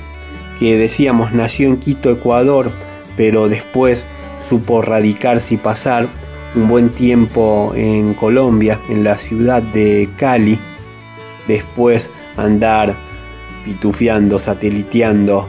que 0.59 0.76
decíamos 0.76 1.32
nació 1.32 1.68
en 1.68 1.78
Quito, 1.78 2.10
Ecuador, 2.10 2.70
pero 3.16 3.48
después 3.48 4.06
supo 4.48 4.82
radicarse 4.82 5.55
y 5.55 5.56
pasar 5.56 6.09
un 6.55 6.68
buen 6.68 6.90
tiempo 6.90 7.72
en 7.74 8.14
Colombia, 8.14 8.78
en 8.89 9.02
la 9.02 9.16
ciudad 9.16 9.62
de 9.62 10.09
Cali, 10.16 10.59
después 11.48 12.10
andar 12.36 12.94
pitufiando, 13.64 14.39
sateliteando 14.39 15.48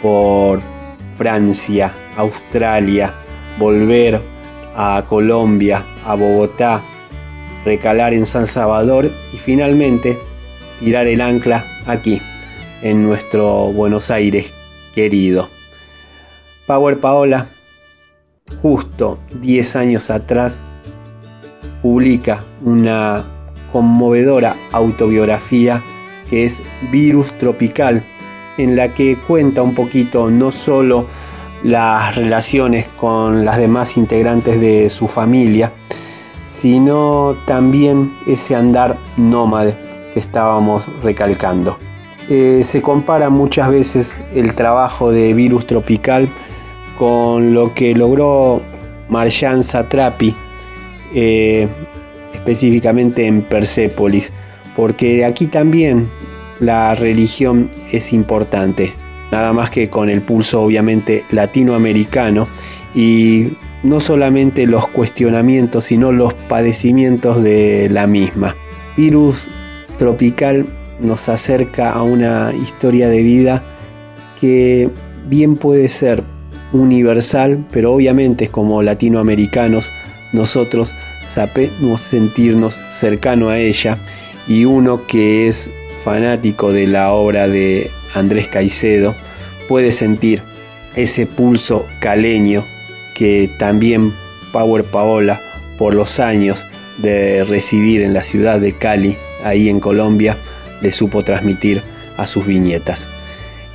por 0.00 0.60
Francia, 1.18 1.92
Australia, 2.16 3.14
volver 3.58 4.33
a 4.76 5.04
Colombia, 5.08 5.84
a 6.04 6.14
Bogotá, 6.14 6.82
recalar 7.64 8.14
en 8.14 8.26
San 8.26 8.46
Salvador 8.46 9.10
y 9.32 9.38
finalmente 9.38 10.18
tirar 10.80 11.06
el 11.06 11.20
ancla 11.20 11.64
aquí, 11.86 12.20
en 12.82 13.04
nuestro 13.04 13.72
Buenos 13.72 14.10
Aires 14.10 14.52
querido. 14.94 15.48
Power 16.66 17.00
Paola, 17.00 17.48
justo 18.62 19.18
10 19.40 19.76
años 19.76 20.10
atrás, 20.10 20.60
publica 21.82 22.44
una 22.62 23.26
conmovedora 23.72 24.56
autobiografía 24.72 25.82
que 26.30 26.44
es 26.44 26.62
Virus 26.90 27.36
Tropical, 27.38 28.04
en 28.56 28.76
la 28.76 28.94
que 28.94 29.18
cuenta 29.26 29.62
un 29.62 29.74
poquito 29.74 30.30
no 30.30 30.50
solo 30.50 31.06
las 31.64 32.14
relaciones 32.14 32.86
con 32.86 33.44
las 33.44 33.56
demás 33.56 33.96
integrantes 33.96 34.60
de 34.60 34.90
su 34.90 35.08
familia, 35.08 35.72
sino 36.48 37.36
también 37.46 38.12
ese 38.26 38.54
andar 38.54 38.98
nómade 39.16 39.76
que 40.12 40.20
estábamos 40.20 40.84
recalcando. 41.02 41.78
Eh, 42.28 42.60
se 42.62 42.82
compara 42.82 43.30
muchas 43.30 43.70
veces 43.70 44.18
el 44.34 44.54
trabajo 44.54 45.10
de 45.10 45.34
Virus 45.34 45.66
Tropical 45.66 46.28
con 46.98 47.54
lo 47.54 47.74
que 47.74 47.94
logró 47.94 48.60
Marjan 49.08 49.64
Satrapi, 49.64 50.36
eh, 51.14 51.66
específicamente 52.34 53.26
en 53.26 53.42
Persépolis, 53.42 54.32
porque 54.76 55.24
aquí 55.24 55.46
también 55.46 56.10
la 56.60 56.94
religión 56.94 57.70
es 57.90 58.12
importante 58.12 58.94
nada 59.34 59.52
más 59.52 59.68
que 59.68 59.90
con 59.90 60.08
el 60.10 60.22
pulso 60.22 60.62
obviamente 60.62 61.24
latinoamericano 61.32 62.46
y 62.94 63.48
no 63.82 63.98
solamente 63.98 64.64
los 64.64 64.86
cuestionamientos, 64.86 65.86
sino 65.86 66.12
los 66.12 66.34
padecimientos 66.34 67.42
de 67.42 67.88
la 67.90 68.06
misma. 68.06 68.54
Virus 68.96 69.48
tropical 69.98 70.66
nos 71.00 71.28
acerca 71.28 71.90
a 71.90 72.04
una 72.04 72.52
historia 72.54 73.08
de 73.08 73.22
vida 73.24 73.64
que 74.40 74.88
bien 75.28 75.56
puede 75.56 75.88
ser 75.88 76.22
universal, 76.72 77.64
pero 77.72 77.92
obviamente 77.92 78.46
como 78.46 78.84
latinoamericanos 78.84 79.90
nosotros 80.32 80.94
sabemos 81.26 82.02
sentirnos 82.02 82.80
cercano 82.92 83.48
a 83.48 83.58
ella 83.58 83.98
y 84.46 84.64
uno 84.64 85.08
que 85.08 85.48
es 85.48 85.72
fanático 86.04 86.72
de 86.72 86.86
la 86.86 87.10
obra 87.10 87.48
de 87.48 87.90
Andrés 88.14 88.46
Caicedo, 88.48 89.14
puede 89.68 89.90
sentir 89.90 90.42
ese 90.96 91.26
pulso 91.26 91.86
caleño 92.00 92.64
que 93.14 93.50
también 93.58 94.12
Power 94.52 94.84
Paola, 94.84 95.40
por 95.78 95.94
los 95.94 96.20
años 96.20 96.66
de 96.98 97.44
residir 97.44 98.02
en 98.02 98.14
la 98.14 98.22
ciudad 98.22 98.60
de 98.60 98.72
Cali, 98.72 99.16
ahí 99.42 99.68
en 99.68 99.80
Colombia, 99.80 100.38
le 100.80 100.92
supo 100.92 101.22
transmitir 101.22 101.82
a 102.16 102.26
sus 102.26 102.46
viñetas. 102.46 103.08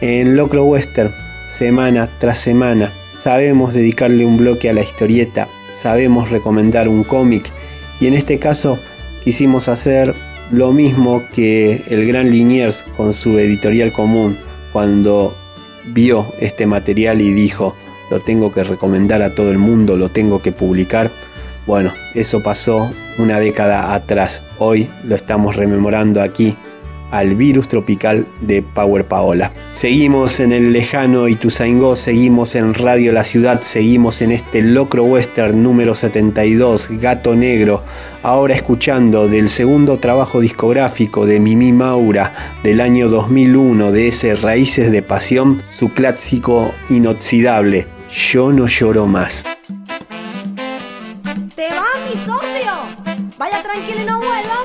En 0.02 0.38
Locro 0.38 0.64
Western, 0.64 1.14
semana 1.50 2.08
tras 2.20 2.38
semana, 2.38 2.94
sabemos 3.22 3.74
dedicarle 3.74 4.26
un 4.26 4.38
bloque 4.38 4.70
a 4.70 4.74
la 4.74 4.82
historieta, 4.82 5.50
sabemos 5.74 6.30
recomendar 6.30 6.88
un 6.88 7.04
cómic 7.04 7.52
y 8.00 8.08
en 8.08 8.14
este 8.14 8.40
caso 8.40 8.80
quisimos 9.24 9.68
hacer 9.68 10.16
lo 10.52 10.72
mismo 10.72 11.24
que 11.34 11.84
el 11.90 12.08
gran 12.08 12.32
Liniers 12.32 12.86
con 12.96 13.14
su 13.14 13.38
editorial 13.38 13.92
común 13.92 14.38
cuando 14.72 15.36
vio 15.94 16.34
este 16.40 16.66
material 16.66 17.22
y 17.22 17.32
dijo, 17.34 17.76
lo 18.10 18.20
tengo 18.22 18.52
que 18.52 18.64
recomendar 18.64 19.22
a 19.22 19.36
todo 19.36 19.52
el 19.52 19.58
mundo, 19.58 19.96
lo 19.96 20.10
tengo 20.10 20.42
que 20.42 20.52
publicar. 20.52 21.12
Bueno, 21.66 21.94
eso 22.16 22.42
pasó 22.42 22.92
una 23.20 23.40
década 23.40 23.94
atrás. 23.94 24.42
Hoy 24.58 24.90
lo 25.04 25.16
estamos 25.16 25.56
rememorando 25.56 26.22
aquí 26.22 26.56
al 27.12 27.36
virus 27.36 27.68
tropical 27.68 28.28
de 28.42 28.62
Power 28.62 29.06
Paola. 29.06 29.52
Seguimos 29.72 30.40
en 30.40 30.52
el 30.52 30.72
lejano 30.72 31.28
Ituzaingó, 31.28 31.96
seguimos 31.96 32.56
en 32.56 32.74
Radio 32.74 33.12
La 33.12 33.24
Ciudad, 33.24 33.62
seguimos 33.62 34.22
en 34.22 34.32
este 34.32 34.62
Locro 34.62 35.04
Western 35.04 35.62
número 35.62 35.96
72, 35.96 36.88
Gato 36.92 37.36
Negro, 37.36 37.84
ahora 38.24 38.54
escuchando 38.54 39.28
del 39.28 39.50
segundo 39.50 40.00
trabajo 40.00 40.40
discográfico 40.40 41.26
de 41.26 41.40
Mimi 41.40 41.72
Maura 41.72 42.34
del 42.64 42.82
año 42.82 43.10
2001 43.10 43.92
de 43.92 44.08
ese 44.08 44.36
Raíces 44.36 44.92
de 44.92 45.02
Pasión, 45.02 45.64
su 45.72 45.94
clásico 45.94 46.74
inoxidable, 46.90 47.88
Yo 48.10 48.52
no 48.52 48.66
lloro 48.66 49.06
más. 49.06 49.46
¡Te 51.56 51.68
va, 51.68 51.86
mi 52.08 52.16
socio! 52.26 53.20
Vaya 53.38 53.62
tranquilo 53.62 54.02
y 54.02 54.06
no 54.06 54.18
vuelva 54.20 54.59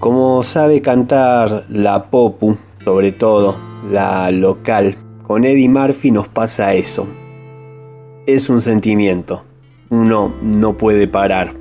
Como 0.00 0.42
sabe 0.42 0.82
cantar 0.82 1.66
la 1.68 2.10
Popu, 2.10 2.56
sobre 2.84 3.12
todo 3.12 3.56
la 3.88 4.32
local, 4.32 4.96
con 5.28 5.44
Eddie 5.44 5.68
Murphy 5.68 6.10
nos 6.10 6.26
pasa 6.26 6.74
eso. 6.74 7.06
Es 8.26 8.48
un 8.48 8.60
sentimiento, 8.62 9.44
uno 9.90 10.34
no 10.42 10.76
puede 10.76 11.06
parar. 11.06 11.54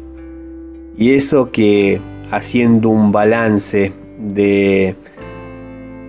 Y 0.98 1.14
eso 1.14 1.52
que 1.52 2.02
haciendo 2.32 2.90
un 2.90 3.12
balance 3.12 3.94
de 4.18 4.96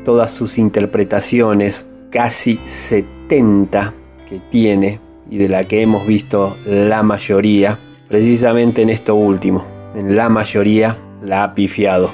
todas 0.06 0.30
sus 0.30 0.56
interpretaciones, 0.56 1.86
casi 2.10 2.60
70 2.64 3.92
que 4.26 4.40
tiene 4.50 5.01
y 5.32 5.38
de 5.38 5.48
la 5.48 5.66
que 5.66 5.80
hemos 5.80 6.06
visto 6.06 6.59
la 6.66 7.02
mayoría, 7.02 7.78
precisamente 8.06 8.82
en 8.82 8.90
esto 8.90 9.14
último, 9.14 9.64
en 9.96 10.14
la 10.14 10.28
mayoría 10.28 10.98
la 11.24 11.42
ha 11.42 11.54
pifiado, 11.54 12.10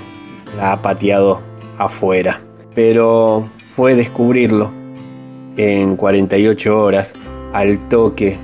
la 0.56 0.70
ha 0.70 0.82
pateado 0.82 1.40
afuera. 1.78 2.40
Pero 2.76 3.48
fue 3.74 3.96
descubrirlo 3.96 4.70
en 5.56 5.96
48 5.96 6.80
horas, 6.80 7.16
al 7.52 7.88
toque, 7.88 8.38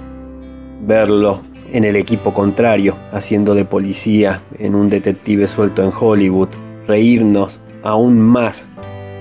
verlo 0.84 1.42
en 1.72 1.84
el 1.84 1.94
equipo 1.94 2.34
contrario, 2.34 2.96
haciendo 3.12 3.54
de 3.54 3.64
policía 3.64 4.42
en 4.58 4.74
un 4.74 4.90
detective 4.90 5.46
suelto 5.46 5.84
en 5.84 5.92
Hollywood, 5.96 6.48
reírnos 6.88 7.60
aún 7.84 8.20
más 8.20 8.68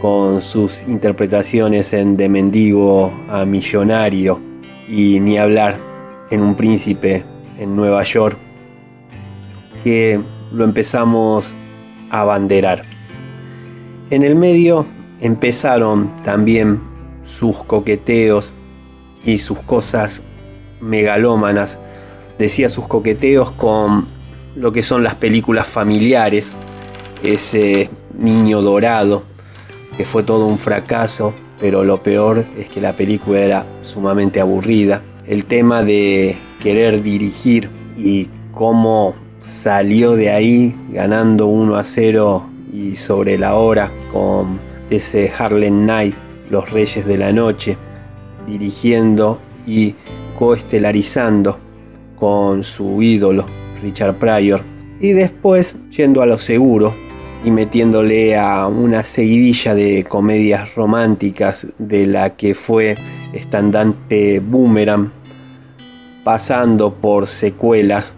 con 0.01 0.41
sus 0.41 0.81
interpretaciones 0.87 1.93
en 1.93 2.17
De 2.17 2.27
Mendigo 2.27 3.13
a 3.29 3.45
Millonario 3.45 4.52
y 4.93 5.19
ni 5.19 5.39
hablar 5.39 5.79
en 6.29 6.41
Un 6.41 6.55
Príncipe 6.55 7.25
en 7.57 7.75
Nueva 7.75 8.03
York, 8.03 8.37
que 9.83 10.21
lo 10.51 10.63
empezamos 10.63 11.55
a 12.11 12.21
abanderar. 12.21 12.83
En 14.11 14.21
el 14.21 14.35
medio 14.35 14.85
empezaron 15.19 16.11
también 16.23 16.79
sus 17.23 17.63
coqueteos 17.63 18.53
y 19.25 19.39
sus 19.39 19.59
cosas 19.61 20.21
megalómanas. 20.79 21.79
Decía 22.37 22.69
sus 22.69 22.87
coqueteos 22.87 23.51
con 23.51 24.07
lo 24.55 24.71
que 24.71 24.83
son 24.83 25.03
las 25.03 25.15
películas 25.15 25.67
familiares, 25.67 26.53
ese 27.23 27.89
niño 28.15 28.61
dorado, 28.61 29.23
que 29.97 30.05
fue 30.05 30.21
todo 30.21 30.45
un 30.45 30.59
fracaso, 30.59 31.33
pero 31.63 31.85
lo 31.85 32.03
peor 32.03 32.45
es 32.59 32.69
que 32.69 32.81
la 32.81 32.93
película 32.93 33.39
era 33.39 33.65
sumamente 33.83 34.41
aburrida. 34.41 35.01
El 35.25 35.45
tema 35.45 35.81
de 35.81 36.35
querer 36.61 37.01
dirigir 37.01 37.69
y 37.97 38.27
cómo 38.51 39.15
salió 39.39 40.17
de 40.17 40.29
ahí 40.29 40.75
ganando 40.91 41.47
1 41.47 41.77
a 41.77 41.85
0 41.85 42.49
y 42.73 42.95
sobre 42.95 43.37
la 43.37 43.55
hora 43.55 43.93
con 44.11 44.59
ese 44.89 45.31
Harlem 45.39 45.85
Night, 45.85 46.15
Los 46.49 46.69
Reyes 46.69 47.05
de 47.05 47.17
la 47.17 47.31
Noche, 47.31 47.77
dirigiendo 48.45 49.39
y 49.65 49.95
coestelarizando 50.37 51.59
con 52.17 52.65
su 52.65 53.01
ídolo 53.01 53.45
Richard 53.81 54.19
Pryor. 54.19 54.63
Y 54.99 55.11
después 55.11 55.77
yendo 55.91 56.21
a 56.21 56.25
lo 56.25 56.37
seguro 56.37 56.93
y 57.43 57.51
metiéndole 57.51 58.37
a 58.37 58.67
una 58.67 59.03
seguidilla 59.03 59.75
de 59.75 60.03
comedias 60.03 60.75
románticas 60.75 61.67
de 61.77 62.05
la 62.05 62.35
que 62.35 62.55
fue 62.55 62.97
estandante 63.33 64.39
Boomerang, 64.39 65.11
pasando 66.23 66.93
por 66.93 67.27
secuelas 67.27 68.15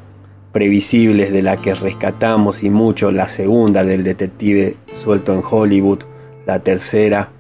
previsibles 0.52 1.34
de 1.34 1.42
la 1.42 1.62
que 1.62 1.74
rescatamos 1.74 2.64
y 2.64 2.70
mucho 2.70 3.12
la 3.12 3.28
segunda 3.28 3.84
del 3.84 4.04
detective 4.04 4.78
suelto 4.94 5.34
en 5.34 5.42
Hollywood, 5.44 6.00
la 6.46 6.60
tercera 6.60 7.32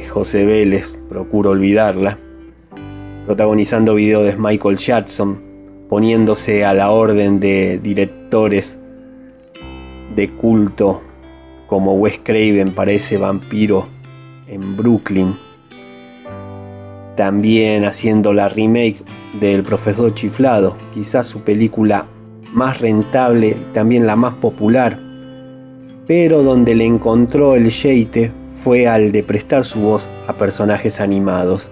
José 0.00 0.44
Vélez, 0.44 0.88
procuro 1.08 1.50
olvidarla, 1.50 2.18
protagonizando 3.26 3.94
videos 3.94 4.24
de 4.24 4.36
Michael 4.36 4.76
Jackson, 4.76 5.40
poniéndose 5.88 6.64
a 6.64 6.74
la 6.74 6.90
orden 6.90 7.40
de 7.40 7.78
directores 7.78 8.78
de 10.14 10.30
culto 10.30 11.02
como 11.66 11.94
Wes 11.94 12.20
Craven 12.22 12.74
para 12.74 12.92
ese 12.92 13.16
vampiro 13.16 13.88
en 14.46 14.76
Brooklyn. 14.76 15.38
También 17.16 17.84
haciendo 17.84 18.32
la 18.32 18.48
remake 18.48 19.02
del 19.40 19.62
Profesor 19.62 20.12
Chiflado, 20.14 20.76
quizás 20.92 21.26
su 21.26 21.40
película 21.40 22.06
más 22.52 22.80
rentable, 22.80 23.56
también 23.72 24.06
la 24.06 24.16
más 24.16 24.34
popular, 24.34 24.98
pero 26.06 26.42
donde 26.42 26.74
le 26.74 26.84
encontró 26.84 27.54
el 27.54 27.70
yeite 27.70 28.32
fue 28.62 28.86
al 28.86 29.12
de 29.12 29.22
prestar 29.22 29.64
su 29.64 29.80
voz 29.80 30.10
a 30.26 30.34
personajes 30.34 31.00
animados. 31.00 31.70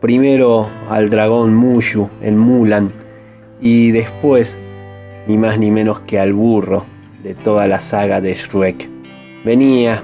Primero 0.00 0.68
al 0.88 1.10
dragón 1.10 1.54
Mushu 1.54 2.08
en 2.20 2.36
Mulan 2.38 2.90
y 3.60 3.90
después 3.90 4.58
ni 5.28 5.36
más 5.36 5.58
ni 5.58 5.70
menos 5.70 6.00
que 6.00 6.18
al 6.18 6.32
burro 6.32 6.84
de 7.22 7.34
toda 7.34 7.66
la 7.66 7.80
saga 7.80 8.20
de 8.20 8.34
Shrek. 8.34 8.88
Venía 9.44 10.02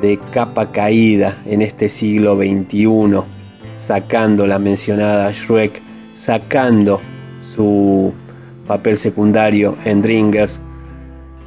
de 0.00 0.18
capa 0.32 0.70
caída 0.70 1.38
en 1.46 1.62
este 1.62 1.88
siglo 1.88 2.36
XXI, 2.36 3.22
sacando 3.74 4.46
la 4.46 4.58
mencionada 4.58 5.30
Shrek, 5.32 5.82
sacando 6.12 7.00
su 7.40 8.12
papel 8.66 8.96
secundario 8.96 9.76
en 9.84 10.02
Dringers, 10.02 10.60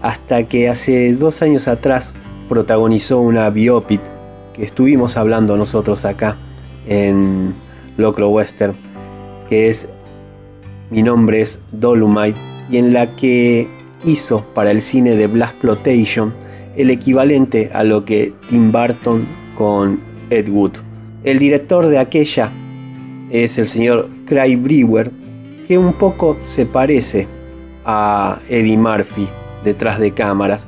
hasta 0.02 0.44
que 0.48 0.70
hace 0.70 1.14
dos 1.16 1.42
años 1.42 1.68
atrás 1.68 2.14
protagonizó 2.50 3.22
una 3.22 3.50
biopic 3.50 4.02
que 4.54 4.64
estuvimos 4.64 5.18
hablando 5.18 5.56
nosotros 5.56 6.04
acá 6.06 6.38
en 6.88 7.54
Locro 7.98 8.30
Western, 8.30 8.74
que 9.48 9.68
es 9.68 9.88
Mi 10.90 11.04
nombre 11.04 11.42
es 11.42 11.62
Dolomite, 11.72 12.38
y 12.70 12.78
en 12.78 12.92
la 12.92 13.16
que 13.16 13.70
hizo 14.04 14.46
para 14.54 14.72
el 14.72 14.82
cine 14.82 15.16
de 15.16 15.28
Blast 15.28 15.56
Plotation 15.58 16.34
el 16.76 16.90
equivalente 16.90 17.70
a 17.74 17.84
lo 17.84 18.06
que 18.06 18.34
Tim 18.50 18.72
Burton 18.72 19.28
con 19.58 20.02
Ed 20.30 20.50
Wood. 20.50 20.74
El 21.24 21.40
director 21.40 21.86
de 21.88 22.00
aquella 22.00 22.52
es 23.30 23.58
el 23.60 23.68
señor 23.68 24.10
Craig 24.26 24.58
Brewer, 24.58 25.12
que 25.68 25.78
un 25.78 25.94
poco 25.94 26.38
se 26.44 26.66
parece 26.66 27.28
a 27.86 28.40
Eddie 28.50 28.78
Murphy 28.78 29.28
detrás 29.64 30.00
de 30.00 30.12
cámaras, 30.12 30.68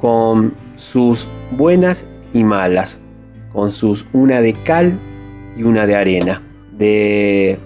con 0.00 0.54
sus 0.76 1.28
buenas 1.52 2.08
y 2.32 2.44
malas, 2.44 3.00
con 3.52 3.72
sus 3.72 4.06
una 4.12 4.40
de 4.40 4.54
cal 4.64 4.98
y 5.56 5.62
una 5.62 5.86
de 5.86 5.94
arena, 5.94 6.42
de 6.76 7.58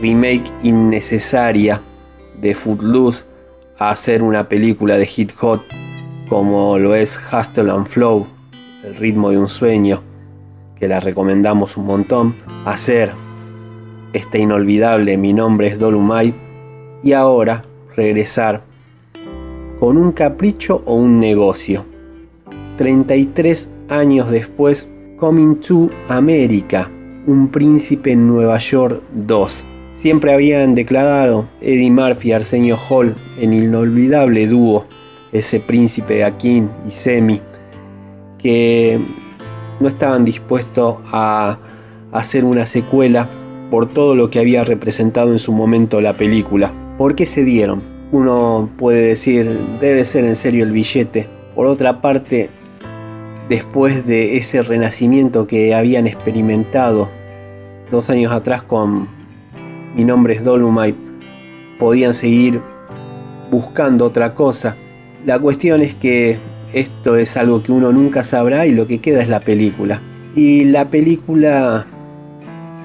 remake 0.00 0.52
innecesaria 0.62 1.82
de 2.40 2.54
Footloose 2.54 3.31
hacer 3.90 4.22
una 4.22 4.48
película 4.48 4.96
de 4.96 5.06
hit 5.06 5.32
hot 5.34 5.62
como 6.28 6.78
lo 6.78 6.94
es 6.94 7.20
Hustle 7.30 7.70
and 7.70 7.86
Flow, 7.86 8.26
el 8.84 8.94
ritmo 8.96 9.30
de 9.30 9.38
un 9.38 9.48
sueño, 9.48 10.02
que 10.76 10.88
la 10.88 10.98
recomendamos 10.98 11.76
un 11.76 11.86
montón, 11.86 12.36
hacer 12.64 13.12
este 14.12 14.38
inolvidable 14.38 15.16
Mi 15.16 15.32
nombre 15.32 15.66
es 15.66 15.78
Dolumay 15.78 16.34
y 17.02 17.12
ahora 17.12 17.62
regresar 17.94 18.62
con 19.78 19.96
un 19.96 20.12
capricho 20.12 20.82
o 20.86 20.94
un 20.94 21.18
negocio. 21.18 21.84
33 22.78 23.70
años 23.88 24.30
después, 24.30 24.88
Coming 25.18 25.56
to 25.56 25.90
America, 26.08 26.90
Un 27.26 27.48
príncipe 27.48 28.12
en 28.12 28.26
Nueva 28.26 28.58
York 28.58 29.02
2. 29.12 29.66
Siempre 30.02 30.32
habían 30.32 30.74
declarado 30.74 31.48
Eddie 31.60 31.92
Murphy 31.92 32.30
y 32.30 32.32
Arsenio 32.32 32.76
Hall 32.76 33.14
en 33.38 33.54
inolvidable 33.54 34.48
dúo, 34.48 34.84
ese 35.30 35.60
príncipe 35.60 36.24
Akin 36.24 36.68
y 36.88 36.90
Semi, 36.90 37.40
que 38.36 38.98
no 39.78 39.86
estaban 39.86 40.24
dispuestos 40.24 40.96
a 41.12 41.56
hacer 42.10 42.44
una 42.44 42.66
secuela 42.66 43.30
por 43.70 43.88
todo 43.88 44.16
lo 44.16 44.28
que 44.28 44.40
había 44.40 44.64
representado 44.64 45.30
en 45.30 45.38
su 45.38 45.52
momento 45.52 46.00
la 46.00 46.14
película. 46.14 46.72
¿Por 46.98 47.14
qué 47.14 47.24
se 47.24 47.44
dieron? 47.44 47.80
Uno 48.10 48.70
puede 48.78 49.02
decir, 49.02 49.56
debe 49.80 50.04
ser 50.04 50.24
en 50.24 50.34
serio 50.34 50.64
el 50.64 50.72
billete. 50.72 51.28
Por 51.54 51.66
otra 51.66 52.00
parte, 52.00 52.50
después 53.48 54.04
de 54.04 54.36
ese 54.36 54.62
renacimiento 54.62 55.46
que 55.46 55.76
habían 55.76 56.08
experimentado 56.08 57.08
dos 57.92 58.10
años 58.10 58.32
atrás 58.32 58.64
con 58.64 59.21
mi 59.94 60.04
nombre 60.04 60.34
es 60.34 60.44
Dolomite, 60.44 60.98
podían 61.78 62.14
seguir 62.14 62.60
buscando 63.50 64.06
otra 64.06 64.34
cosa. 64.34 64.76
La 65.26 65.38
cuestión 65.38 65.82
es 65.82 65.94
que 65.94 66.38
esto 66.72 67.16
es 67.16 67.36
algo 67.36 67.62
que 67.62 67.72
uno 67.72 67.92
nunca 67.92 68.24
sabrá 68.24 68.66
y 68.66 68.72
lo 68.72 68.86
que 68.86 69.00
queda 69.00 69.20
es 69.22 69.28
la 69.28 69.40
película. 69.40 70.00
Y 70.34 70.64
la 70.64 70.88
película 70.88 71.86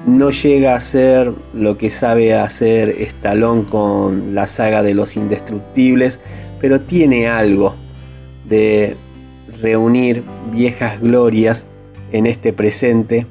no 0.06 0.30
llega 0.30 0.74
a 0.74 0.80
ser 0.80 1.32
lo 1.54 1.78
que 1.78 1.90
sabe 1.90 2.34
hacer 2.34 2.90
Stallone 3.00 3.64
con 3.64 4.34
la 4.34 4.46
saga 4.46 4.82
de 4.82 4.94
los 4.94 5.16
indestructibles, 5.16 6.20
pero 6.60 6.80
tiene 6.82 7.28
algo 7.28 7.74
de 8.48 8.96
reunir 9.62 10.22
viejas 10.52 11.00
glorias 11.00 11.66
en 12.12 12.26
este 12.26 12.52
presente 12.52 13.26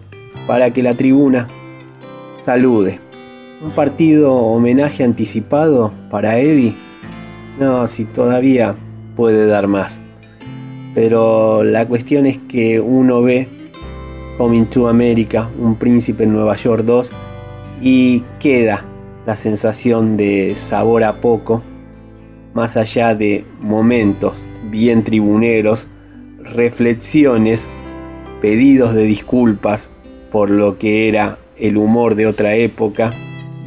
para 0.48 0.72
que 0.72 0.82
la 0.84 0.98
tribuna 0.98 1.48
salude 2.44 3.07
¿Un 3.60 3.72
partido 3.72 4.36
homenaje 4.36 5.04
anticipado 5.04 5.92
para 6.12 6.38
Eddie? 6.38 6.78
No, 7.60 7.88
si 7.88 8.06
todavía 8.06 8.76
puede 9.16 9.48
dar 9.48 9.68
más. 9.68 10.00
Pero 10.94 11.64
la 11.64 11.88
cuestión 11.88 12.28
es 12.28 12.38
que 12.38 12.80
uno 12.80 13.24
ve 13.24 13.50
Coming 14.38 14.68
to 14.68 14.88
America, 14.88 15.50
Un 15.58 15.76
Príncipe 15.76 16.26
en 16.26 16.34
Nueva 16.34 16.56
York 16.56 16.84
2 16.86 17.12
y 17.82 18.24
queda 18.40 18.86
la 19.26 19.36
sensación 19.36 20.18
de 20.18 20.54
sabor 20.54 21.04
a 21.04 21.20
poco, 21.20 21.64
más 22.54 22.78
allá 22.78 23.16
de 23.16 23.44
momentos 23.60 24.46
bien 24.70 25.04
tribuneros, 25.04 25.88
reflexiones, 26.38 27.68
pedidos 28.40 28.94
de 28.94 29.06
disculpas 29.06 29.90
por 30.32 30.52
lo 30.52 30.78
que 30.78 31.08
era 31.10 31.40
el 31.58 31.78
humor 31.78 32.14
de 32.14 32.28
otra 32.28 32.54
época 32.54 33.16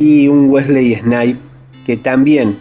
y 0.01 0.28
un 0.28 0.51
Wesley 0.51 0.94
Snipe 0.94 1.39
que 1.85 1.97
también, 1.97 2.59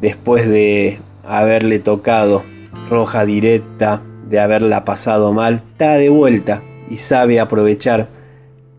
después 0.00 0.46
de 0.46 1.00
haberle 1.24 1.78
tocado 1.78 2.44
roja 2.88 3.24
directa, 3.24 4.02
de 4.28 4.38
haberla 4.38 4.84
pasado 4.84 5.32
mal, 5.32 5.62
está 5.72 5.94
de 5.94 6.10
vuelta 6.10 6.62
y 6.90 6.98
sabe 6.98 7.40
aprovechar 7.40 8.08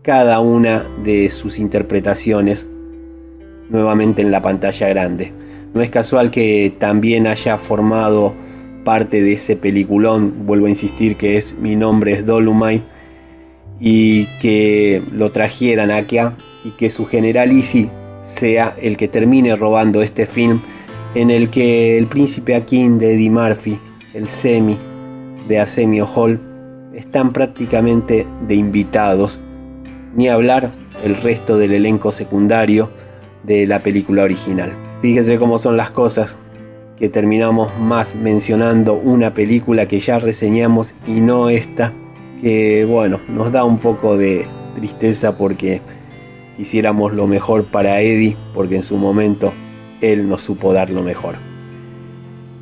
cada 0.02 0.38
una 0.38 0.86
de 1.02 1.28
sus 1.30 1.58
interpretaciones 1.58 2.68
nuevamente 3.68 4.22
en 4.22 4.30
la 4.30 4.40
pantalla 4.40 4.88
grande. 4.88 5.32
No 5.74 5.82
es 5.82 5.90
casual 5.90 6.30
que 6.30 6.72
también 6.78 7.26
haya 7.26 7.58
formado 7.58 8.34
parte 8.84 9.20
de 9.20 9.32
ese 9.32 9.56
peliculón, 9.56 10.46
vuelvo 10.46 10.66
a 10.66 10.70
insistir 10.70 11.16
que 11.16 11.36
es 11.36 11.56
Mi 11.58 11.74
nombre 11.74 12.12
es 12.12 12.24
Dolomite, 12.24 12.84
y 13.80 14.26
que 14.38 15.02
lo 15.10 15.32
trajeran 15.32 15.90
acá 15.90 16.36
y 16.64 16.72
que 16.72 16.90
su 16.90 17.06
general 17.06 17.52
Easy 17.52 17.90
sea 18.20 18.74
el 18.80 18.96
que 18.96 19.08
termine 19.08 19.54
robando 19.54 20.02
este 20.02 20.26
film 20.26 20.62
en 21.14 21.30
el 21.30 21.50
que 21.50 21.96
el 21.96 22.06
príncipe 22.06 22.56
Akin 22.56 22.98
de 22.98 23.14
Eddie 23.14 23.30
Murphy, 23.30 23.78
el 24.14 24.26
semi 24.26 24.78
de 25.46 25.60
Arsenio 25.60 26.06
Hall, 26.06 26.40
están 26.94 27.32
prácticamente 27.32 28.26
de 28.48 28.54
invitados, 28.54 29.40
ni 30.16 30.28
hablar 30.28 30.72
el 31.02 31.16
resto 31.16 31.56
del 31.56 31.72
elenco 31.72 32.12
secundario 32.12 32.90
de 33.42 33.66
la 33.66 33.80
película 33.80 34.22
original. 34.22 34.72
Fíjense 35.02 35.38
cómo 35.38 35.58
son 35.58 35.76
las 35.76 35.90
cosas. 35.90 36.36
que 36.96 37.08
terminamos 37.08 37.76
más 37.80 38.14
mencionando 38.14 38.94
una 38.94 39.34
película 39.34 39.88
que 39.88 39.98
ya 39.98 40.20
reseñamos 40.20 40.94
y 41.08 41.20
no 41.20 41.50
esta, 41.50 41.92
que 42.40 42.86
bueno, 42.88 43.20
nos 43.28 43.50
da 43.50 43.64
un 43.64 43.78
poco 43.78 44.16
de 44.16 44.46
tristeza 44.76 45.36
porque 45.36 45.82
quisiéramos 46.56 47.12
lo 47.12 47.26
mejor 47.26 47.64
para 47.64 48.00
Eddie, 48.00 48.36
porque 48.54 48.76
en 48.76 48.82
su 48.82 48.96
momento 48.96 49.52
él 50.00 50.28
nos 50.28 50.42
supo 50.42 50.72
dar 50.72 50.90
lo 50.90 51.02
mejor. 51.02 51.36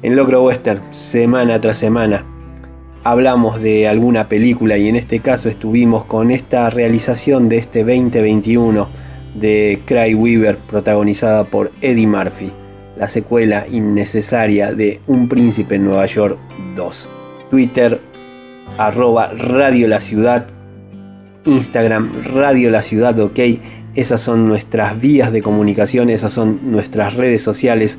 En 0.02 0.16
Locro 0.16 0.42
Western, 0.42 0.80
semana 0.90 1.60
tras 1.60 1.76
semana, 1.76 2.24
hablamos 3.04 3.60
de 3.60 3.88
alguna 3.88 4.28
película 4.28 4.76
y 4.76 4.88
en 4.88 4.96
este 4.96 5.20
caso 5.20 5.48
estuvimos 5.48 6.04
con 6.04 6.30
esta 6.30 6.70
realización 6.70 7.48
de 7.48 7.58
este 7.58 7.84
2021 7.84 8.88
de 9.34 9.80
Cry 9.86 10.14
Weaver 10.14 10.58
protagonizada 10.58 11.44
por 11.44 11.72
Eddie 11.80 12.06
Murphy, 12.06 12.52
la 12.96 13.08
secuela 13.08 13.66
innecesaria 13.70 14.74
de 14.74 15.00
Un 15.06 15.28
Príncipe 15.28 15.76
en 15.76 15.84
Nueva 15.84 16.06
York 16.06 16.38
2. 16.76 17.10
Twitter 17.50 18.00
arroba 18.78 19.28
Radio 19.28 19.88
La 19.88 20.00
Ciudad, 20.00 20.46
Instagram 21.44 22.12
Radio 22.34 22.70
La 22.70 22.80
Ciudad 22.80 23.18
OK, 23.18 23.38
esas 23.94 24.20
son 24.20 24.48
nuestras 24.48 25.00
vías 25.00 25.32
de 25.32 25.42
comunicación, 25.42 26.10
esas 26.10 26.32
son 26.32 26.60
nuestras 26.70 27.14
redes 27.14 27.42
sociales. 27.42 27.98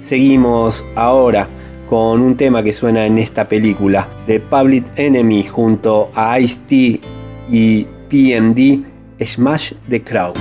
Seguimos 0.00 0.84
ahora 0.96 1.48
con 1.88 2.22
un 2.22 2.36
tema 2.36 2.62
que 2.62 2.72
suena 2.72 3.04
en 3.06 3.18
esta 3.18 3.48
película 3.48 4.08
de 4.26 4.40
Public 4.40 4.86
Enemy 4.96 5.44
junto 5.44 6.10
a 6.14 6.38
Ice-T 6.40 7.00
y 7.50 7.86
PMD, 8.08 8.84
Smash 9.22 9.72
the 9.88 10.02
Crowd. 10.02 10.36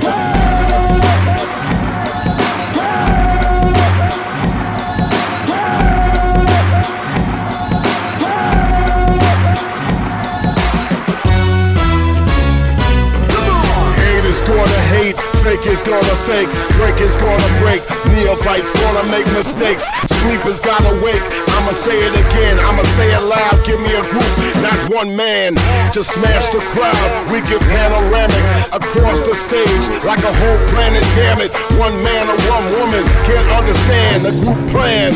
Gonna 15.84 16.18
fake, 16.24 16.48
break 16.80 16.96
is 17.04 17.16
gonna 17.16 17.50
break, 17.60 17.84
neophytes 18.16 18.72
gonna 18.72 19.04
make 19.12 19.28
mistakes, 19.36 19.84
sleepers 20.24 20.60
gotta 20.60 20.96
wake. 21.04 21.24
I'ma 21.60 21.72
say 21.72 21.96
it 21.96 22.14
again, 22.28 22.60
I'ma 22.60 22.84
say 22.96 23.12
it 23.12 23.24
loud. 23.24 23.56
Give 23.66 23.80
me 23.80 23.92
a 23.96 24.04
group, 24.08 24.32
not 24.64 24.76
one 24.90 25.16
man, 25.16 25.56
to 25.94 26.04
smash 26.04 26.48
the 26.50 26.60
crowd. 26.72 27.32
We 27.32 27.42
get 27.48 27.62
panoramic 27.62 28.44
across 28.72 29.28
the 29.28 29.36
stage 29.36 29.86
like 30.04 30.24
a 30.24 30.34
whole 30.34 30.60
planet. 30.72 31.04
Damn 31.16 31.40
it, 31.40 31.52
one 31.80 31.96
man 32.04 32.28
or 32.32 32.40
one 32.48 32.66
woman 32.80 33.04
can't 33.28 33.48
understand 33.52 34.26
the 34.26 34.32
group 34.44 34.60
plan. 34.72 35.14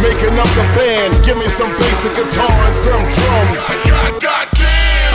Making 0.00 0.36
up 0.38 0.48
the 0.56 0.64
band, 0.76 1.12
give 1.24 1.36
me 1.36 1.48
some 1.48 1.72
basic 1.76 2.12
guitar 2.16 2.52
and 2.68 2.76
some 2.76 3.04
drums. 3.08 3.56
God, 3.84 4.22
God! 4.22 4.69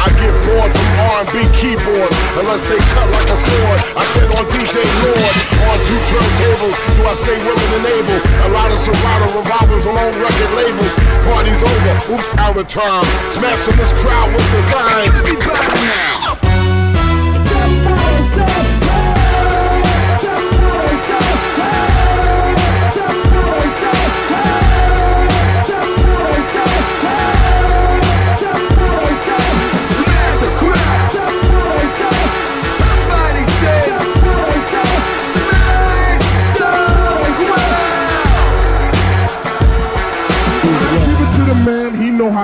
I 0.06 0.14
get 0.22 0.34
bored 0.46 0.70
from 0.70 0.90
R&B 1.18 1.50
keyboards 1.58 2.14
unless 2.38 2.62
they 2.70 2.78
cut 2.94 3.10
like 3.10 3.26
a 3.26 3.40
sword. 3.42 3.80
I 3.98 4.06
bet 4.14 4.30
on 4.38 4.46
DJ 4.54 4.86
Lord 5.02 5.36
on 5.66 5.78
two 5.82 5.98
turntables. 6.06 6.78
Do 6.94 7.02
I 7.10 7.16
say 7.18 7.34
willing 7.42 7.72
and 7.74 7.86
able? 7.90 8.20
A 8.46 8.50
lot 8.54 8.70
of 8.70 8.78
Serato 8.78 9.26
revolvers 9.34 9.86
on 9.90 10.14
record 10.22 10.52
labels. 10.54 10.94
Party's 11.26 11.64
over. 11.66 11.94
Oops, 12.14 12.30
out 12.38 12.54
of 12.54 12.68
time. 12.68 13.06
Smashing 13.34 13.78
this 13.82 13.94
crowd 13.98 14.30
with 14.30 14.46
design. 14.54 15.10
Better 15.42 15.74
now. 15.74 16.25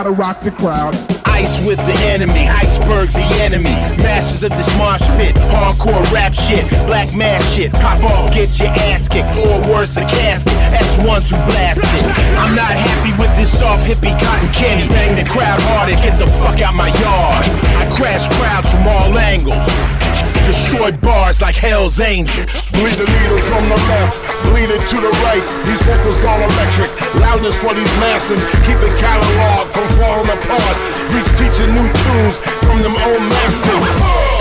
How 0.01 0.09
to 0.09 0.17
rock 0.17 0.41
the 0.41 0.49
crowd. 0.49 0.95
Ice 1.29 1.63
with 1.63 1.77
the 1.85 1.93
enemy, 2.09 2.49
icebergs 2.49 3.13
the 3.13 3.27
enemy. 3.37 3.69
Masters 4.01 4.43
of 4.43 4.49
this 4.57 4.75
marsh 4.79 5.05
pit, 5.13 5.35
hardcore 5.53 6.01
rap 6.11 6.33
shit, 6.33 6.65
black 6.87 7.13
mass 7.13 7.45
shit. 7.53 7.71
Pop 7.73 8.01
off, 8.03 8.33
get 8.33 8.49
your 8.57 8.69
ass 8.89 9.07
kicked, 9.07 9.29
or 9.37 9.61
worse, 9.69 9.97
a 9.97 10.01
casket. 10.01 10.53
S1s 10.73 11.29
who 11.29 11.37
blast 11.45 11.85
it. 11.85 12.05
I'm 12.41 12.55
not 12.55 12.73
happy 12.73 13.13
with 13.21 13.35
this 13.37 13.59
soft 13.59 13.85
hippie 13.85 14.17
cotton 14.23 14.49
candy. 14.49 14.87
Bang 14.89 15.15
the 15.15 15.29
crowd 15.29 15.61
hard 15.61 15.91
and 15.91 16.01
get 16.01 16.17
the 16.17 16.25
fuck 16.25 16.59
out 16.61 16.73
my 16.73 16.87
yard. 16.87 17.45
I 17.77 17.85
crash 17.95 18.25
crowds 18.39 18.71
from 18.71 18.87
all 18.87 19.15
angles. 19.19 20.00
Destroy 20.45 20.91
bars 20.91 21.41
like 21.41 21.55
Hell's 21.55 21.99
Angels. 21.99 22.71
Bleed 22.71 22.97
the 22.97 23.05
needle 23.05 23.41
from 23.47 23.69
the 23.69 23.79
left, 23.87 24.17
bleed 24.49 24.69
it 24.69 24.81
to 24.89 24.97
the 24.99 25.11
right. 25.23 25.43
These 25.65 25.81
vocals 25.83 26.17
gone 26.17 26.41
electric. 26.41 26.89
Loudness 27.15 27.55
for 27.55 27.73
these 27.73 27.91
masses, 28.01 28.43
keep 28.65 28.77
the 28.81 28.91
catalog 28.99 29.67
from 29.69 29.87
falling 29.95 30.29
apart. 30.29 30.75
Reach 31.13 31.31
teaching 31.37 31.71
new 31.75 31.87
tunes 31.93 32.37
from 32.65 32.81
them 32.81 32.95
old 33.07 33.23
masters. 33.23 33.85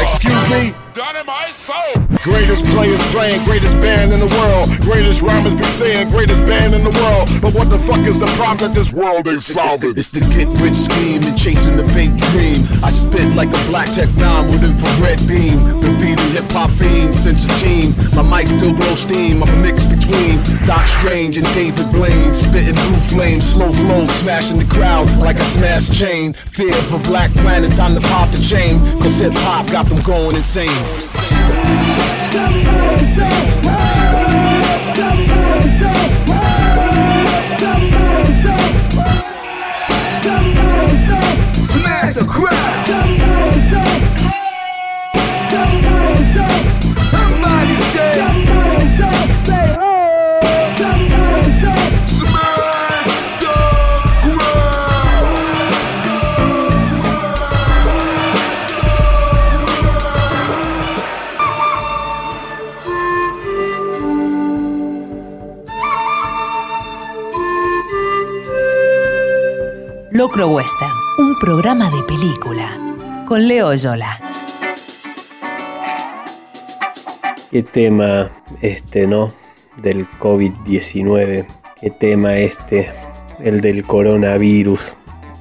Excuse 0.02 0.44
me? 0.50 0.74
Greatest 2.22 2.66
players 2.66 3.00
playing, 3.12 3.42
greatest 3.44 3.74
band 3.76 4.12
in 4.12 4.20
the 4.20 4.28
world. 4.36 4.68
Greatest 4.82 5.22
rhymers 5.22 5.54
be 5.54 5.62
saying, 5.62 6.10
greatest 6.10 6.40
band 6.46 6.74
in 6.74 6.84
the 6.84 6.92
world. 7.00 7.30
But 7.40 7.54
what 7.54 7.70
the 7.70 7.78
fuck 7.78 8.04
is 8.06 8.18
the 8.18 8.26
problem 8.36 8.58
that 8.58 8.74
this 8.74 8.92
world 8.92 9.26
ain't 9.26 9.42
solving? 9.42 9.96
It's 9.96 10.10
the 10.10 10.20
get 10.20 10.48
rich 10.60 10.76
scheme 10.76 11.22
and 11.22 11.38
chasing 11.38 11.76
the 11.76 11.84
fake 11.84 12.09
dream. 12.09 12.09
I 12.90 12.92
spit 12.92 13.36
like 13.36 13.50
a 13.54 13.62
black 13.70 13.86
tech 13.86 14.10
nine 14.18 14.50
with 14.50 14.66
infrared 14.66 15.22
beam. 15.28 15.62
Been 15.80 15.94
feeding 16.02 16.30
hip 16.34 16.50
hop 16.50 16.70
fiends 16.70 17.22
since 17.22 17.46
a 17.46 17.52
teen. 17.62 17.94
My 18.18 18.26
mic 18.26 18.48
still 18.48 18.74
blow 18.74 18.94
steam. 18.96 19.44
I'm 19.44 19.48
a 19.48 19.62
mix 19.62 19.86
between 19.86 20.42
Doc 20.66 20.88
Strange 20.88 21.36
and 21.36 21.46
David 21.54 21.86
Blaine. 21.92 22.34
Spitting 22.34 22.74
blue 22.74 22.98
flames, 23.14 23.46
slow 23.46 23.70
flow, 23.70 24.08
smashing 24.08 24.58
the 24.58 24.64
crowd 24.64 25.06
like 25.20 25.36
a 25.36 25.46
smash 25.46 25.86
chain. 25.96 26.32
Fear 26.32 26.74
for 26.90 26.98
Black 27.06 27.30
Planet, 27.34 27.72
time 27.76 27.94
to 27.94 28.00
pop 28.08 28.28
the 28.30 28.42
chain. 28.42 28.80
Cause 28.98 29.20
hip 29.20 29.34
hop 29.36 29.70
got 29.70 29.86
them 29.86 30.02
going 30.02 30.34
insane. 30.34 30.66
Smash 41.70 42.14
the 42.16 42.26
crowd. 42.28 42.59
Locro 70.30 70.46
Western, 70.46 70.92
un 71.18 71.36
programa 71.40 71.90
de 71.90 72.04
película 72.04 72.78
con 73.26 73.48
Leo 73.48 73.74
Yola. 73.74 74.16
Qué 77.50 77.64
tema 77.64 78.30
este, 78.60 79.08
¿no? 79.08 79.32
Del 79.78 80.08
COVID-19. 80.20 81.46
Qué 81.80 81.90
tema 81.90 82.36
este, 82.36 82.92
el 83.40 83.60
del 83.60 83.82
coronavirus, 83.82 84.94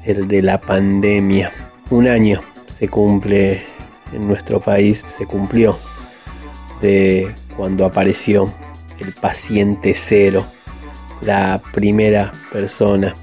el 0.06 0.28
de 0.28 0.42
la 0.42 0.60
pandemia. 0.60 1.52
Un 1.92 2.08
año 2.08 2.42
se 2.66 2.88
cumple 2.88 3.64
en 4.12 4.28
nuestro 4.28 4.60
país, 4.60 5.06
se 5.08 5.28
cumplió 5.28 5.78
de 6.82 7.36
cuando 7.56 7.86
apareció 7.86 8.52
el 8.98 9.14
paciente 9.14 9.94
cero, 9.94 10.48
la 11.22 11.62
primera 11.74 12.32
persona 12.52 13.14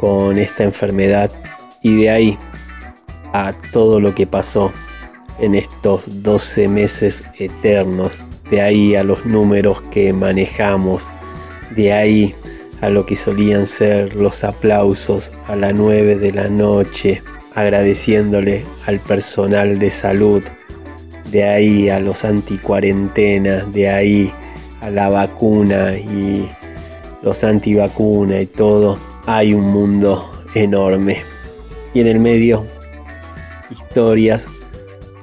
con 0.00 0.38
esta 0.38 0.64
enfermedad 0.64 1.30
y 1.82 2.02
de 2.02 2.10
ahí 2.10 2.38
a 3.32 3.52
todo 3.72 4.00
lo 4.00 4.14
que 4.14 4.26
pasó 4.26 4.72
en 5.38 5.54
estos 5.54 6.22
12 6.22 6.68
meses 6.68 7.24
eternos, 7.38 8.18
de 8.50 8.60
ahí 8.60 8.94
a 8.94 9.04
los 9.04 9.24
números 9.26 9.80
que 9.90 10.12
manejamos, 10.12 11.06
de 11.76 11.92
ahí 11.92 12.34
a 12.80 12.90
lo 12.90 13.06
que 13.06 13.16
solían 13.16 13.66
ser 13.66 14.14
los 14.16 14.42
aplausos 14.44 15.32
a 15.46 15.56
las 15.56 15.74
9 15.74 16.16
de 16.16 16.32
la 16.32 16.48
noche, 16.48 17.22
agradeciéndole 17.54 18.64
al 18.86 19.00
personal 19.00 19.78
de 19.78 19.90
salud, 19.90 20.42
de 21.30 21.44
ahí 21.44 21.88
a 21.88 22.00
los 22.00 22.24
anticuarentenas, 22.24 23.72
de 23.72 23.88
ahí 23.88 24.32
a 24.80 24.90
la 24.90 25.08
vacuna 25.08 25.96
y 25.96 26.50
los 27.22 27.44
antivacuna 27.44 28.40
y 28.40 28.46
todo, 28.46 28.98
hay 29.36 29.54
un 29.54 29.70
mundo 29.70 30.28
enorme. 30.54 31.22
Y 31.94 32.00
en 32.00 32.08
el 32.08 32.18
medio, 32.18 32.66
historias 33.70 34.48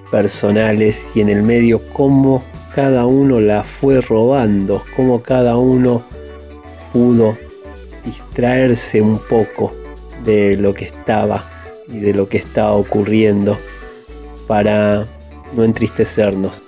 personales. 0.10 1.08
Y 1.14 1.20
en 1.20 1.30
el 1.30 1.44
medio 1.44 1.84
cómo 1.92 2.42
cada 2.74 3.06
uno 3.06 3.42
la 3.42 3.64
fue 3.64 4.00
robando, 4.00 4.82
cómo 4.96 5.22
cada 5.22 5.58
uno 5.58 6.04
pudo 6.94 7.38
distraerse 8.06 9.02
un 9.02 9.20
poco 9.20 9.74
de 10.24 10.56
lo 10.56 10.74
que 10.74 10.86
estaba 10.86 11.44
y 11.90 12.00
de 12.00 12.14
lo 12.14 12.30
que 12.30 12.38
estaba 12.38 12.74
ocurriendo 12.74 13.58
para 14.48 15.06
no 15.54 15.64
entristecernos, 15.66 16.62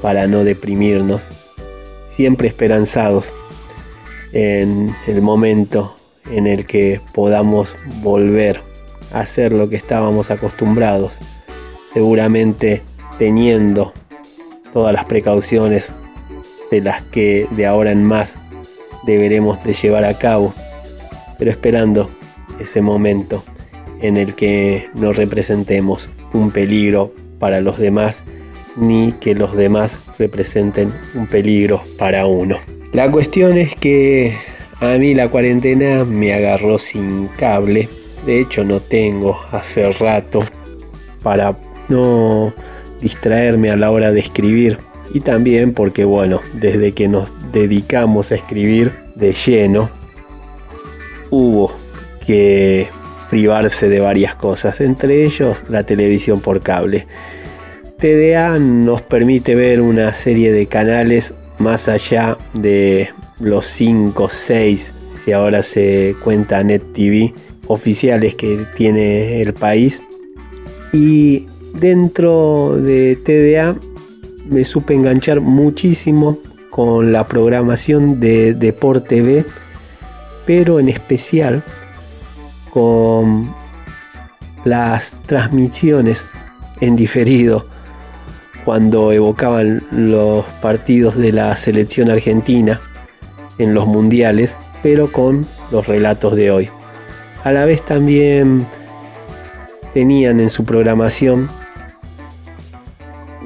para 0.00 0.26
no 0.26 0.44
deprimirnos, 0.44 1.24
siempre 2.10 2.48
esperanzados 2.48 3.34
en 4.32 4.94
el 5.06 5.20
momento 5.20 5.94
en 6.30 6.46
el 6.46 6.66
que 6.66 7.00
podamos 7.12 7.76
volver 8.02 8.60
a 9.12 9.20
hacer 9.20 9.52
lo 9.52 9.68
que 9.68 9.76
estábamos 9.76 10.30
acostumbrados, 10.30 11.18
seguramente 11.92 12.82
teniendo 13.18 13.92
todas 14.72 14.92
las 14.92 15.04
precauciones 15.04 15.92
de 16.70 16.80
las 16.80 17.02
que 17.04 17.46
de 17.50 17.66
ahora 17.66 17.92
en 17.92 18.04
más 18.04 18.38
deberemos 19.04 19.62
de 19.64 19.74
llevar 19.74 20.04
a 20.04 20.14
cabo, 20.14 20.54
pero 21.38 21.50
esperando 21.50 22.08
ese 22.58 22.80
momento 22.80 23.44
en 24.00 24.16
el 24.16 24.34
que 24.34 24.88
no 24.94 25.12
representemos 25.12 26.08
un 26.32 26.50
peligro 26.50 27.12
para 27.38 27.60
los 27.60 27.78
demás 27.78 28.22
ni 28.76 29.12
que 29.12 29.34
los 29.34 29.54
demás 29.56 30.00
representen 30.18 30.92
un 31.14 31.26
peligro 31.26 31.82
para 31.98 32.26
uno. 32.26 32.56
La 32.92 33.10
cuestión 33.10 33.58
es 33.58 33.74
que 33.74 34.34
a 34.82 34.98
mí 34.98 35.14
la 35.14 35.28
cuarentena 35.28 36.04
me 36.04 36.34
agarró 36.34 36.76
sin 36.76 37.28
cable. 37.28 37.88
De 38.26 38.40
hecho 38.40 38.64
no 38.64 38.80
tengo 38.80 39.38
hace 39.52 39.92
rato 39.92 40.42
para 41.22 41.56
no 41.88 42.52
distraerme 43.00 43.70
a 43.70 43.76
la 43.76 43.90
hora 43.90 44.10
de 44.10 44.20
escribir. 44.20 44.78
Y 45.14 45.20
también 45.20 45.72
porque 45.72 46.04
bueno, 46.04 46.40
desde 46.54 46.92
que 46.92 47.06
nos 47.06 47.32
dedicamos 47.52 48.32
a 48.32 48.34
escribir 48.34 48.92
de 49.14 49.32
lleno, 49.32 49.88
hubo 51.30 51.72
que 52.26 52.88
privarse 53.30 53.88
de 53.88 54.00
varias 54.00 54.34
cosas, 54.34 54.80
entre 54.80 55.24
ellos 55.24 55.64
la 55.68 55.84
televisión 55.84 56.40
por 56.40 56.60
cable. 56.60 57.06
TDA 57.98 58.58
nos 58.58 59.02
permite 59.02 59.54
ver 59.54 59.80
una 59.80 60.12
serie 60.12 60.50
de 60.52 60.66
canales 60.66 61.34
más 61.62 61.88
allá 61.88 62.36
de 62.52 63.08
los 63.40 63.66
5, 63.66 64.28
6, 64.28 64.94
si 65.24 65.32
ahora 65.32 65.62
se 65.62 66.16
cuenta 66.22 66.62
Net 66.62 66.82
TV, 66.92 67.32
oficiales 67.68 68.34
que 68.34 68.66
tiene 68.76 69.40
el 69.40 69.54
país. 69.54 70.02
Y 70.92 71.46
dentro 71.74 72.76
de 72.76 73.16
TDA 73.16 73.76
me 74.50 74.64
supe 74.64 74.94
enganchar 74.94 75.40
muchísimo 75.40 76.38
con 76.70 77.12
la 77.12 77.26
programación 77.26 78.18
de 78.18 78.54
Deport 78.54 79.06
TV, 79.06 79.44
pero 80.44 80.80
en 80.80 80.88
especial 80.88 81.62
con 82.70 83.54
las 84.64 85.16
transmisiones 85.26 86.26
en 86.80 86.96
diferido 86.96 87.66
cuando 88.64 89.12
evocaban 89.12 89.82
los 89.90 90.44
partidos 90.60 91.16
de 91.16 91.32
la 91.32 91.54
selección 91.56 92.10
argentina 92.10 92.80
en 93.58 93.74
los 93.74 93.86
mundiales, 93.86 94.56
pero 94.82 95.10
con 95.10 95.46
los 95.70 95.86
relatos 95.86 96.36
de 96.36 96.50
hoy. 96.50 96.68
A 97.44 97.52
la 97.52 97.64
vez 97.64 97.82
también 97.84 98.66
tenían 99.94 100.40
en 100.40 100.50
su 100.50 100.64
programación 100.64 101.48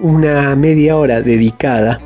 una 0.02 0.55
media 0.55 0.97
hora 0.97 1.22
dedicada 1.22 2.01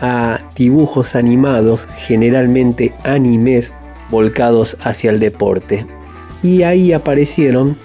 a 0.00 0.40
dibujos 0.56 1.14
animados, 1.14 1.86
generalmente 1.96 2.92
animes, 3.04 3.72
volcados 4.10 4.76
hacia 4.82 5.10
el 5.10 5.20
deporte. 5.20 5.86
Y 6.42 6.64
ahí 6.64 6.92
aparecieron, 6.92 7.76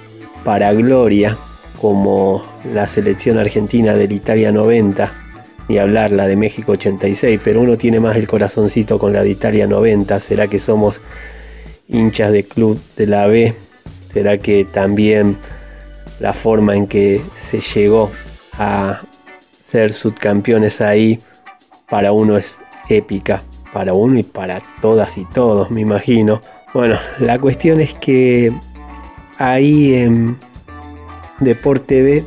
para 0.44 0.74
gloria, 0.74 1.38
como 1.80 2.44
la 2.72 2.88
selección 2.88 3.38
argentina 3.38 3.94
del 3.94 4.12
Italia 4.12 4.52
90, 4.52 5.12
ni 5.70 5.78
hablar 5.78 6.12
la 6.12 6.28
de 6.28 6.36
México 6.36 6.74
86, 6.74 7.40
pero 7.44 7.62
uno 7.62 7.78
tiene 7.78 8.00
más 8.00 8.16
el 8.16 8.28
corazoncito 8.28 8.98
con 9.00 9.14
la 9.14 9.24
de 9.24 9.30
Italia 9.30 9.68
90. 9.68 10.20
¿Será 10.20 10.48
que 10.48 10.60
somos 10.60 11.02
hinchas 11.88 12.32
de 12.32 12.44
club 12.44 12.80
de 12.96 13.08
la 13.08 13.28
B? 13.28 13.54
¿Será 14.12 14.38
que 14.38 14.66
también 14.66 15.38
la 16.20 16.34
forma 16.34 16.76
en 16.76 16.88
que 16.88 17.22
se 17.36 17.60
llegó 17.60 18.12
a 18.54 19.02
ser 19.60 19.92
subcampeones 19.92 20.82
ahí 20.82 21.20
para 21.90 22.12
uno 22.12 22.38
es 22.38 22.60
épica? 22.90 23.42
Para 23.74 23.94
uno 23.94 24.18
y 24.18 24.24
para 24.24 24.62
todas 24.82 25.18
y 25.18 25.26
todos, 25.26 25.70
me 25.70 25.82
imagino. 25.82 26.42
Bueno, 26.74 26.98
la 27.20 27.38
cuestión 27.38 27.82
es 27.82 27.94
que 27.94 28.52
ahí 29.38 29.94
en 29.94 30.38
Deporte 31.40 32.02
B 32.02 32.24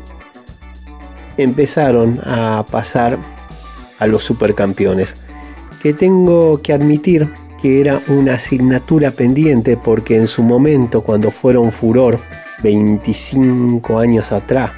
empezaron 1.37 2.21
a 2.25 2.65
pasar 2.71 3.19
a 3.99 4.07
los 4.07 4.23
supercampeones. 4.23 5.17
Que 5.83 5.93
tengo 5.95 6.61
que 6.63 6.73
admitir 6.73 7.31
que 7.61 7.81
era 7.81 8.01
una 8.09 8.35
asignatura 8.35 9.11
pendiente 9.11 9.77
porque 9.77 10.17
en 10.17 10.27
su 10.27 10.43
momento 10.43 11.03
cuando 11.03 11.31
fueron 11.31 11.73
furor 11.73 12.19
25 12.63 13.99
años 13.99 14.33
atrás, 14.33 14.71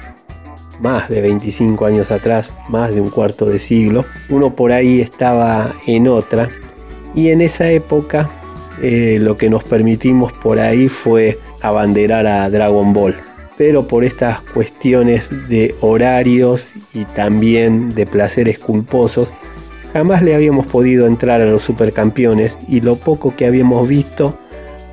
más 0.81 1.09
de 1.09 1.21
25 1.21 1.85
años 1.85 2.11
atrás, 2.11 2.51
más 2.69 2.93
de 2.93 3.01
un 3.01 3.09
cuarto 3.09 3.45
de 3.45 3.59
siglo, 3.59 4.05
uno 4.29 4.55
por 4.55 4.71
ahí 4.71 4.99
estaba 4.99 5.73
en 5.85 6.07
otra 6.07 6.49
y 7.15 7.29
en 7.29 7.41
esa 7.41 7.69
época 7.69 8.29
eh, 8.81 9.17
lo 9.21 9.37
que 9.37 9.49
nos 9.49 9.63
permitimos 9.63 10.33
por 10.33 10.59
ahí 10.59 10.89
fue 10.89 11.39
abanderar 11.61 12.27
a 12.27 12.49
Dragon 12.49 12.91
Ball. 12.91 13.15
Pero 13.57 13.87
por 13.87 14.03
estas 14.03 14.41
cuestiones 14.41 15.29
de 15.49 15.75
horarios 15.81 16.71
y 16.93 17.05
también 17.05 17.93
de 17.93 18.05
placeres 18.05 18.59
culposos, 18.59 19.31
jamás 19.93 20.21
le 20.21 20.33
habíamos 20.33 20.65
podido 20.65 21.05
entrar 21.05 21.41
a 21.41 21.45
los 21.45 21.61
supercampeones 21.61 22.57
y 22.67 22.81
lo 22.81 22.95
poco 22.95 23.35
que 23.35 23.45
habíamos 23.45 23.87
visto 23.87 24.37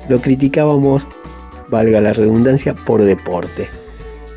lo 0.09 0.19
criticábamos, 0.21 1.07
valga 1.69 2.01
la 2.01 2.13
redundancia, 2.13 2.75
por 2.75 3.03
deporte. 3.03 3.69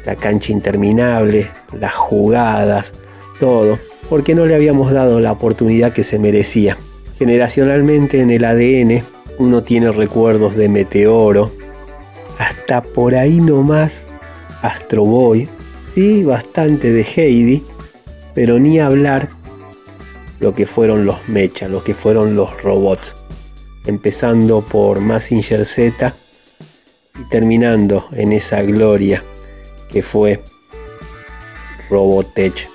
La 0.04 0.14
cancha 0.14 0.52
interminable, 0.52 1.48
las 1.72 1.94
jugadas, 1.94 2.92
todo, 3.40 3.78
porque 4.08 4.34
no 4.34 4.46
le 4.46 4.54
habíamos 4.54 4.92
dado 4.92 5.20
la 5.20 5.32
oportunidad 5.32 5.92
que 5.92 6.02
se 6.02 6.18
merecía. 6.18 6.76
Generacionalmente 7.18 8.20
en 8.20 8.30
el 8.30 8.44
ADN 8.44 9.02
uno 9.38 9.62
tiene 9.62 9.90
recuerdos 9.90 10.54
de 10.54 10.68
Meteoro, 10.68 11.50
hasta 12.38 12.82
por 12.82 13.14
ahí 13.14 13.40
nomás 13.40 14.06
Astro 14.64 15.04
Boy, 15.04 15.46
sí, 15.94 16.24
bastante 16.24 16.90
de 16.90 17.02
Heidi, 17.02 17.62
pero 18.34 18.58
ni 18.58 18.78
hablar 18.78 19.28
lo 20.40 20.54
que 20.54 20.66
fueron 20.66 21.04
los 21.04 21.28
Mecha, 21.28 21.68
lo 21.68 21.84
que 21.84 21.92
fueron 21.92 22.34
los 22.34 22.62
robots, 22.62 23.14
empezando 23.84 24.62
por 24.62 25.00
Massinger 25.00 25.66
Z 25.66 26.14
y 27.20 27.28
terminando 27.28 28.08
en 28.12 28.32
esa 28.32 28.62
gloria 28.62 29.22
que 29.92 30.02
fue 30.02 30.42
Robotech 31.90 32.66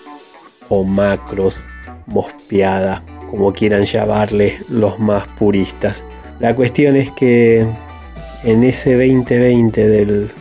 o 0.69 0.83
Macros, 0.83 1.59
Mospeada, 2.05 3.03
como 3.31 3.51
quieran 3.51 3.85
llamarle 3.85 4.59
los 4.69 4.99
más 4.99 5.27
puristas. 5.39 6.03
La 6.39 6.55
cuestión 6.55 6.95
es 6.95 7.09
que 7.09 7.65
en 8.43 8.63
ese 8.63 8.93
2020 8.93 9.87
del 9.87 10.31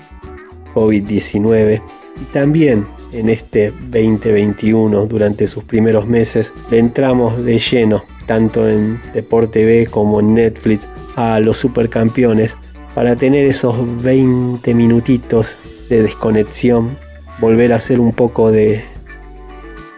COVID-19 0.75 1.83
y 2.21 2.25
también 2.33 2.87
en 3.13 3.29
este 3.29 3.71
2021 3.71 5.07
durante 5.07 5.47
sus 5.47 5.65
primeros 5.65 6.07
meses 6.07 6.53
le 6.71 6.79
entramos 6.79 7.45
de 7.45 7.59
lleno 7.59 8.05
tanto 8.27 8.69
en 8.69 9.01
Deporte 9.15 9.65
B 9.65 9.87
como 9.91 10.21
en 10.21 10.35
Netflix 10.35 10.87
a 11.17 11.41
los 11.41 11.57
supercampeones 11.57 12.57
para 12.95 13.17
tener 13.17 13.47
esos 13.47 14.03
20 14.03 14.75
minutitos 14.75 15.57
de 15.89 16.03
desconexión, 16.03 16.97
volver 17.41 17.73
a 17.73 17.81
ser 17.81 18.01
un 18.01 18.13
poco 18.13 18.51
de 18.51 18.85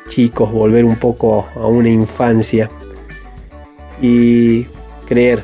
chicos, 0.09 0.53
volver 0.53 0.85
un 0.85 0.97
poco 0.97 1.47
a 1.57 1.67
una 1.67 1.89
infancia 1.89 2.71
y 4.01 4.67
creer 5.07 5.43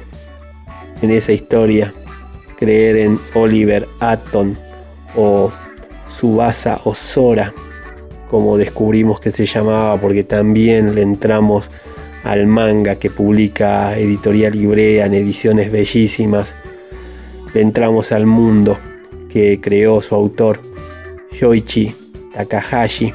en 1.03 1.11
esa 1.11 1.32
historia, 1.32 1.93
creer 2.59 2.97
en 2.97 3.19
Oliver 3.35 3.86
Atom 4.01 4.55
o 5.16 5.52
Subasa 6.09 6.80
o 6.84 6.94
Sora, 6.94 7.52
como 8.30 8.56
descubrimos 8.56 9.20
que 9.20 9.30
se 9.30 9.47
llamaba, 9.47 10.01
porque 10.01 10.24
también 10.24 10.94
le 10.94 11.02
entramos 11.02 11.70
al 12.24 12.47
manga 12.47 12.97
que 12.97 13.10
publica 13.10 13.97
Editorial 13.97 14.52
Librea 14.52 15.06
en 15.06 15.14
ediciones 15.14 15.70
bellísimas. 15.70 16.56
Le 17.55 17.60
entramos 17.60 18.12
al 18.12 18.26
mundo 18.26 18.78
que 19.30 19.60
creó 19.60 20.02
su 20.02 20.14
autor, 20.14 20.60
Yoichi 21.32 21.94
Takahashi, 22.34 23.12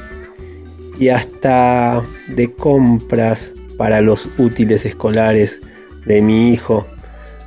y 0.98 1.08
hasta 1.08 2.02
de 2.28 2.52
compras 2.52 3.52
para 3.76 4.00
los 4.00 4.28
útiles 4.38 4.86
escolares 4.86 5.60
de 6.06 6.22
mi 6.22 6.52
hijo, 6.52 6.86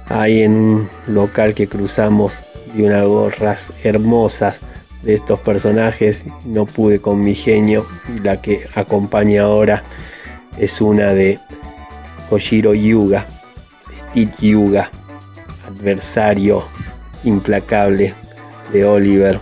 ahí 0.07 0.41
en 0.41 0.55
un 0.55 0.89
local 1.07 1.53
que 1.53 1.67
cruzamos 1.67 2.41
y 2.75 2.81
unas 2.81 3.05
gorras 3.05 3.71
hermosas 3.83 4.61
de 5.01 5.13
estos 5.13 5.39
personajes. 5.39 6.25
No 6.45 6.65
pude 6.65 6.99
con 6.99 7.21
mi 7.21 7.35
genio 7.35 7.85
y 8.15 8.19
la 8.19 8.41
que 8.41 8.67
acompaña 8.75 9.43
ahora 9.43 9.83
es 10.57 10.81
una 10.81 11.13
de 11.13 11.39
Kojiro 12.29 12.73
Yuga, 12.73 13.25
Steve 13.97 14.31
Yuga, 14.39 14.89
adversario 15.67 16.63
implacable 17.23 18.13
de 18.71 18.85
Oliver, 18.85 19.39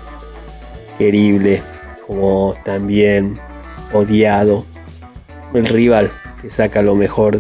querible 0.98 1.62
como 2.08 2.56
también 2.64 3.40
odiado, 3.94 4.66
el 5.54 5.66
rival 5.68 6.12
que 6.42 6.50
saca 6.50 6.82
lo 6.82 6.96
mejor 6.96 7.40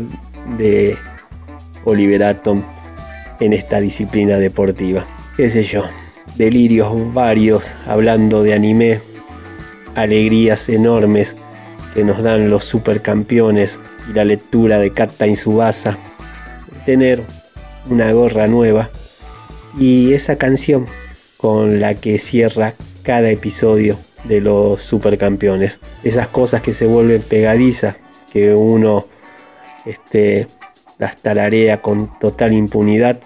de 0.58 0.98
Oliver 1.84 2.24
Atom 2.24 2.64
en 3.40 3.54
esta 3.54 3.80
disciplina 3.80 4.38
deportiva 4.38 5.04
qué 5.36 5.50
sé 5.50 5.64
yo, 5.64 5.84
delirios 6.36 6.92
varios 7.14 7.76
hablando 7.88 8.44
de 8.44 8.54
anime, 8.54 9.02
alegrías 9.96 10.70
enormes 10.70 11.36
que 11.94 12.04
nos 12.04 12.22
dan 12.22 12.50
los 12.50 12.66
supercampeones 12.66 13.80
y 14.10 14.14
la 14.14 14.26
lectura 14.26 14.80
de 14.80 14.92
Kata 14.92 15.26
Insubasa, 15.26 15.98
tener 16.86 17.22
una 17.90 18.12
gorra 18.12 18.48
nueva 18.48 18.90
y 19.78 20.14
esa 20.14 20.38
canción 20.38 20.86
con 21.38 21.80
la 21.80 21.96
que 21.96 22.20
cierra 22.20 22.74
cada 23.02 23.30
episodio 23.30 23.98
de 24.26 24.40
los 24.40 24.82
supercampeones. 24.82 25.80
Esas 26.04 26.28
cosas 26.28 26.62
que 26.62 26.74
se 26.74 26.86
vuelven 26.86 27.22
pegadizas, 27.22 27.96
que 28.32 28.54
uno 28.54 29.08
este, 29.86 30.48
las 31.00 31.18
tararea 31.18 31.82
con 31.82 32.18
total 32.20 32.54
impunidad 32.54 33.20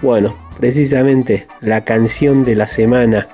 bueno, 0.00 0.36
precisamente 0.58 1.48
la 1.60 1.84
canción 1.84 2.44
de 2.44 2.54
la 2.54 2.66
semana 2.66 3.28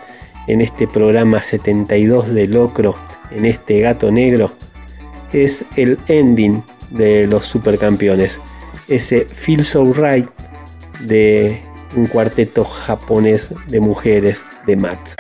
en 0.47 0.61
este 0.61 0.87
programa 0.87 1.43
72 1.43 2.33
de 2.33 2.47
Locro, 2.47 2.97
en 3.31 3.45
este 3.45 3.81
gato 3.81 4.11
negro, 4.11 4.51
es 5.33 5.65
el 5.77 5.99
ending 6.09 6.63
de 6.91 7.27
los 7.27 7.45
supercampeones. 7.47 8.41
Ese 8.89 9.27
Feel 9.27 9.65
So 9.65 9.85
Right 9.93 10.29
de 11.01 11.63
un 11.97 12.07
cuarteto 12.07 12.65
japonés 12.65 13.51
de 13.69 13.81
mujeres 13.81 14.45
de 14.67 14.77
Max. 14.77 15.17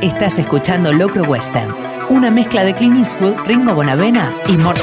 Estás 0.00 0.38
escuchando 0.38 0.92
Locro 0.92 1.24
Western, 1.24 1.74
una 2.10 2.30
mezcla 2.30 2.64
de 2.64 2.74
Clint 2.74 2.98
Eastwood, 2.98 3.36
Ringo 3.46 3.74
Bonavena 3.74 4.36
y 4.48 4.56
Mort 4.56 4.80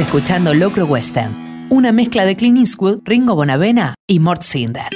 Escuchando 0.00 0.54
Locro 0.54 0.86
Western, 0.86 1.66
una 1.68 1.92
mezcla 1.92 2.24
de 2.24 2.34
Clint 2.34 2.58
Eastwood, 2.58 3.00
Ringo 3.04 3.34
Bonavena 3.34 3.94
y 4.08 4.20
Mort 4.20 4.42
Cinder. 4.42 4.86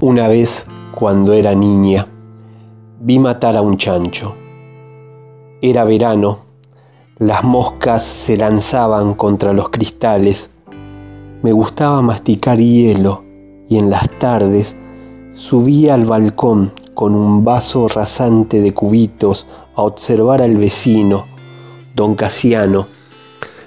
Una 0.00 0.26
vez, 0.26 0.66
cuando 0.92 1.32
era 1.32 1.54
niña, 1.54 2.08
vi 3.00 3.20
matar 3.20 3.56
a 3.56 3.62
un 3.62 3.76
chancho. 3.76 4.34
Era 5.62 5.84
verano, 5.84 6.40
las 7.18 7.44
moscas 7.44 8.02
se 8.02 8.36
lanzaban 8.36 9.14
contra 9.14 9.52
los 9.52 9.68
cristales. 9.68 10.50
Me 11.42 11.52
gustaba 11.52 12.02
masticar 12.02 12.58
hielo 12.58 13.22
y 13.68 13.78
en 13.78 13.90
las 13.90 14.10
tardes 14.18 14.76
subía 15.32 15.94
al 15.94 16.06
balcón 16.06 16.72
con 16.94 17.14
un 17.14 17.44
vaso 17.44 17.88
rasante 17.88 18.60
de 18.60 18.72
cubitos 18.72 19.46
a 19.74 19.82
observar 19.82 20.40
al 20.40 20.56
vecino, 20.56 21.26
don 21.94 22.14
Casiano, 22.14 22.86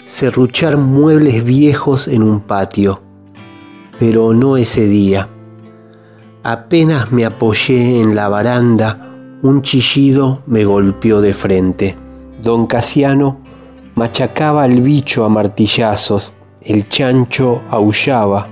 serruchar 0.06 0.78
muebles 0.78 1.44
viejos 1.44 2.08
en 2.08 2.24
un 2.24 2.40
patio. 2.40 3.02
Pero 4.00 4.34
no 4.34 4.58
ese 4.58 4.88
día. 4.88 5.28
Apenas 6.44 7.12
me 7.12 7.26
apoyé 7.26 8.00
en 8.00 8.16
la 8.16 8.30
baranda, 8.30 9.12
un 9.44 9.62
chillido 9.62 10.44
me 10.48 10.64
golpeó 10.64 11.20
de 11.20 11.34
frente. 11.34 11.98
Don 12.42 12.68
Casiano 12.68 13.40
machacaba 13.96 14.64
al 14.64 14.82
bicho 14.82 15.26
a 15.26 15.30
martillazos, 15.30 16.32
el 16.62 16.88
chancho 16.88 17.64
aullaba, 17.70 18.48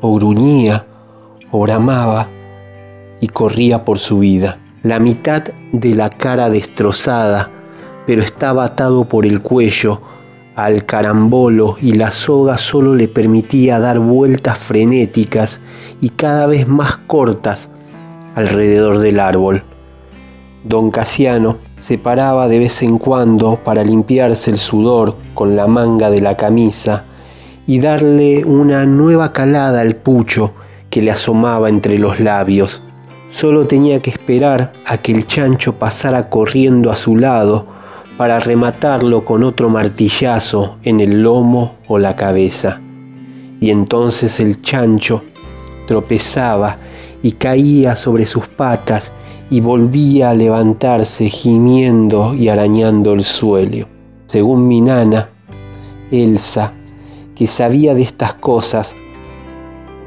o 0.00 0.14
gruñía, 0.14 0.86
o 1.50 1.60
bramaba, 1.60 2.28
y 3.20 3.28
corría 3.28 3.84
por 3.84 3.98
su 3.98 4.18
vida. 4.18 4.58
La 4.82 4.98
mitad 4.98 5.44
de 5.72 5.94
la 5.94 6.10
cara 6.10 6.48
destrozada, 6.48 7.50
pero 8.06 8.22
estaba 8.22 8.64
atado 8.64 9.06
por 9.06 9.26
el 9.26 9.42
cuello 9.42 10.00
al 10.56 10.84
carambolo 10.84 11.76
y 11.80 11.92
la 11.92 12.10
soga 12.10 12.58
solo 12.58 12.94
le 12.94 13.08
permitía 13.08 13.78
dar 13.78 13.98
vueltas 13.98 14.58
frenéticas 14.58 15.60
y 16.00 16.10
cada 16.10 16.46
vez 16.46 16.68
más 16.68 16.96
cortas 17.06 17.70
alrededor 18.34 18.98
del 18.98 19.20
árbol. 19.20 19.64
Don 20.64 20.90
Casiano 20.90 21.56
se 21.78 21.96
paraba 21.96 22.46
de 22.48 22.58
vez 22.58 22.82
en 22.82 22.98
cuando 22.98 23.62
para 23.64 23.82
limpiarse 23.82 24.50
el 24.50 24.58
sudor 24.58 25.16
con 25.34 25.56
la 25.56 25.66
manga 25.66 26.10
de 26.10 26.20
la 26.20 26.36
camisa 26.36 27.06
y 27.66 27.78
darle 27.78 28.44
una 28.44 28.84
nueva 28.84 29.32
calada 29.32 29.80
al 29.80 29.96
pucho 29.96 30.52
que 30.90 31.00
le 31.00 31.10
asomaba 31.10 31.70
entre 31.70 31.98
los 31.98 32.20
labios. 32.20 32.82
Solo 33.30 33.66
tenía 33.66 34.02
que 34.02 34.10
esperar 34.10 34.72
a 34.84 34.98
que 34.98 35.12
el 35.12 35.24
chancho 35.24 35.78
pasara 35.78 36.28
corriendo 36.28 36.90
a 36.90 36.96
su 36.96 37.16
lado 37.16 37.64
para 38.18 38.40
rematarlo 38.40 39.24
con 39.24 39.44
otro 39.44 39.70
martillazo 39.70 40.78
en 40.82 41.00
el 41.00 41.22
lomo 41.22 41.76
o 41.86 41.98
la 41.98 42.16
cabeza. 42.16 42.80
Y 43.60 43.70
entonces 43.70 44.40
el 44.40 44.60
chancho 44.62 45.22
tropezaba 45.86 46.78
y 47.22 47.32
caía 47.32 47.94
sobre 47.94 48.26
sus 48.26 48.48
patas 48.48 49.12
y 49.48 49.60
volvía 49.60 50.30
a 50.30 50.34
levantarse 50.34 51.28
gimiendo 51.28 52.34
y 52.34 52.48
arañando 52.48 53.12
el 53.12 53.22
suelo. 53.22 53.86
Según 54.26 54.66
mi 54.66 54.80
nana, 54.80 55.28
Elsa, 56.10 56.72
que 57.36 57.46
sabía 57.46 57.94
de 57.94 58.02
estas 58.02 58.34
cosas, 58.34 58.96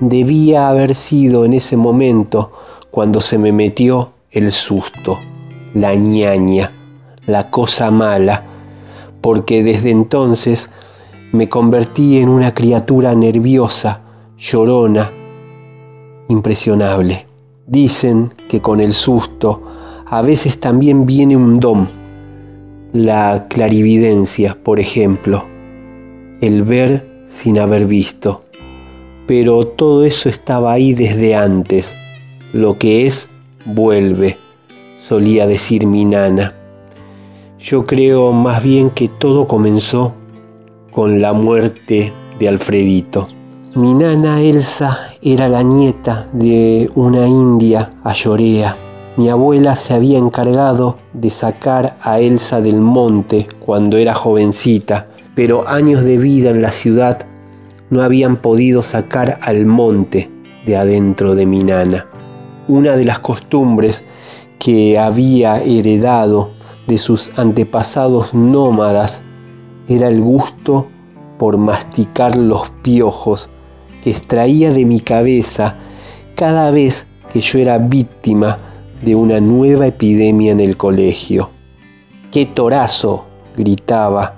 debía 0.01 0.67
haber 0.67 0.93
sido 0.93 1.45
en 1.45 1.53
ese 1.53 1.77
momento 1.77 2.51
cuando 2.93 3.21
se 3.21 3.39
me 3.39 3.51
metió 3.51 4.11
el 4.29 4.51
susto, 4.51 5.17
la 5.73 5.95
ñaña 5.95 6.71
la 7.25 7.49
cosa 7.49 7.89
mala, 7.89 8.43
porque 9.19 9.63
desde 9.63 9.89
entonces 9.89 10.69
me 11.31 11.49
convertí 11.49 12.19
en 12.19 12.29
una 12.29 12.53
criatura 12.53 13.15
nerviosa, 13.15 14.01
llorona, 14.37 15.11
impresionable. 16.29 17.25
Dicen 17.65 18.35
que 18.47 18.61
con 18.61 18.79
el 18.79 18.93
susto 18.93 19.63
a 20.05 20.21
veces 20.21 20.59
también 20.59 21.07
viene 21.07 21.35
un 21.35 21.59
don, 21.59 21.87
la 22.91 23.47
clarividencia, 23.49 24.55
por 24.63 24.79
ejemplo, 24.79 25.47
el 26.41 26.61
ver 26.61 27.23
sin 27.25 27.57
haber 27.57 27.87
visto. 27.87 28.43
Pero 29.25 29.65
todo 29.65 30.03
eso 30.03 30.29
estaba 30.29 30.73
ahí 30.73 30.93
desde 30.93 31.33
antes. 31.33 31.95
Lo 32.53 32.77
que 32.77 33.07
es, 33.07 33.29
vuelve, 33.65 34.37
solía 34.95 35.47
decir 35.47 35.87
mi 35.87 36.05
nana. 36.05 36.53
Yo 37.57 37.87
creo 37.87 38.31
más 38.31 38.61
bien 38.61 38.91
que 38.91 39.07
todo 39.07 39.47
comenzó 39.47 40.13
con 40.91 41.19
la 41.19 41.33
muerte 41.33 42.13
de 42.37 42.47
Alfredito. 42.47 43.27
Mi 43.75 43.95
nana 43.95 44.39
Elsa 44.41 45.15
era 45.23 45.49
la 45.49 45.63
nieta 45.63 46.27
de 46.31 46.91
una 46.93 47.27
india 47.27 47.89
ayorea. 48.03 48.77
Mi 49.17 49.29
abuela 49.29 49.75
se 49.75 49.95
había 49.95 50.19
encargado 50.19 50.97
de 51.13 51.31
sacar 51.31 51.97
a 52.03 52.19
Elsa 52.19 52.61
del 52.61 52.79
monte 52.79 53.47
cuando 53.65 53.97
era 53.97 54.13
jovencita, 54.13 55.07
pero 55.33 55.67
años 55.67 56.03
de 56.03 56.19
vida 56.19 56.51
en 56.51 56.61
la 56.61 56.71
ciudad 56.71 57.25
no 57.89 58.03
habían 58.03 58.35
podido 58.35 58.83
sacar 58.83 59.39
al 59.41 59.65
monte 59.65 60.29
de 60.67 60.77
adentro 60.77 61.33
de 61.33 61.47
mi 61.47 61.63
nana. 61.63 62.12
Una 62.67 62.95
de 62.95 63.03
las 63.03 63.19
costumbres 63.19 64.05
que 64.57 64.97
había 64.97 65.61
heredado 65.61 66.51
de 66.87 66.97
sus 66.97 67.37
antepasados 67.37 68.33
nómadas 68.33 69.21
era 69.89 70.07
el 70.07 70.21
gusto 70.21 70.87
por 71.37 71.57
masticar 71.57 72.37
los 72.37 72.69
piojos 72.81 73.49
que 74.01 74.11
extraía 74.11 74.71
de 74.71 74.85
mi 74.85 75.01
cabeza 75.01 75.75
cada 76.35 76.71
vez 76.71 77.07
que 77.31 77.41
yo 77.41 77.59
era 77.59 77.77
víctima 77.79 78.59
de 79.03 79.15
una 79.15 79.41
nueva 79.41 79.87
epidemia 79.87 80.53
en 80.53 80.61
el 80.61 80.77
colegio. 80.77 81.49
¡Qué 82.31 82.45
torazo! 82.45 83.25
gritaba, 83.57 84.35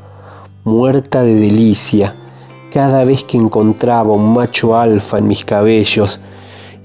muerta 0.63 1.23
de 1.23 1.35
delicia, 1.35 2.15
cada 2.73 3.03
vez 3.03 3.23
que 3.23 3.37
encontraba 3.37 4.13
un 4.13 4.33
macho 4.33 4.75
alfa 4.75 5.19
en 5.19 5.27
mis 5.27 5.45
cabellos 5.45 6.19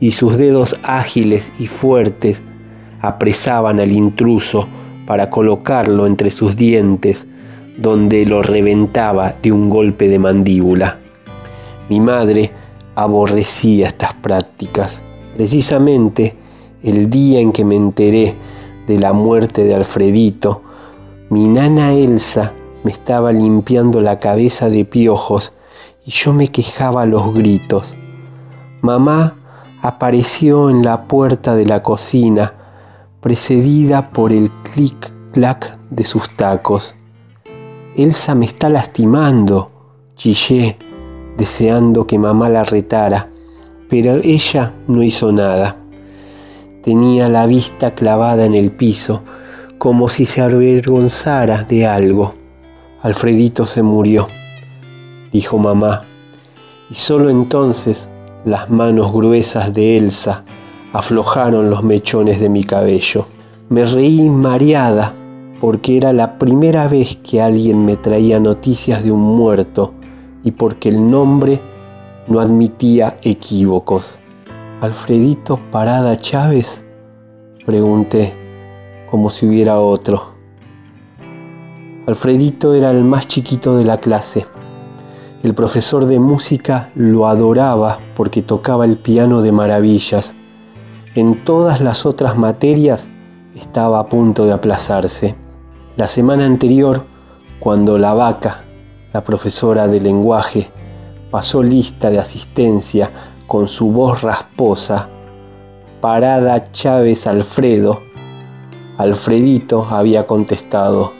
y 0.01 0.13
sus 0.13 0.39
dedos 0.39 0.79
ágiles 0.83 1.53
y 1.59 1.67
fuertes 1.67 2.43
apresaban 3.01 3.81
al 3.81 3.93
intruso 3.93 4.67
para 5.07 5.31
colocarlo 5.31 6.07
entre 6.07 6.31
sus 6.31 6.57
dientes, 6.57 7.27
donde 7.79 8.25
lo 8.25 8.43
reventaba 8.43 9.35
de 9.43 9.53
un 9.53 9.71
golpe 9.71 10.09
de 10.09 10.19
mandíbula. 10.19 10.99
Mi 11.89 12.01
madre 12.01 12.51
aborrecía 12.95 13.89
estas 13.89 14.15
prácticas. 14.15 15.03
Precisamente 15.37 16.37
el 16.83 17.11
día 17.11 17.41
en 17.41 17.53
que 17.53 17.65
me 17.65 17.77
enteré 17.77 18.35
de 18.87 18.99
la 18.99 19.13
muerte 19.13 19.65
de 19.65 19.75
Alfredito, 19.75 20.63
mi 21.29 21.47
nana 21.47 21.93
Elsa 21.93 22.55
me 22.85 22.91
estaba 22.91 23.33
limpiando 23.33 24.01
la 24.01 24.19
cabeza 24.19 24.71
de 24.71 24.85
piojos 24.85 25.53
y 26.05 26.11
yo 26.11 26.33
me 26.33 26.49
quejaba 26.49 27.03
a 27.03 27.07
los 27.07 27.35
gritos. 27.35 27.95
Mamá 28.81 29.40
apareció 29.83 30.71
en 30.71 30.85
la 30.85 31.05
puerta 31.09 31.55
de 31.55 31.67
la 31.67 31.83
cocina 31.83 32.55
precedida 33.21 34.11
por 34.11 34.33
el 34.33 34.51
clic-clac 34.63 35.79
de 35.91 36.05
sus 36.05 36.29
tacos. 36.37 36.97
Elsa 37.97 38.35
me 38.35 38.47
está 38.47 38.69
lastimando, 38.69 39.71
chillé, 40.17 40.79
deseando 41.37 42.07
que 42.07 42.19
mamá 42.19 42.49
la 42.49 42.65
retara, 42.65 43.31
pero 43.89 44.17
ella 44.23 44.75
no 44.87 45.03
hizo 45.03 45.33
nada. 45.33 45.77
Tenía 46.83 47.29
la 47.29 47.47
vista 47.47 47.95
clavada 47.95 48.45
en 48.47 48.55
el 48.55 48.71
piso, 48.71 49.23
como 49.79 50.09
si 50.09 50.25
se 50.27 50.41
avergonzara 50.41 51.65
de 51.65 51.87
algo. 51.87 52.35
Alfredito 53.03 53.65
se 53.67 53.83
murió, 53.83 54.29
dijo 55.33 55.59
mamá, 55.59 56.05
y 56.91 56.95
solo 56.95 57.31
entonces 57.31 58.10
las 58.45 58.71
manos 58.71 59.13
gruesas 59.13 59.75
de 59.75 59.97
Elsa 59.97 60.45
aflojaron 60.93 61.71
los 61.71 61.83
mechones 61.83 62.41
de 62.41 62.49
mi 62.49 62.65
cabello. 62.65 63.27
Me 63.69 63.85
reí 63.85 64.29
mareada 64.29 65.15
porque 65.61 65.97
era 65.97 66.13
la 66.13 66.39
primera 66.39 66.89
vez 66.89 67.17
que 67.17 67.41
alguien 67.41 67.85
me 67.85 67.97
traía 67.97 68.41
noticias 68.41 69.05
de 69.05 69.13
un 69.13 69.21
muerto 69.21 69.93
y 70.43 70.53
porque 70.53 70.89
el 70.89 71.11
nombre 71.11 71.61
no 72.27 72.41
admitía 72.41 73.19
equívocos. 73.23 74.19
¿Alfredito 74.81 75.59
Parada 75.71 76.17
Chávez? 76.17 76.85
Pregunté, 77.67 78.35
como 79.11 79.29
si 79.29 79.47
hubiera 79.47 79.79
otro. 79.79 80.35
Alfredito 82.07 82.75
era 82.75 82.91
el 82.91 83.05
más 83.05 83.29
chiquito 83.29 83.77
de 83.77 83.85
la 83.85 83.99
clase. 83.99 84.47
El 85.43 85.55
profesor 85.55 86.07
de 86.07 86.19
música 86.19 86.91
lo 86.95 87.27
adoraba 87.27 87.99
porque 88.15 88.43
tocaba 88.43 88.85
el 88.85 88.99
piano 88.99 89.41
de 89.41 89.53
maravillas 89.53 90.35
en 91.17 91.45
todas 91.45 91.81
las 91.81 92.07
otras 92.07 92.39
materias 92.39 93.09
estaba 93.57 93.99
a 93.99 94.07
punto 94.07 94.45
de 94.45 94.53
aplazarse. 94.53 95.35
La 95.97 96.07
semana 96.07 96.47
anterior, 96.47 97.05
cuando 97.59 97.99
la 97.99 98.15
vaca, 98.15 98.63
la 99.13 99.25
profesora 99.25 99.89
de 99.89 99.99
lenguaje, 99.99 100.71
pasó 101.33 101.65
lista 101.65 102.11
de 102.11 102.21
asistencia 102.21 103.11
con 103.49 103.67
su 103.67 103.91
voz 103.91 104.23
rasposa, 104.23 105.09
Parada 106.01 106.71
Chávez 106.71 107.27
Alfredo, 107.27 108.03
Alfredito 108.99 109.85
había 109.91 110.29
contestado, 110.29 111.13